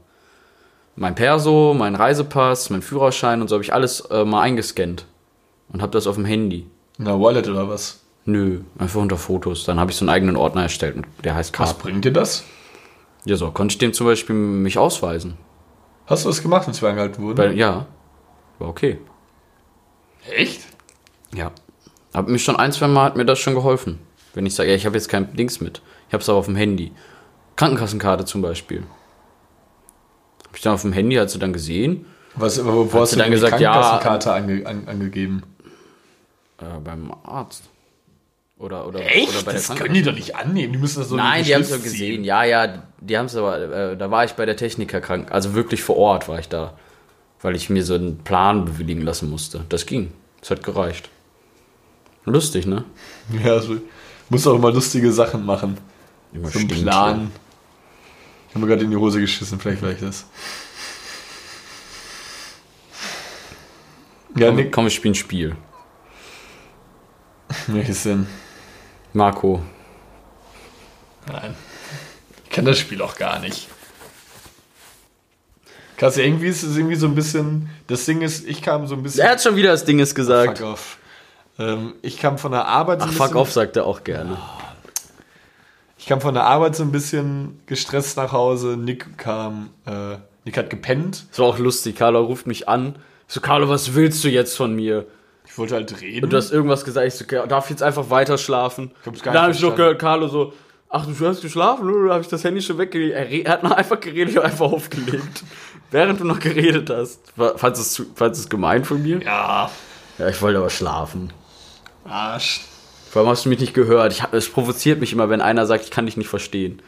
[0.96, 5.06] mein Perso, mein Reisepass, mein Führerschein und so habe ich alles äh, mal eingescannt
[5.72, 6.66] und habe das auf dem Handy.
[6.98, 8.00] Na, Wallet oder was?
[8.28, 9.64] Nö, einfach unter Fotos.
[9.64, 11.80] Dann habe ich so einen eigenen Ordner erstellt und der heißt Was Karten.
[11.82, 12.44] bringt dir das?
[13.24, 15.38] Ja, so konnte ich dem zum Beispiel mich ausweisen.
[16.06, 17.38] Hast du das gemacht, als wir angehalten wurden?
[17.38, 17.86] Weil, ja,
[18.58, 18.98] war okay.
[20.30, 20.60] Echt?
[21.34, 21.52] Ja.
[22.12, 23.98] Aber mich schon ein, zwei Mal hat mir das schon geholfen.
[24.34, 25.80] Wenn ich sage, ja, ich habe jetzt kein Dings mit.
[26.08, 26.92] Ich habe es aber auf dem Handy.
[27.56, 28.80] Krankenkassenkarte zum Beispiel.
[30.46, 32.04] Habe ich dann auf dem Handy, hat sie dann gesehen,
[32.34, 35.42] Was, wo wo hast du dann denn die gesagt, ja, Krankenkassenkarte ange, an, angegeben?
[36.58, 37.70] äh, beim Arzt.
[38.58, 39.44] Oder, oder, oder Echt?
[39.44, 40.72] bei der Das können die doch nicht annehmen.
[40.72, 41.84] Die müssen das so Nein, in die haben es ja ziehen.
[41.84, 42.24] gesehen.
[42.24, 43.60] Ja, ja, die haben es aber,
[43.92, 45.30] äh, da war ich bei der Techniker krank.
[45.30, 46.76] Also wirklich vor Ort war ich da.
[47.40, 49.64] Weil ich mir so einen Plan bewilligen lassen musste.
[49.68, 50.12] Das ging.
[50.40, 51.08] Das hat gereicht.
[52.24, 52.84] Lustig, ne?
[53.44, 53.76] Ja, also,
[54.28, 55.78] muss auch immer lustige Sachen machen.
[56.32, 57.30] Immer So ein stinkt Plan.
[58.48, 60.26] Ich habe mir gerade in die Hose geschissen, vielleicht vielleicht das.
[64.36, 64.46] Ja.
[64.48, 65.56] Komm, Nick, komm, wir spielen ein Spiel.
[67.68, 68.26] welches denn?
[69.12, 69.62] Marco.
[71.26, 71.54] Nein.
[72.44, 73.68] Ich kenne das Spiel auch gar nicht.
[75.96, 77.70] Krass, irgendwie ist es irgendwie so ein bisschen.
[77.88, 79.24] Das Ding ist, ich kam so ein bisschen.
[79.24, 80.58] Er hat schon wieder das Dinges gesagt.
[80.58, 80.98] Fuck off.
[81.58, 84.38] Ähm, ich kam von der Arbeit so Ach, ein fuck off, sagt er auch gerne.
[85.98, 88.76] Ich kam von der Arbeit so ein bisschen gestresst nach Hause.
[88.76, 91.26] Nick kam, äh, Nick hat gepennt.
[91.30, 91.96] Das war auch lustig.
[91.96, 92.94] Carlo ruft mich an.
[93.26, 95.06] Ich so, Carlo, was willst du jetzt von mir?
[95.58, 96.24] Ich wollte halt reden.
[96.24, 97.06] Und du hast irgendwas gesagt.
[97.08, 98.92] Ich so, darf ich jetzt einfach weiter schlafen?
[99.00, 100.52] Ich hab's gar Dann habe ich noch gehört, Carlo so,
[100.88, 101.90] ach, du hast geschlafen?
[101.90, 103.14] Oder habe ich das Handy schon weggelegt?
[103.14, 105.42] Er, er hat noch einfach geredet, ich habe einfach aufgelegt.
[105.90, 107.20] Während du noch geredet hast.
[107.36, 109.20] War- Fandest du es zu- fandest du es gemein von mir?
[109.22, 109.70] ja,
[110.18, 111.32] Ja, ich wollte aber schlafen.
[112.04, 112.60] Arsch.
[113.12, 114.12] Warum hast du mich nicht gehört?
[114.12, 116.82] Ich hab, es provoziert mich immer, wenn einer sagt, ich kann dich nicht verstehen.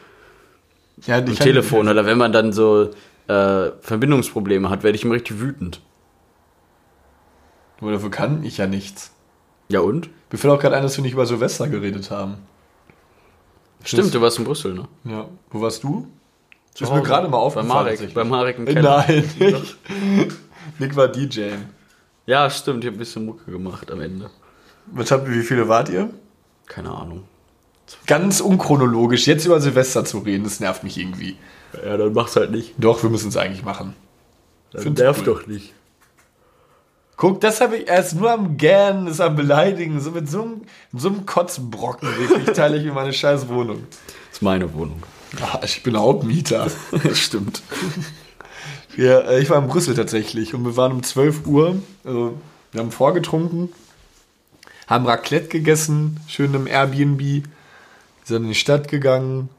[1.07, 2.91] Ja, Am Telefon oder wenn man dann so
[3.27, 5.81] äh, Verbindungsprobleme hat, werde ich immer richtig wütend.
[7.81, 9.11] Aber dafür kann ich ja nichts.
[9.69, 10.09] Ja und?
[10.31, 12.35] Mir fällt auch gerade ein, dass wir nicht über Silvester geredet haben.
[13.83, 14.87] Stimmt, du warst in Brüssel, ne?
[15.03, 15.27] Ja.
[15.49, 16.07] Wo warst du?
[16.73, 17.67] Zu ist mir gerade mal Bei aufgefallen.
[17.67, 18.13] Marek, tatsächlich.
[18.15, 19.03] bei Marek im Keller.
[19.07, 19.77] Nein, nicht.
[20.79, 21.49] Nick war DJ.
[22.27, 24.29] Ja, stimmt, ich habe ein bisschen Mucke gemacht am Ende.
[24.87, 26.09] Was habt ihr, wie viele wart ihr?
[26.67, 27.23] Keine Ahnung.
[28.07, 31.35] Ganz unchronologisch, jetzt über Silvester zu reden, das nervt mich irgendwie.
[31.83, 32.75] Ja, dann mach's halt nicht.
[32.77, 33.95] Doch, wir müssen es eigentlich machen.
[34.71, 35.33] Das Find's nervt cool.
[35.33, 35.73] doch nicht.
[37.21, 40.61] Guck, das habe ich erst nur am Gern, ist am Beleidigen, so mit so einem,
[40.91, 43.85] so einem Kotzbrocken wirklich teile ich mir meine scheiß Wohnung.
[43.91, 45.03] Das ist meine Wohnung.
[45.39, 46.71] Ah, ich bin Hauptmieter.
[47.03, 47.61] Das stimmt.
[48.95, 51.75] Wir, äh, ich war in Brüssel tatsächlich und wir waren um 12 Uhr.
[52.03, 52.39] Also,
[52.71, 53.71] wir haben vorgetrunken,
[54.87, 57.45] haben Raclette gegessen, schön im Airbnb,
[58.23, 59.49] sind in die Stadt gegangen,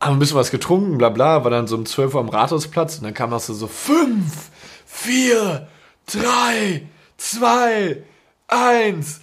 [0.00, 2.98] haben ein bisschen was getrunken, bla bla, war dann so um 12 Uhr am Rathausplatz
[2.98, 4.50] und dann kam das so, so 5,
[4.86, 5.68] 4,
[6.06, 6.86] 3,
[7.16, 8.02] 2,
[8.48, 9.20] 1.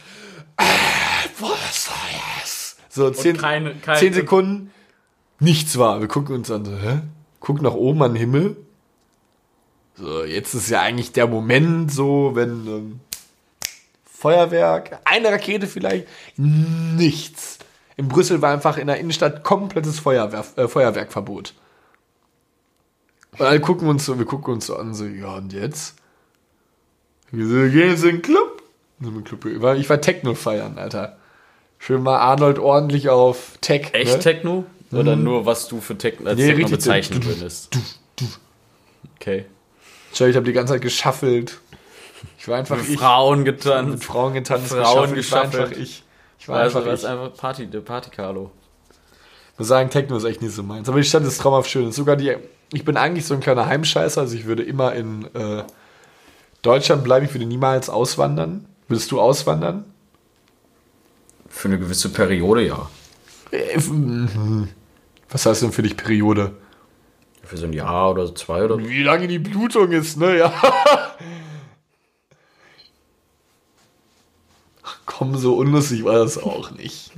[0.58, 0.64] Äh,
[1.40, 1.96] was war
[2.42, 2.76] das?
[2.90, 4.72] So 10, keine- keine- 10 Sekunden,
[5.40, 6.02] nichts war.
[6.02, 7.02] Wir gucken uns an, so, hä?
[7.40, 8.58] Gucken nach oben an den Himmel.
[9.96, 13.00] So, jetzt ist ja eigentlich der Moment, so, wenn ähm,
[14.06, 16.08] Feuerwerk, eine Rakete vielleicht,
[16.38, 17.60] nichts.
[17.98, 21.54] In Brüssel war einfach in der Innenstadt komplettes Feuerwehr, äh, Feuerwerkverbot.
[23.34, 25.96] Und alle gucken uns so, wir gucken uns so an, so, ja, und jetzt?
[27.32, 28.62] Wir so, gehen jetzt in den Club.
[29.00, 31.18] Ich war- war Techno feiern, Alter.
[31.80, 33.90] Schön mal Arnold ordentlich auf Tech.
[33.94, 34.20] Echt ne?
[34.20, 34.66] Techno?
[34.92, 36.78] Oder nur, was du für Techno, als Nee, Techno richtig.
[36.78, 37.78] bezeichnen würdest?
[39.16, 39.46] Okay.
[40.14, 41.60] Schau, ich habe die ganze Zeit geschaffelt.
[42.38, 43.00] Ich war einfach ich.
[43.00, 44.04] Frauen mit getanzt.
[44.04, 45.18] Frauen getanzt, Frauen geschaffelt.
[45.18, 45.64] Ich war geschaffelt.
[45.70, 46.04] einfach ich.
[46.40, 47.00] Ich war Also, einfach ich.
[47.00, 48.52] ist einfach Party, der Party Carlo.
[49.54, 50.90] Ich muss sagen, Techno ist echt nicht so meins.
[50.90, 51.92] Aber die Stadt ist traumhaft schön.
[51.92, 52.36] Sogar die,
[52.74, 54.22] ich bin eigentlich so ein kleiner Heimscheißer.
[54.22, 55.64] Also ich würde immer in äh,
[56.62, 57.26] Deutschland bleiben.
[57.26, 58.66] Ich würde niemals auswandern.
[58.88, 59.86] Würdest du auswandern?
[61.50, 62.90] Für eine gewisse Periode, ja.
[63.52, 64.70] Äh, mhm.
[65.30, 66.54] Was heißt denn für dich Periode?
[67.44, 68.88] Für so ein Jahr oder zwei oder so.
[68.88, 70.38] Wie lange die Blutung ist, ne?
[70.38, 70.54] Ja.
[74.84, 77.12] Ach, Komm, so unlustig war das auch nicht.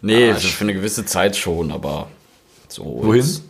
[0.00, 0.54] Nee, Arsch.
[0.54, 2.08] für eine gewisse Zeit schon, aber
[2.68, 2.84] so.
[3.02, 3.20] Wohin?
[3.20, 3.42] jetzt-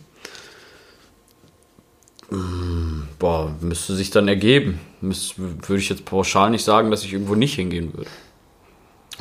[3.19, 4.79] Boah, müsste sich dann ergeben.
[5.01, 8.09] Müsst, würde ich jetzt pauschal nicht sagen, dass ich irgendwo nicht hingehen würde.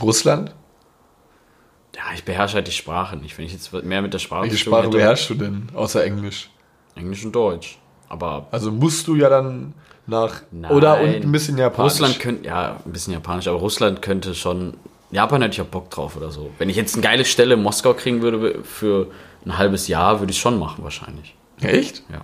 [0.00, 0.54] Russland?
[1.96, 3.36] Ja, ich beherrsche halt die Sprache nicht.
[3.36, 5.68] Wenn ich jetzt mehr mit der Sprache Welche Sprache hätte- beherrschst du denn?
[5.74, 6.50] Außer Englisch.
[6.94, 7.78] Englisch und Deutsch.
[8.08, 9.74] Aber Also musst du ja dann
[10.06, 10.42] nach.
[10.52, 10.70] Nein.
[10.70, 11.92] Oder und ein bisschen Japanisch.
[11.94, 14.74] Russland könnte, ja, ein bisschen Japanisch, aber Russland könnte schon.
[15.10, 16.50] Japan hätte ich auch Bock drauf oder so.
[16.58, 19.10] Wenn ich jetzt eine geile Stelle in Moskau kriegen würde für
[19.44, 21.34] ein halbes Jahr, würde ich schon machen, wahrscheinlich.
[21.60, 22.02] Echt?
[22.12, 22.22] Ja.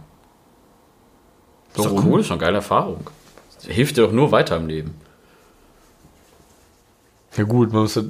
[1.76, 3.10] Ist doch cool, ist eine geile Erfahrung.
[3.66, 4.94] Hilft dir doch nur weiter im Leben.
[7.36, 8.02] Ja gut, man muss ja,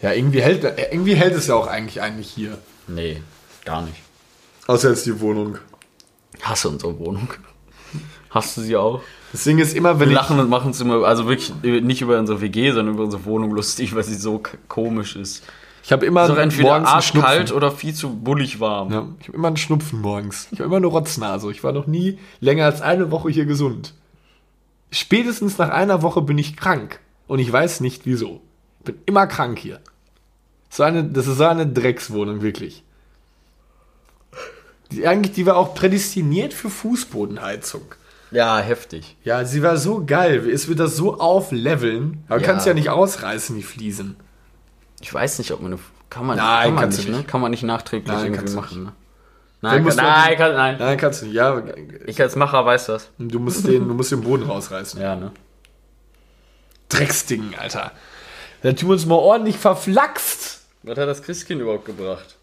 [0.00, 2.58] ja irgendwie hält irgendwie hält es ja auch eigentlich eigentlich hier.
[2.86, 3.22] Nee,
[3.64, 3.96] gar nicht.
[4.66, 5.58] Außer jetzt die Wohnung.
[6.42, 7.28] Hasse unsere Wohnung.
[8.30, 9.02] Hast du sie auch?
[9.32, 12.02] Das Ding ist immer, Wir wenn ich lachen und machen es immer, also wirklich nicht
[12.02, 15.42] über unsere WG, sondern über unsere Wohnung lustig, weil sie so komisch ist.
[15.82, 18.92] Ich habe immer Ist entweder morgens einen arschkalt oder viel zu bullig warm.
[18.92, 20.48] Ja, ich habe immer einen Schnupfen morgens.
[20.50, 21.50] Ich habe immer eine Rotznase.
[21.50, 23.94] Ich war noch nie länger als eine Woche hier gesund.
[24.90, 28.40] Spätestens nach einer Woche bin ich krank und ich weiß nicht wieso.
[28.80, 29.80] Ich bin immer krank hier.
[30.68, 32.82] So eine, das ist so eine Dreckswohnung, wirklich.
[34.92, 37.82] Die, eigentlich, die war auch prädestiniert für Fußbodenheizung.
[38.32, 39.16] Ja, heftig.
[39.24, 40.48] Ja, sie war so geil.
[40.48, 42.24] Es wird das so aufleveln.
[42.28, 42.46] Aber Ja.
[42.46, 44.16] kannst ja nicht ausreißen, die Fliesen.
[45.00, 45.80] Ich weiß nicht, ob man eine.
[46.10, 47.18] Kann man, Nein, kann man kannst nicht, du ne?
[47.18, 47.28] nicht.
[47.28, 48.92] Kann man nicht nachträglich Nein, irgendwie machen, ne?
[49.62, 50.76] Nein, kann, du nein, kann, nein.
[50.78, 51.34] Nein, kannst du nicht.
[51.34, 51.62] Ja,
[52.06, 53.10] Ich als Macher weiß das.
[53.18, 55.00] du musst den, du musst den Boden rausreißen.
[55.00, 55.32] Ja, ne?
[56.88, 57.92] Drecksding, Alter.
[58.62, 60.62] Da tun wir uns mal ordentlich verflaxt.
[60.82, 62.36] Was hat das Christkind überhaupt gebracht?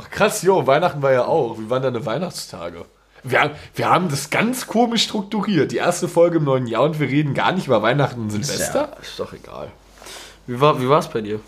[0.00, 1.58] Ach krass, jo, Weihnachten war ja auch.
[1.58, 2.84] Wie waren deine Weihnachtstage?
[3.22, 5.72] Wir, haben- wir haben das ganz komisch strukturiert.
[5.72, 8.92] Die erste Folge im neuen Jahr und wir reden gar nicht über Weihnachten und Silvester.
[8.92, 9.70] Ja, ist doch egal.
[10.48, 11.40] Wie war wie war's bei dir?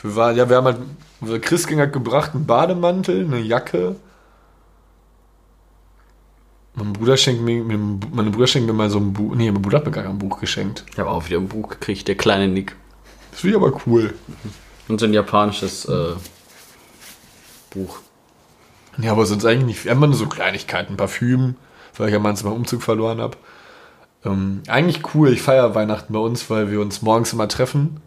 [0.00, 0.78] Wir waren, ja, wir haben halt,
[1.20, 3.96] unser Christkind hat gebracht einen Bademantel, eine Jacke.
[6.74, 9.34] Mein Bruder schenkt mir, meine Bruder schenkt mir mal so ein Buch.
[9.34, 10.84] Nee, mein Bruder hat mir gar kein Buch geschenkt.
[10.92, 12.76] Ich habe auch wieder ein Buch gekriegt, der kleine Nick.
[13.32, 14.14] Das finde ich aber cool.
[14.86, 16.12] Und so ein japanisches äh,
[17.70, 17.98] Buch.
[18.98, 19.86] Ja, aber sonst eigentlich nicht.
[19.86, 21.56] Immer nur so Kleinigkeiten, Parfüm,
[21.96, 23.36] weil ich ja meins beim Umzug verloren habe.
[24.24, 25.30] Ähm, eigentlich cool.
[25.32, 28.00] Ich feiere Weihnachten bei uns, weil wir uns morgens immer treffen.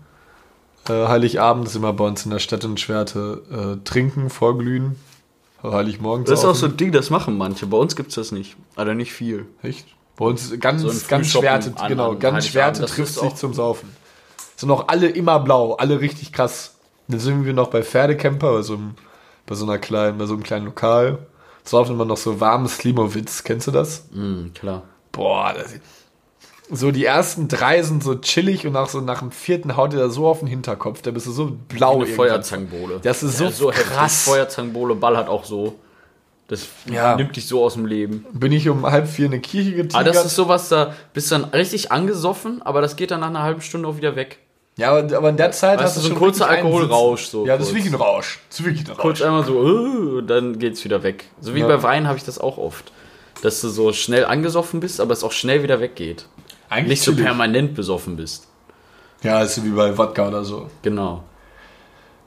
[0.90, 4.96] Äh, Heiligabend ist immer bei uns in der Stadt in Schwerte äh, trinken, vorglühen.
[5.62, 6.24] Heiligmorgen.
[6.26, 7.68] Das ist auch so ein Ding, das machen manche.
[7.68, 8.56] Bei uns gibt's das nicht.
[8.78, 9.46] Also nicht viel.
[9.62, 9.88] Echt?
[10.16, 13.90] Bei uns ganz, So ganz Schwerte, an- genau, an ganz Schwerte trifft sich zum Saufen.
[14.56, 16.76] Sind auch alle immer blau, alle richtig krass.
[17.10, 18.96] Dann sind wir noch bei Pferdecamper, bei so einem,
[19.46, 21.20] bei so einer kleinen, bei so einem kleinen Lokal.
[21.66, 24.06] Saufen immer noch so warmes Slimowitz, kennst du das?
[24.14, 24.84] Mhm, klar.
[25.12, 25.74] Boah, das,
[26.72, 29.98] so die ersten drei sind so chillig und nach so nach dem vierten haut dir
[29.98, 31.94] da so auf den Hinterkopf, da bist du so blau.
[31.96, 32.16] Eine irgendwann.
[32.16, 33.00] Feuerzangenbowle.
[33.02, 34.24] Das ist so ja, krass.
[34.24, 35.76] Feuerzangenbowle ballert auch so.
[36.48, 37.16] Das Ja.
[37.16, 38.26] nimmt dich so aus dem Leben.
[38.34, 39.96] Bin ich um halb vier in eine Kirche getigert.
[39.96, 43.28] Ah, das ist sowas, da bist du dann richtig angesoffen, aber das geht dann nach
[43.28, 44.40] einer halben Stunde auch wieder weg.
[44.78, 47.68] ja, aber, in der Zeit Weißt hast du, so ein kurzer Alkoholrausch, so Ja, das
[47.68, 48.40] ist wirklich ein Rausch.
[48.50, 49.02] Das ist wirklich ein Rausch.
[49.02, 51.26] Kurz einmal so, äh, dann geht's wieder weg.
[51.42, 51.68] So wie Ja.
[51.68, 52.92] bei Wein habe ich das auch oft.
[53.44, 56.26] Dass du so schnell angesoffen bist, aber es auch schnell wieder weggeht.
[56.70, 57.26] Eigentlich Nicht so chillig.
[57.26, 58.48] permanent besoffen bist.
[59.24, 60.70] Ja, ist wie bei Wodka oder so.
[60.82, 61.24] Genau.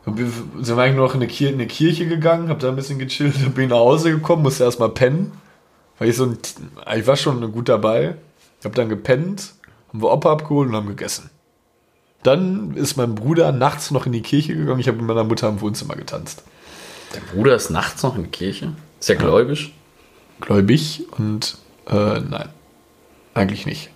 [0.04, 2.98] Sind wir eigentlich noch in eine, Kir in eine Kirche gegangen, hab da ein bisschen
[2.98, 5.32] gechillt, bin nach Hause gekommen, musste erstmal pennen.
[5.98, 6.38] Weil ich so ein,
[6.96, 8.16] ich war schon gut dabei.
[8.64, 9.54] Hab dann gepennt,
[9.88, 11.30] haben wir Opa abgeholt und haben gegessen.
[12.22, 14.80] Dann ist mein Bruder nachts noch in die Kirche gegangen.
[14.80, 16.44] Ich habe mit meiner Mutter im Wohnzimmer getanzt.
[17.12, 18.72] Dein Bruder ist nachts noch in der Kirche?
[19.00, 19.72] Ist er gläubig?
[20.40, 22.48] Gläubig und äh, nein.
[23.34, 23.90] Eigentlich nicht.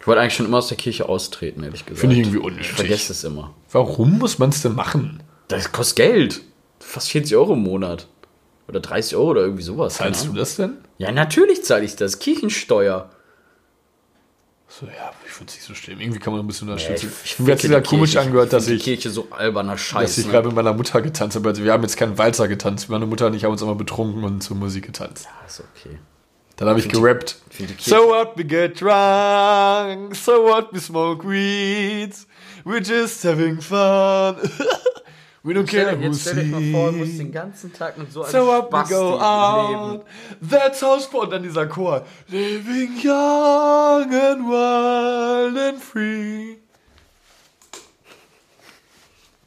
[0.00, 2.00] Ich wollte eigentlich schon immer aus der Kirche austreten, ehrlich gesagt.
[2.00, 2.70] Finde ich irgendwie unnötig.
[2.70, 3.54] Ich vergesse es immer.
[3.70, 5.22] Warum muss man es denn machen?
[5.48, 6.40] Das kostet Geld.
[6.80, 8.08] Fast 40 Euro im Monat.
[8.66, 9.94] Oder 30 Euro oder irgendwie sowas.
[9.94, 10.78] Zahlst du das denn?
[10.98, 12.18] Ja, natürlich zahle ich das.
[12.18, 13.10] Kirchensteuer.
[14.68, 16.00] So, ja, ich finde es nicht so schlimm.
[16.00, 17.12] Irgendwie kann man ein bisschen Ja, unterstützen.
[17.24, 18.26] ich Mir hat es ficke wieder komisch Kirche.
[18.26, 20.10] angehört, dass ich, Kirche so alberner Scheiß.
[20.10, 20.32] dass ich ne?
[20.32, 21.48] gerade mit meiner Mutter getanzt habe.
[21.48, 22.88] Also wir haben jetzt keinen Walzer getanzt.
[22.88, 25.24] Meine Mutter und ich haben uns immer betrunken und zur Musik getanzt.
[25.24, 25.98] Ja, ist okay.
[26.60, 27.36] Dann habe ich gerappt.
[27.78, 30.14] So what, we get drunk.
[30.14, 32.26] So what, we smoke weeds.
[32.66, 34.36] We're just having fun.
[35.42, 38.12] we don't care who Jetzt stell euch mal vor, du musst den ganzen Tag mit
[38.12, 40.04] so einem So what, we Spasti go out.
[40.42, 41.24] That's how sport.
[41.24, 42.04] Und dann dieser Chor.
[42.28, 46.58] Living young and wild and free.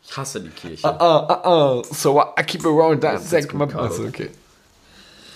[0.03, 0.87] Ich hasse die Kirche.
[0.87, 1.83] Uh, uh, uh.
[1.93, 3.21] So I keep around that.
[3.21, 4.31] Sag mal, also, okay.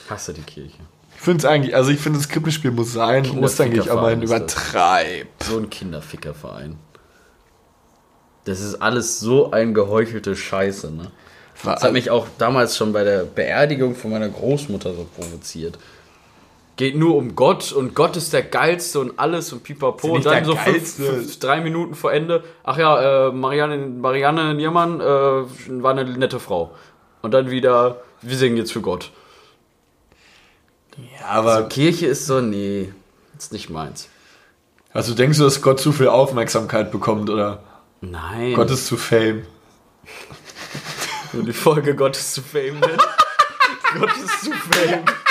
[0.06, 0.80] Ich hasse die Kirche.
[1.28, 3.92] Ich finde es eigentlich, also ich finde das Krippenspiel muss sein, muss dann gehe ich
[3.92, 4.24] aber das.
[4.24, 5.28] übertreib.
[5.44, 6.78] So ein Kinderfickerverein.
[8.46, 11.12] Das ist alles so ein geheuchelte Scheiße, ne?
[11.66, 15.78] Das hat mich auch damals schon bei der Beerdigung von meiner Großmutter so provoziert.
[16.78, 20.08] Geht nur um Gott und Gott ist der Geilste und alles und pipapo.
[20.08, 22.42] Und dann so fünf, fünf, drei Minuten vor Ende.
[22.64, 26.72] Ach ja, äh, Marianne, Marianne Niermann äh, war eine nette Frau.
[27.22, 29.12] Und dann wieder, wir singen jetzt für Gott.
[30.98, 32.92] Ja, aber Kirche ist so, nee,
[33.38, 34.10] ist nicht meins.
[34.94, 37.64] also denkst du, dass Gott zu viel Aufmerksamkeit bekommt oder
[38.02, 38.54] Nein.
[38.54, 39.44] Gott ist zu fame?
[41.34, 43.02] Nur die Folge Gott ist zu Fame nennt.
[44.00, 45.04] Gott ist zu Fame.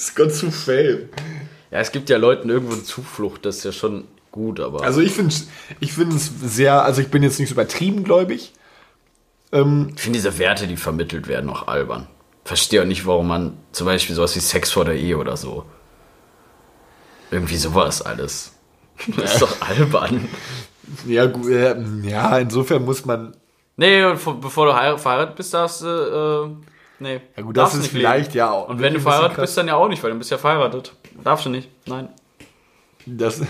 [0.00, 1.10] Ist Gott zu fame?
[1.70, 4.82] Ja, es gibt ja Leuten irgendwo eine Zuflucht, das ist ja schon gut, aber.
[4.82, 5.34] Also ich finde
[5.80, 8.54] ich es sehr, also ich bin jetzt nicht so übertrieben gläubig.
[9.52, 12.06] Ähm, ich finde diese Werte, die vermittelt werden, auch albern.
[12.50, 15.64] Verstehe auch nicht, warum man zum Beispiel sowas wie Sex vor der Ehe oder so.
[17.30, 18.52] Irgendwie sowas alles.
[19.16, 20.28] Das ist doch albern.
[21.06, 23.36] ja, gu- äh, ja, insofern muss man,
[23.76, 25.86] Nee, und vor- bevor du heir- verheiratet bist, darfst du.
[25.86, 26.64] Äh,
[26.98, 27.20] nee.
[27.36, 28.38] ja gut, das ist vielleicht leben.
[28.38, 28.68] ja auch.
[28.68, 30.92] Und wenn du verheiratet bist, dann ja auch nicht, weil du bist ja verheiratet.
[31.22, 31.68] Darfst du nicht.
[31.86, 32.08] Nein.
[33.06, 33.40] Das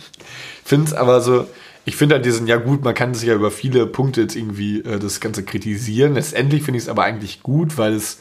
[0.64, 1.46] finde es aber so,
[1.84, 4.80] ich finde halt diesen, ja gut, man kann sich ja über viele Punkte jetzt irgendwie
[4.80, 6.14] äh, das Ganze kritisieren.
[6.14, 8.20] Letztendlich finde ich es aber eigentlich gut, weil es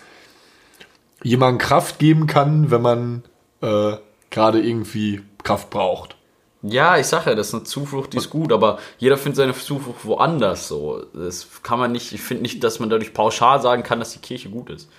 [1.23, 3.23] jemandem Kraft geben kann, wenn man
[3.61, 3.97] äh,
[4.29, 6.15] gerade irgendwie Kraft braucht.
[6.63, 9.53] Ja, ich sage ja, das ist eine Zuflucht, die ist gut, aber jeder findet seine
[9.53, 11.03] Zuflucht woanders so.
[11.13, 14.19] Das kann man nicht, ich finde nicht, dass man dadurch pauschal sagen kann, dass die
[14.19, 14.89] Kirche gut ist.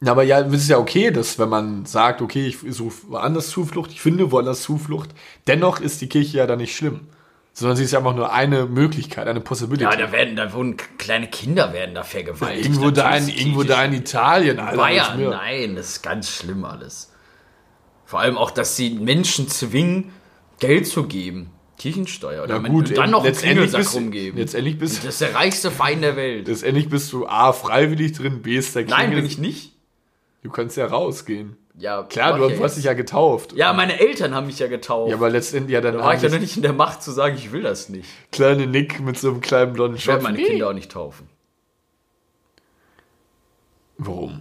[0.00, 3.50] Na, aber ja, es ist ja okay, dass wenn man sagt, okay, ich suche woanders
[3.50, 5.10] Zuflucht, ich finde woanders Zuflucht,
[5.46, 7.08] dennoch ist die Kirche ja dann nicht schlimm.
[7.58, 9.82] Sondern sie ist ja einfach nur eine Möglichkeit, eine Possibility.
[9.82, 12.64] Ja, da werden, da wurden kleine Kinder werden da vergewaltigt.
[12.66, 14.76] irgendwo da in, irgendwo da in Italien, Alter.
[14.76, 17.12] Bayern, nein, das ist ganz schlimm alles.
[18.04, 20.12] Vor allem auch, dass sie Menschen zwingen,
[20.60, 21.50] Geld zu geben.
[21.78, 22.44] Kirchensteuer.
[22.44, 24.38] Oder Ja, mit- gut, und dann noch einen Klingelsack rumgeben.
[24.38, 26.46] letztendlich bist, Das ist der reichste Verein der Welt.
[26.46, 29.72] letztendlich bist du A, freiwillig drin, B, ist der Nein, Klingel- bin ich nicht.
[30.44, 31.56] Du kannst ja rausgehen.
[31.78, 32.76] Ja, Klar, du ich hast jetzt.
[32.78, 33.52] dich ja getauft.
[33.52, 35.10] Ja, meine Eltern haben mich ja getauft.
[35.10, 37.12] Ja, aber letztendlich, ja, dann da war ich ja noch nicht in der Macht zu
[37.12, 38.08] sagen, ich will das nicht.
[38.32, 40.30] kleine Nick mit so einem kleinen blonden Ich werde Schopf.
[40.32, 41.28] meine Kinder auch nicht taufen.
[43.96, 44.40] Warum?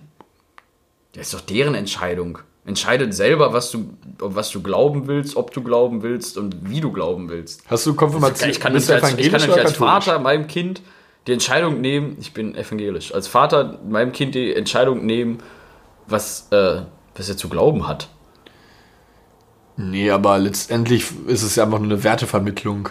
[1.14, 2.40] Das ist doch deren Entscheidung.
[2.66, 6.92] Entscheidet selber, was du, was du glauben willst, ob du glauben willst und wie du
[6.92, 7.64] glauben willst.
[7.70, 8.50] Hast du Konfirmation?
[8.50, 9.74] Ich kann nicht als, ich kann nicht als?
[9.78, 10.82] Vater meinem Kind
[11.28, 15.40] die Entscheidung nehmen, ich bin evangelisch, als Vater meinem Kind die Entscheidung nehmen,
[16.08, 16.82] was, äh,
[17.18, 18.10] was er zu glauben hat.
[19.76, 22.90] Nee, aber letztendlich ist es ja einfach nur eine Wertevermittlung.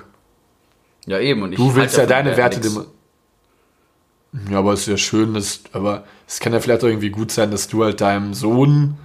[1.07, 1.43] Ja, eben.
[1.43, 2.85] Und ich Du willst halt ja deine Werte dem.
[4.51, 7.33] Ja, aber es ist ja schön, dass, aber es kann ja vielleicht auch irgendwie gut
[7.33, 8.99] sein, dass du halt deinem Sohn,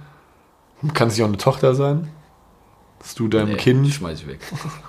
[0.94, 2.08] kann es nicht auch eine Tochter sein?
[2.98, 4.40] Dass du deinem Nee, Kind, schmeiß ich weg.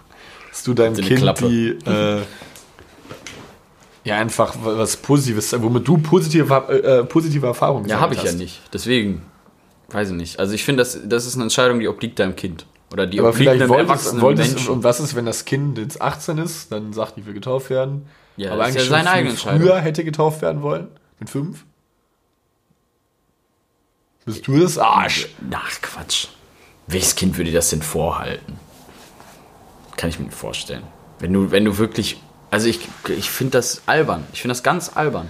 [0.52, 1.48] dass du deinem Kind Klappe.
[1.48, 2.22] die, äh,
[4.04, 8.38] ja einfach was Positives, womit du positive, äh, positive Erfahrungen Ja, habe ich ja hast.
[8.38, 8.62] nicht.
[8.74, 9.22] Deswegen,
[9.94, 10.40] weiß ich nicht.
[10.40, 12.66] Also ich finde, das, das ist eine Entscheidung, die obliegt deinem Kind.
[12.92, 14.70] Oder die Aber obliegt vielleicht einem wolltest, erwachsenen wolltest Menschen.
[14.70, 18.08] und was ist, wenn das Kind jetzt 18 ist, dann sagt, ich will getauft werden.
[18.38, 19.62] Ja, aber eigentlich ja seine eigene Entscheidung.
[19.62, 20.88] früher hätte getauft werden wollen.
[21.20, 21.66] Mit fünf?
[24.26, 25.28] Bist du das Arsch?
[25.52, 26.28] Ach, Quatsch.
[26.88, 28.60] Welches Kind würde das denn vorhalten?
[29.98, 30.84] Kann ich mir vorstellen.
[31.20, 32.22] Wenn du, wenn du wirklich.
[32.52, 34.26] Also ich, ich finde das albern.
[34.34, 35.30] Ich finde das ganz albern.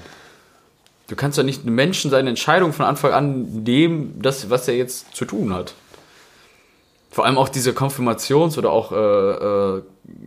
[1.13, 4.75] Du kannst doch nicht einem Menschen seine Entscheidung von Anfang an nehmen, das, was er
[4.75, 5.75] jetzt zu tun hat.
[7.11, 9.77] Vor allem auch diese Konfirmations- oder auch, äh, äh,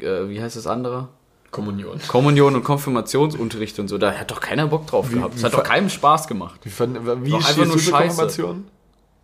[0.06, 1.08] äh, wie heißt das andere?
[1.50, 1.98] Kommunion.
[2.06, 3.98] Kommunion und Konfirmationsunterricht und so.
[3.98, 5.34] Da hat doch keiner Bock drauf gehabt.
[5.34, 6.60] Es hat doch keinem Spaß gemacht.
[6.62, 7.90] Wie, fand- wie Doch einfach nur Scheiße.
[7.90, 8.68] Konfirmation?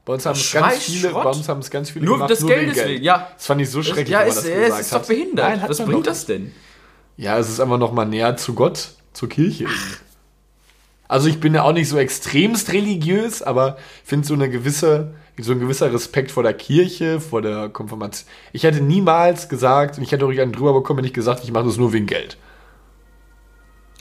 [0.04, 2.40] Bei uns haben es ganz viele, bei uns haben es ganz viele Nur gemacht, des
[2.42, 2.88] wegen Geldes Geld.
[2.88, 3.28] willen, ja.
[3.36, 5.06] Das fand ich so schrecklich, ja, ist, das es ist doch hat.
[5.06, 5.48] behindert.
[5.60, 6.50] Nein, Was bringt das denn?
[7.16, 9.66] Ja, es ist einfach noch mal näher zu Gott, zur Kirche.
[11.12, 15.12] Also ich bin ja auch nicht so extremst religiös, aber ich finde so eine gewisse,
[15.38, 18.26] so ein gewisser Respekt vor der Kirche, vor der Konfirmation.
[18.52, 21.44] Ich hätte niemals gesagt, und ich hätte auch nicht einen drüber bekommen, wenn ich gesagt,
[21.44, 22.38] ich mache das nur wegen Geld.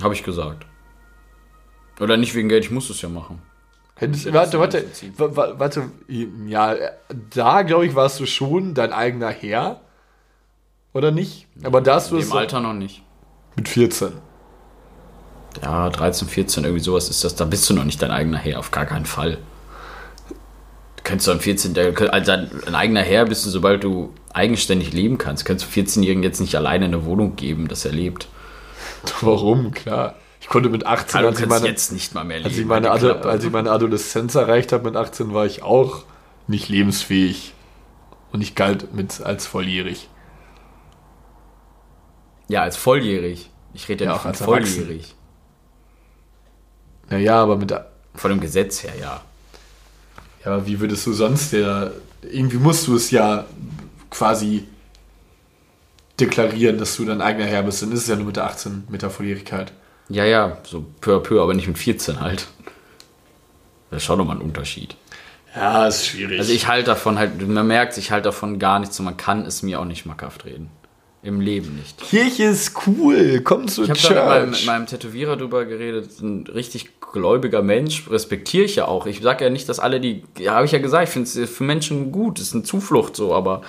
[0.01, 0.65] Habe ich gesagt.
[1.99, 3.41] Oder nicht wegen Geld, ich muss es ja machen.
[3.95, 5.91] Hättest, warte, warte, ist im wa- wa- warte,
[6.47, 6.75] ja,
[7.35, 9.81] da glaube ich warst du schon dein eigener Herr,
[10.93, 11.45] oder nicht?
[11.63, 13.03] Aber da hast du es dem Alter noch nicht.
[13.57, 14.13] mit 14.
[15.61, 17.35] Ja, 13, 14, irgendwie sowas ist das.
[17.35, 19.37] Da bist du noch nicht dein eigener Herr, auf gar keinen Fall.
[20.97, 25.17] Du kannst dann 14, der- also ein eigener Herr bist du, sobald du eigenständig leben
[25.17, 25.45] kannst.
[25.45, 28.27] Kannst du 14-Jährigen jetzt nicht alleine eine Wohnung geben, dass er lebt.
[29.21, 29.71] Warum?
[29.71, 30.15] Klar.
[30.39, 32.49] Ich konnte mit 18, Also, du als ich meine, jetzt nicht mal mehr leben.
[32.49, 36.03] Als ich, meine Ado als ich meine Adoleszenz erreicht habe mit 18, war ich auch
[36.47, 37.53] nicht lebensfähig.
[38.31, 40.07] Und ich galt mit als volljährig.
[42.47, 43.49] ja, als volljährig.
[43.73, 45.15] Ich rede ja, Ja, auch von als volljährig.
[47.11, 47.69] Naja, aber mit.
[47.69, 47.85] Ja,
[48.15, 49.21] Von dem Gesetz her, ja.
[50.43, 51.91] aber wie würdest du sonst der.
[52.23, 53.45] Irgendwie musst du es ja
[54.09, 54.67] quasi
[56.19, 57.81] deklarieren, dass du dein eigener Herr bist.
[57.81, 59.71] Dann ist es ja nur mit der 18, mit der Volljährigkeit.
[60.09, 62.47] Ja, ja, so peu à peu, aber nicht mit 14 halt.
[63.89, 64.95] Das ist schon nochmal ein Unterschied.
[65.55, 66.39] Ja, ist schwierig.
[66.39, 69.45] Also ich halte davon halt, man merkt, ich halte davon gar nichts und man kann
[69.45, 70.69] es mir auch nicht schmackhaft reden.
[71.23, 71.99] Im Leben nicht.
[71.99, 73.41] Kirche ist cool.
[73.43, 74.15] Komm zu Ich habe Church.
[74.15, 79.05] mit meinem, mit meinem Tätowierer drüber geredet, ein richtig gläubiger Mensch, respektiere ich ja auch.
[79.05, 81.49] Ich sage ja nicht, dass alle die, ja, habe ich ja gesagt, ich finde es
[81.49, 83.61] für Menschen gut, ist eine Zuflucht so, aber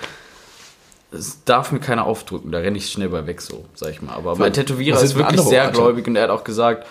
[1.11, 4.15] es darf mir keiner aufdrücken, da renne ich schnell bei weg so, sag ich mal.
[4.15, 5.75] Aber mein Tätowierer ist wirklich sehr Orte?
[5.75, 6.87] gläubig und er hat auch gesagt,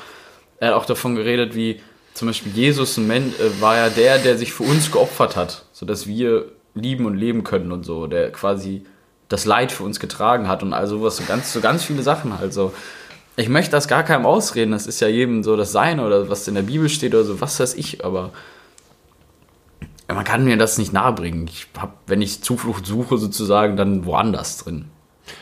[0.60, 1.80] er hat auch davon geredet, wie
[2.14, 5.66] zum Beispiel Jesus ein Mensch, äh, war ja der, der sich für uns geopfert hat,
[5.74, 8.86] sodass wir lieben und leben können und so, der quasi
[9.32, 12.38] das Leid für uns getragen hat und all sowas, so ganz, so ganz viele Sachen
[12.38, 12.74] halt so.
[13.38, 16.48] Ich möchte das gar keinem ausreden, das ist ja jedem so das Seine oder was
[16.48, 18.32] in der Bibel steht oder so, was weiß ich, aber
[20.08, 21.48] man kann mir das nicht nahebringen.
[21.48, 24.90] Ich hab, wenn ich Zuflucht suche, sozusagen, dann woanders drin.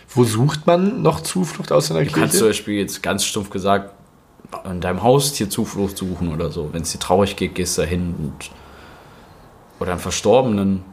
[0.08, 2.46] Wo sucht man noch Zuflucht aus einer Du kannst zum Kirche?
[2.46, 3.94] Beispiel jetzt ganz stumpf gesagt
[4.70, 6.70] in deinem Haustier Zuflucht suchen oder so.
[6.72, 8.52] Wenn es dir traurig geht, gehst du da hin und
[9.80, 10.84] oder einen Verstorbenen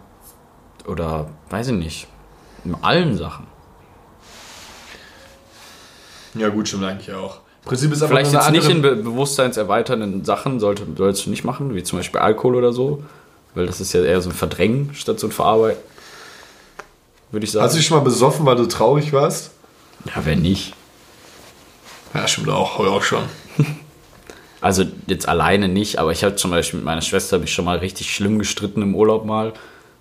[0.87, 2.09] oder weiß ich nicht.
[2.67, 3.47] In allen Sachen.
[6.35, 7.39] Ja, gut, stimmt eigentlich auch.
[7.65, 11.83] Prinzip ist Vielleicht jetzt nicht in be bewusstseinserweiternden Sachen sollte, solltest du nicht machen, wie
[11.83, 13.03] zum Beispiel Alkohol oder so.
[13.55, 15.83] Weil das ist ja eher so ein Verdrängen statt so ein Verarbeiten.
[17.31, 17.65] Würde ich sagen.
[17.65, 19.53] Hast du dich schon mal besoffen, weil du traurig warst?
[20.05, 20.75] ja, wenn nicht.
[22.15, 23.23] Ja, stimmt auch, auch schon.
[24.63, 27.79] Also jetzt alleine nicht, aber ich habe zum Beispiel mit meiner Schwester mich schon mal
[27.79, 29.53] richtig schlimm gestritten im Urlaub mal.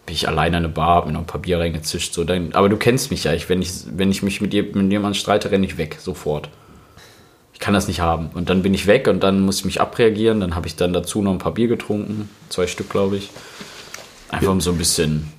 [0.06, 2.14] Bin ich alleine in eine Bar, hab mir noch ein paar Bier reingezischt.
[2.14, 2.24] So.
[2.24, 3.34] Dann, aber du kennst mich ja.
[3.34, 6.50] Ich, wenn, ich, wenn ich mich mit, mit jemandem streite, renne ich weg, sofort.
[7.54, 8.30] Ich kann das nicht haben.
[8.34, 10.40] Und dann bin ich weg und dann muss ich mich abreagieren.
[10.42, 12.30] Dann habe ich dann dazu noch ein paar Bier getrunken.
[12.50, 13.30] Zwei Stück, glaube ich.
[14.30, 15.32] Einfach um so ein bisschen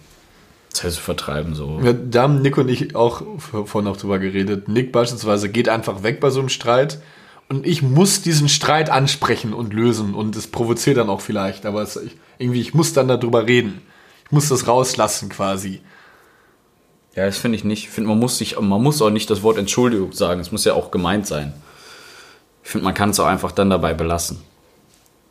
[0.73, 1.55] Zeit zu vertreiben.
[1.55, 1.81] So.
[1.85, 4.69] Ja, da haben Nick und ich auch vor- vorhin noch drüber geredet.
[4.69, 7.01] Nick beispielsweise geht einfach weg bei so einem Streit
[7.49, 11.83] und ich muss diesen Streit ansprechen und lösen und es provoziert dann auch vielleicht, aber
[11.83, 11.99] es,
[12.39, 13.81] irgendwie, ich muss dann darüber reden.
[14.27, 15.81] Ich muss das rauslassen quasi.
[17.15, 17.85] Ja, das finde ich nicht.
[17.85, 20.41] Ich finde, man muss sich, man muss auch nicht das Wort Entschuldigung sagen.
[20.41, 21.55] Es muss ja auch gemeint sein.
[22.63, 24.39] Ich finde, man kann es auch einfach dann dabei belassen.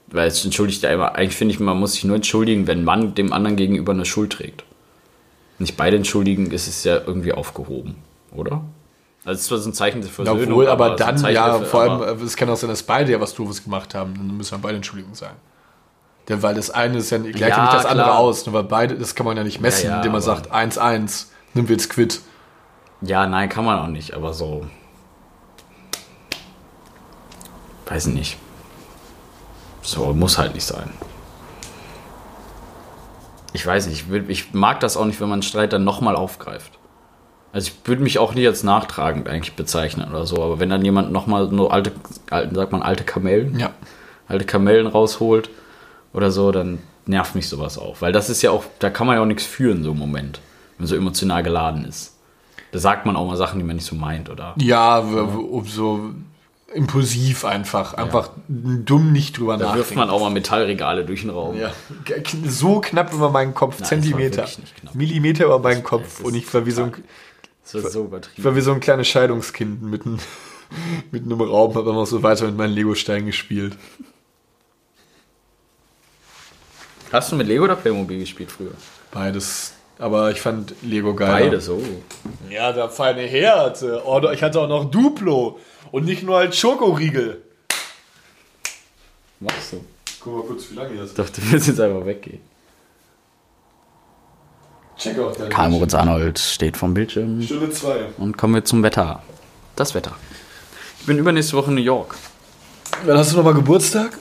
[0.07, 3.15] Weil es entschuldigt ja immer, eigentlich finde ich, man muss sich nur entschuldigen, wenn man
[3.15, 4.63] dem anderen gegenüber eine Schuld trägt.
[5.59, 7.95] Nicht beide entschuldigen, ist es ja irgendwie aufgehoben,
[8.33, 8.63] oder?
[9.23, 10.41] Also es ist zwar so ein Zeichen der Versöhnung.
[10.43, 13.11] Obwohl, aber ein dann, ja, der- vor allem, aber- es kann auch sein, dass beide
[13.11, 14.13] ja was Doofes gemacht haben.
[14.15, 15.35] Dann müssen wir beide Entschuldigung sagen.
[16.27, 18.19] Denn weil das eine ist ja, gleicht ja, nicht das andere klar.
[18.19, 18.45] aus.
[18.45, 21.27] Nur weil beide, das kann man ja nicht messen, Ja, ja, indem man sagt 1-1,
[21.53, 22.21] nimm wir jetzt quitt.
[23.01, 24.65] Ja, nein, kann man auch nicht, aber so.
[27.85, 28.37] Weiß nicht.
[29.81, 30.89] So, muss halt nicht sein.
[33.53, 36.15] Ich weiß nicht, ich, ich mag das auch nicht, wenn man einen Streit dann nochmal
[36.15, 36.73] aufgreift.
[37.53, 40.83] Also ich würde mich auch nicht als nachtragend eigentlich bezeichnen oder so, aber wenn dann
[40.83, 41.93] jemand nochmal nur alte,
[42.29, 43.69] alte, sagt man alte Kamellen, Ja.
[44.27, 45.49] alte Kamellen rausholt
[46.15, 48.01] oder so, dann nervt mich sowas auch.
[48.01, 50.39] Weil das ist ja auch, da kann man ja auch nichts führen, so im Moment,
[50.77, 52.13] wenn so emotional geladen ist.
[52.71, 54.53] Da sagt man auch mal Sachen, die man nicht so meint, oder?
[54.57, 55.03] Ja,
[55.65, 56.09] so
[56.73, 57.93] impulsiv einfach.
[57.93, 59.99] Einfach dumm nicht drüber Da wirft nachdenken.
[59.99, 61.55] man auch mal Metallregale durch den Raum.
[61.57, 61.71] Ja.
[62.47, 64.45] So knapp über meinen Kopf, Nein, war Zentimeter.
[64.93, 66.19] Millimeter über meinen Kopf.
[66.21, 66.93] Und ich war wie so ein,
[67.63, 68.43] Das wird so ich übertrieben.
[68.43, 70.19] war wie so ein kleines Scheidungskind mitten,
[71.11, 73.77] mitten im Raum, habe immer so weiter mit meinen Lego-Steinen gespielt.
[77.11, 78.71] Hast du mit Lego oder Playmobil gespielt früher?
[79.11, 79.73] Beides.
[79.97, 81.45] Aber ich fand Lego geil.
[81.45, 81.81] Beides, oh.
[82.49, 83.81] Ja, der feine Herd.
[84.05, 85.59] Oh, ich hatte auch noch Duplo.
[85.91, 87.41] Und nicht nur als Schokoriegel.
[89.39, 89.85] Machst du?
[90.19, 91.11] Guck mal kurz, wie lange hier ist.
[91.11, 92.41] Ich dachte, du willst jetzt einfach weggehen.
[94.97, 95.37] Check out.
[95.37, 97.41] der- Karl Moritz Arnold steht vom Bildschirm.
[97.41, 98.07] Stunde zwei.
[98.17, 99.21] Und kommen wir zum Wetter.
[99.75, 100.15] Das Wetter.
[100.99, 102.15] Ich bin übernächste Woche in New York.
[103.05, 104.17] Wann hast du nochmal Geburtstag?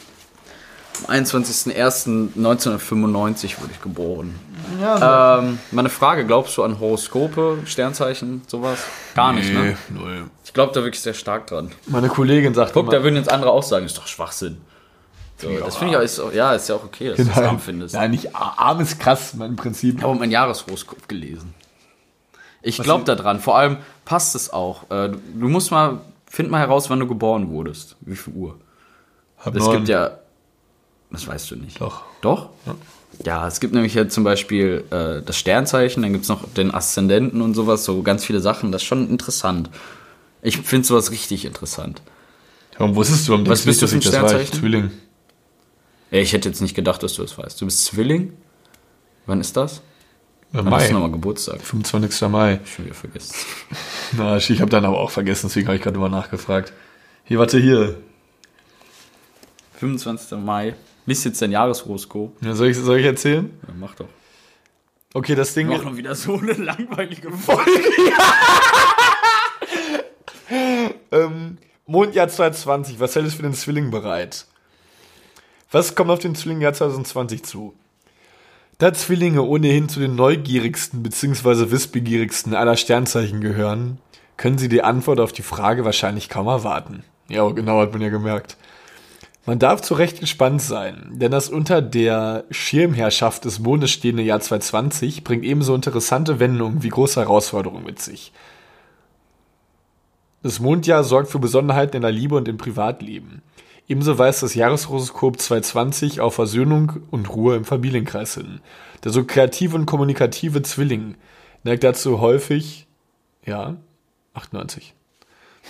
[1.08, 4.34] Am 21.01.1995 wurde ich geboren.
[4.80, 8.78] Ähm, meine Frage, glaubst du an Horoskope, Sternzeichen, sowas?
[9.14, 9.76] Gar nicht, ne?
[9.90, 10.24] null.
[10.44, 11.70] Ich glaube da wirklich sehr stark dran.
[11.86, 14.58] Meine Kollegin sagt Guck, immer, da würden jetzt andere auch sagen, ist doch Schwachsinn.
[15.36, 17.38] So, das finde ich auch, ist, auch- ja, ist ja auch okay, dass du das
[17.38, 17.94] arm findest.
[17.94, 19.98] Nein, nicht arm ist krass, mein Prinzip.
[19.98, 21.54] Ich habe mein Jahreshoroskop gelesen.
[22.62, 23.40] Ich glaube da dran.
[23.40, 24.84] Vor allem passt es auch.
[24.90, 25.98] Äh, Du, du musst mal,
[26.30, 27.96] find mal heraus, wann du geboren wurdest.
[28.00, 28.56] Wie viel Uhr?
[29.38, 29.76] Hab Es neun.
[29.78, 30.12] gibt ja.
[31.14, 31.80] Das weißt du nicht.
[31.80, 32.02] Doch.
[32.20, 32.50] Doch?
[33.24, 36.74] Ja, es gibt nämlich ja zum Beispiel äh, das Sternzeichen, dann gibt es noch den
[36.74, 38.72] Aszendenten und sowas, so ganz viele Sachen.
[38.72, 39.70] Das ist schon interessant.
[40.42, 42.02] Ich finde sowas richtig interessant.
[42.76, 44.18] Warum wusstest du am Was bist du für ein das ich?
[44.18, 44.58] Sternzeichen?
[44.60, 44.90] Zwilling.
[46.10, 47.60] Ja, ich hätte jetzt nicht gedacht, dass du das weißt.
[47.60, 48.32] Du bist Zwilling?
[49.26, 49.80] Wann ist das?
[50.52, 50.88] Im Wann hast Mai.
[50.88, 51.60] du nochmal Geburtstag?
[51.62, 52.28] 25.
[52.28, 52.60] Mai.
[52.64, 53.34] Schon wieder vergessen.
[54.12, 56.72] Na, ich habe dann aber auch vergessen, deswegen habe ich gerade mal nachgefragt.
[57.24, 57.96] Hier, warte, hier.
[59.78, 60.38] 25.
[60.38, 60.74] Mai.
[61.06, 62.36] Lies jetzt dein Jahreshoroskop.
[62.42, 63.50] Ja, soll, ich, soll ich erzählen?
[63.66, 64.08] Ja, mach doch.
[65.12, 65.84] Okay, das Ding Wir ist.
[65.84, 67.70] machen wieder so eine langweilige Folge.
[71.12, 74.46] Ähm, Mondjahr 2020, was hält es für den Zwilling bereit?
[75.70, 77.74] Was kommt auf den Zwillingjahr 2020 zu?
[78.78, 81.70] Da Zwillinge ohnehin zu den neugierigsten bzw.
[81.70, 83.98] wissbegierigsten aller Sternzeichen gehören,
[84.36, 87.04] können sie die Antwort auf die Frage wahrscheinlich kaum erwarten.
[87.28, 88.56] Ja, genau, hat man ja gemerkt.
[89.46, 94.40] Man darf zu Recht gespannt sein, denn das unter der Schirmherrschaft des Mondes stehende Jahr
[94.40, 98.32] 2020 bringt ebenso interessante Wendungen wie große Herausforderungen mit sich.
[100.42, 103.42] Das Mondjahr sorgt für Besonderheiten in der Liebe und im Privatleben.
[103.86, 108.60] Ebenso weist das Jahreshoroskop 2020 auf Versöhnung und Ruhe im Familienkreis hin.
[109.04, 111.16] Der so kreative und kommunikative Zwilling
[111.64, 112.86] neigt dazu häufig,
[113.44, 113.76] ja,
[114.32, 114.94] 98,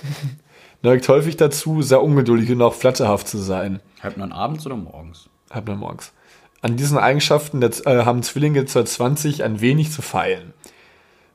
[0.84, 3.80] neigt häufig dazu, sehr ungeduldig und auch flatterhaft zu sein.
[4.02, 5.28] Halb neun abends oder morgens?
[5.50, 6.12] Halb neun morgens.
[6.60, 10.52] An diesen Eigenschaften der, äh, haben Zwillinge 2020 ein wenig zu feilen,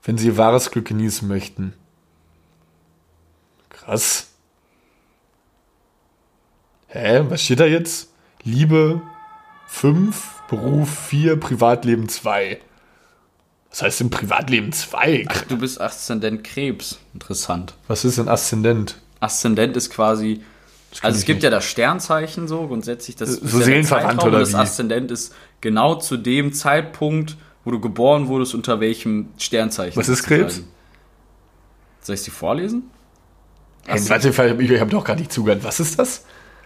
[0.04, 1.74] wenn sie ihr wahres Glück genießen möchten.
[3.70, 4.32] Krass.
[6.88, 8.12] Hä, was steht da jetzt?
[8.44, 9.02] Liebe
[9.68, 12.60] 5, Beruf 4, Privatleben 2.
[13.70, 15.26] Was heißt denn Privatleben 2?
[15.28, 17.00] Ach, du bist Aszendent Krebs.
[17.14, 17.76] Interessant.
[17.88, 19.00] Was ist ein Aszendent?
[19.20, 20.42] Aszendent ist quasi.
[21.02, 21.44] Also es gibt nicht.
[21.44, 23.16] ja das Sternzeichen so grundsätzlich.
[23.16, 24.58] Das So ist ja seelenverwandt Zeitraum, oder Das wie?
[24.58, 29.98] Aszendent ist genau zu dem Zeitpunkt, wo du geboren wurdest, unter welchem Sternzeichen.
[29.98, 30.64] Was ist Krebs?
[32.02, 32.90] Soll ich sie vorlesen?
[33.86, 35.64] Hey, warte, ich habe doch gar nicht zugehört.
[35.64, 36.26] Was ist das?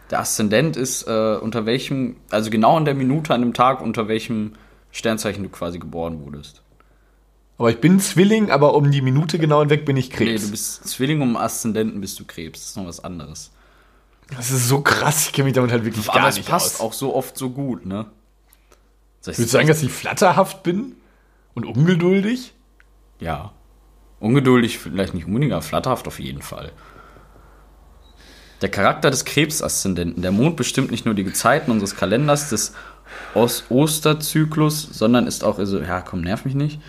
[0.10, 4.08] Der Aszendent ist äh, unter welchem, also genau in der Minute an dem Tag, unter
[4.08, 4.54] welchem
[4.92, 6.63] Sternzeichen du quasi geboren wurdest.
[7.58, 10.46] Aber ich bin Zwilling, aber um die Minute genau hinweg bin ich Nee, Krebs.
[10.46, 12.60] du bist Zwilling um Aszendenten bist du Krebs.
[12.62, 13.52] Das ist noch was anderes.
[14.36, 16.76] das ist so krass, ich kenne mich damit halt wirklich Aber gar es nicht passt
[16.76, 16.82] aus.
[16.82, 18.06] auch so oft so gut, ne?
[19.22, 20.96] Soll Würdest du sagen, dass ich flatterhaft bin?
[21.54, 22.54] Und ungeduldig?
[23.20, 23.54] Ja.
[24.20, 26.72] Ungeduldig, vielleicht nicht unbedingt, aber flatterhaft auf jeden Fall.
[28.62, 30.22] Der Charakter des Krebsaszendenten.
[30.24, 32.74] Der Mond bestimmt nicht nur die Gezeiten unseres Kalenders des
[33.36, 36.80] Os- Osterzyklus, sondern ist auch, also, ja, komm, nerv mich nicht.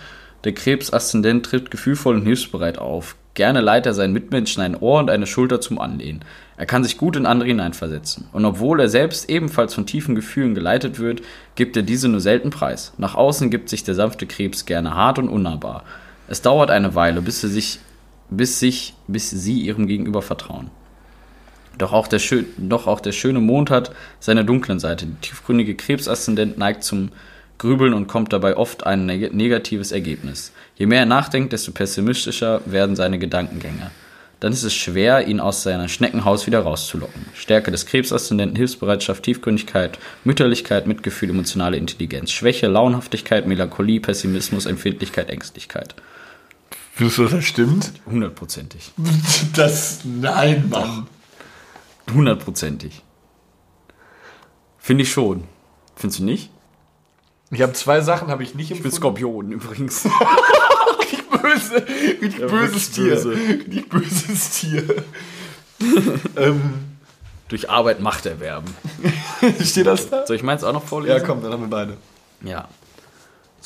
[0.44, 3.16] Der Krebsaszendent tritt gefühlvoll und hilfsbereit auf.
[3.32, 6.20] Gerne leiht er seinen Mitmenschen ein Ohr und eine Schulter zum Anlehnen.
[6.56, 8.28] Er kann sich gut in andere hineinversetzen.
[8.32, 11.22] Und obwohl er selbst ebenfalls von tiefen Gefühlen geleitet wird,
[11.56, 12.92] gibt er diese nur selten preis.
[12.98, 15.82] Nach außen gibt sich der sanfte Krebs gerne hart und unnahbar.
[16.28, 17.80] Es dauert eine Weile, bis sie sich,
[18.30, 20.70] bis sich, bis sie ihrem Gegenüber vertrauen.
[21.76, 23.90] Doch auch, der schön, doch auch der schöne Mond hat
[24.20, 25.06] seine dunklen Seite.
[25.06, 27.10] Die tiefgründige Krebsaszendent neigt zum
[27.58, 30.52] Grübeln und kommt dabei oft ein neg negatives Ergebnis.
[30.76, 33.90] Je mehr er nachdenkt, desto pessimistischer werden seine Gedankengänge.
[34.40, 37.26] Dann ist es schwer, ihn aus seinem Schneckenhaus wieder rauszulocken.
[37.34, 45.94] Stärke des Krebsaszendenten, Hilfsbereitschaft, Tiefgründigkeit, Mütterlichkeit, Mitgefühl, emotionale Intelligenz, Schwäche, Launhaftigkeit, Melancholie, Pessimismus, Empfindlichkeit, Ängstlichkeit.
[46.92, 47.92] Findest du, das stimmt?
[48.06, 48.92] Hundertprozentig.
[49.56, 51.06] Das, nein, Mann.
[52.12, 53.02] Hundertprozentig.
[54.78, 55.44] Finde ich schon.
[55.96, 56.50] Findest du nicht?
[57.54, 58.96] Ich habe zwei Sachen, habe ich nicht Ich bin empfunden.
[58.96, 60.04] Skorpion übrigens.
[60.98, 61.86] Richtig böse,
[62.22, 63.14] richtig Ja, böses Tier.
[63.14, 63.30] böse.
[63.32, 64.84] Richtig böses Tier.
[66.36, 66.74] ähm,
[67.48, 68.74] Durch Arbeit Macht erwerben.
[69.62, 70.26] steht das da?
[70.26, 71.16] Soll ich meins auch noch vorlesen?
[71.16, 71.96] Ja, komm, dann haben wir beide.
[72.42, 72.68] Ja.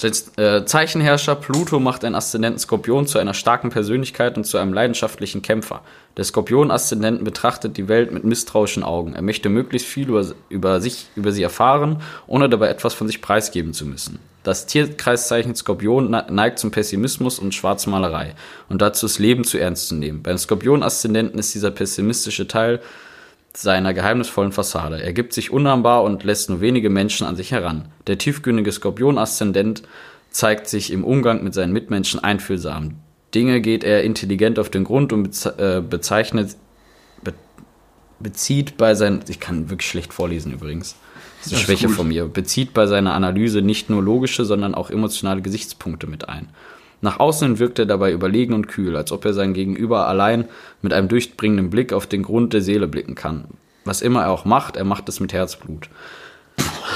[0.01, 4.73] Jetzt, äh, Zeichenherrscher Pluto macht einen Aszendenten Skorpion zu einer starken Persönlichkeit und zu einem
[4.73, 5.83] leidenschaftlichen Kämpfer.
[6.17, 9.15] Der Skorpion-Aszendenten betrachtet die Welt mit misstrauischen Augen.
[9.15, 13.21] Er möchte möglichst viel über, über, sich, über sie erfahren, ohne dabei etwas von sich
[13.21, 14.21] preisgeben zu müssen.
[14.45, 18.35] Das Tierkreiszeichen Skorpion ne- neigt zum Pessimismus und Schwarzmalerei
[18.69, 20.23] und dazu das Leben zu ernst zu nehmen.
[20.23, 22.81] Beim Skorpion-Aszendenten ist dieser pessimistische Teil
[23.55, 25.03] seiner geheimnisvollen Fassade.
[25.03, 27.89] Er gibt sich unnahbar und lässt nur wenige Menschen an sich heran.
[28.07, 29.83] Der tiefgründige Skorpion-Aszendent
[30.31, 32.97] zeigt sich im Umgang mit seinen Mitmenschen einfühlsam.
[33.35, 36.57] Dinge geht er intelligent auf den Grund und beze äh, bezeichnet,
[37.23, 37.35] be
[38.21, 40.97] bezieht bei seinen, ich kann wirklich schlecht vorlesen übrigens,
[41.39, 44.91] das ist eine Schwäche von mir, bezieht bei seiner Analyse nicht nur logische, sondern auch
[44.91, 46.49] emotionale Gesichtspunkte mit ein.
[47.01, 50.49] Nach außen wirkt er dabei überlegen und kühl, als ob er sein Gegenüber allein
[50.83, 53.45] mit einem durchdringenden Blick auf den Grund der Seele blicken kann.
[53.85, 55.89] Was immer er auch macht, er macht es mit Herzblut.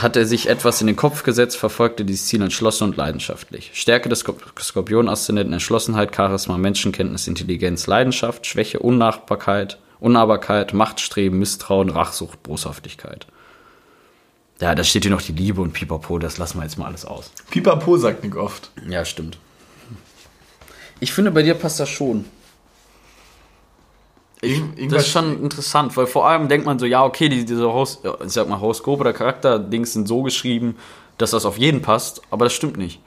[0.00, 3.70] Hat er sich etwas in den Kopf gesetzt, verfolgt er dieses Ziel entschlossen und leidenschaftlich.
[3.74, 12.42] Stärke des Skor- Skorpion-Aszendenten Entschlossenheit, Charisma, Menschenkenntnis, Intelligenz, Leidenschaft, Schwäche, Unnachbarkeit, Unnahbarkeit, Machtstreben, Misstrauen, Rachsucht,
[12.42, 13.26] Boshaftigkeit.
[14.60, 17.04] Ja, da steht hier noch die Liebe und Pipapo, das lassen wir jetzt mal alles
[17.04, 17.30] aus.
[17.50, 18.70] Pipapo sagt Nick oft.
[18.88, 19.38] Ja, stimmt.
[21.02, 22.24] Ich finde, bei dir passt das schon.
[24.40, 27.64] Irgend- Das ist schon interessant, weil vor allem denkt man so, ja, okay, die, diese
[27.66, 30.76] Horos ja, ich sag mal, Horoskop oder Charakter-Dings sind so geschrieben,
[31.18, 33.00] dass das auf jeden passt, aber das stimmt nicht.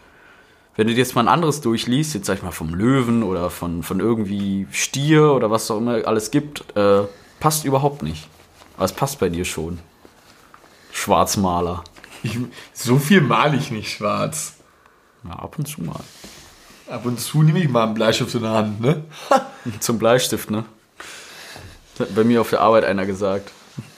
[0.76, 3.50] Wenn du dir jetzt mal ein anderes durchliest, jetzt sag ich mal vom Löwen oder
[3.50, 7.04] von, von irgendwie Stier oder was auch immer alles gibt, äh,
[7.40, 8.28] passt überhaupt nicht.
[8.76, 9.80] Aber es passt bei dir schon.
[10.92, 11.84] Schwarzmaler.
[12.24, 12.38] Ich,
[12.74, 14.56] so viel male ich nicht schwarz.
[15.24, 16.00] Ja, ab und zu mal.
[16.88, 19.04] Ab und zu nehme ich mal einen Bleistift in der Hand, ne?
[19.80, 20.66] Zum Bleistift, ne?
[21.98, 23.52] Das hat bei mir auf der Arbeit einer gesagt.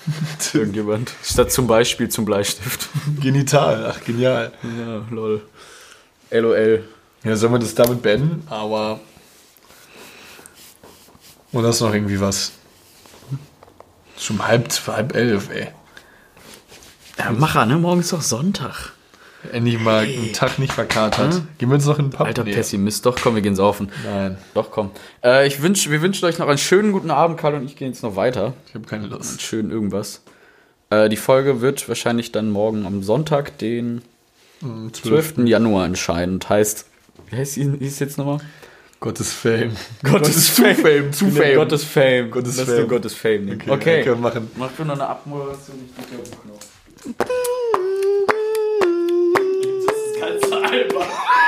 [0.53, 1.11] Irgendjemand.
[1.23, 2.87] Statt zum Beispiel zum Bleistift.
[3.19, 4.53] Genital, ach genial.
[4.63, 5.41] Ja, lol.
[6.31, 6.87] LOL.
[7.23, 8.43] Ja, sollen wir das damit beenden?
[8.49, 8.99] Aber.
[11.51, 12.51] Oder ist noch irgendwie was?
[14.17, 15.69] Schon halb, halb elf, ey.
[17.17, 17.77] Ja, Macher, ne?
[17.77, 18.93] Morgen ist doch Sonntag.
[19.51, 21.41] Endlich mal einen Tag nicht verkatert.
[21.57, 22.27] Gehen wir uns noch in den Pub?
[22.27, 22.53] Alter Nee.
[22.53, 23.05] Pessimist.
[23.05, 23.89] Doch, komm, wir gehen saufen.
[24.05, 24.91] Nein, Doch, komm.
[25.23, 27.89] Äh, ich wünsch, wir wünschen euch noch einen schönen guten Abend, Karl und ich gehen
[27.89, 28.53] jetzt noch weiter.
[28.67, 29.41] ich habe keine Lust.
[29.41, 30.21] Schön irgendwas.
[30.89, 34.01] Äh, die Folge wird wahrscheinlich dann morgen am Sonntag, den
[34.93, 35.39] 12.
[35.45, 36.49] Januar entscheidend.
[36.49, 36.85] Heißt,
[37.29, 38.39] wie heißt die hieß jetzt nochmal?
[38.99, 39.75] Gottes Fame.
[40.03, 41.13] Gottes zu Fame.
[41.13, 41.55] Zu Fame.
[41.55, 42.31] Gottes Fame.
[42.31, 42.87] Gottes Lass Fame.
[42.87, 43.61] Gottes Fame nehmen.
[43.67, 44.05] Okay, Okay.
[44.05, 44.49] wir machen.
[44.55, 45.75] Mach du noch eine Abmoderation.
[45.85, 47.27] Ich drücke auf den Knopf.
[50.67, 51.46] あれば。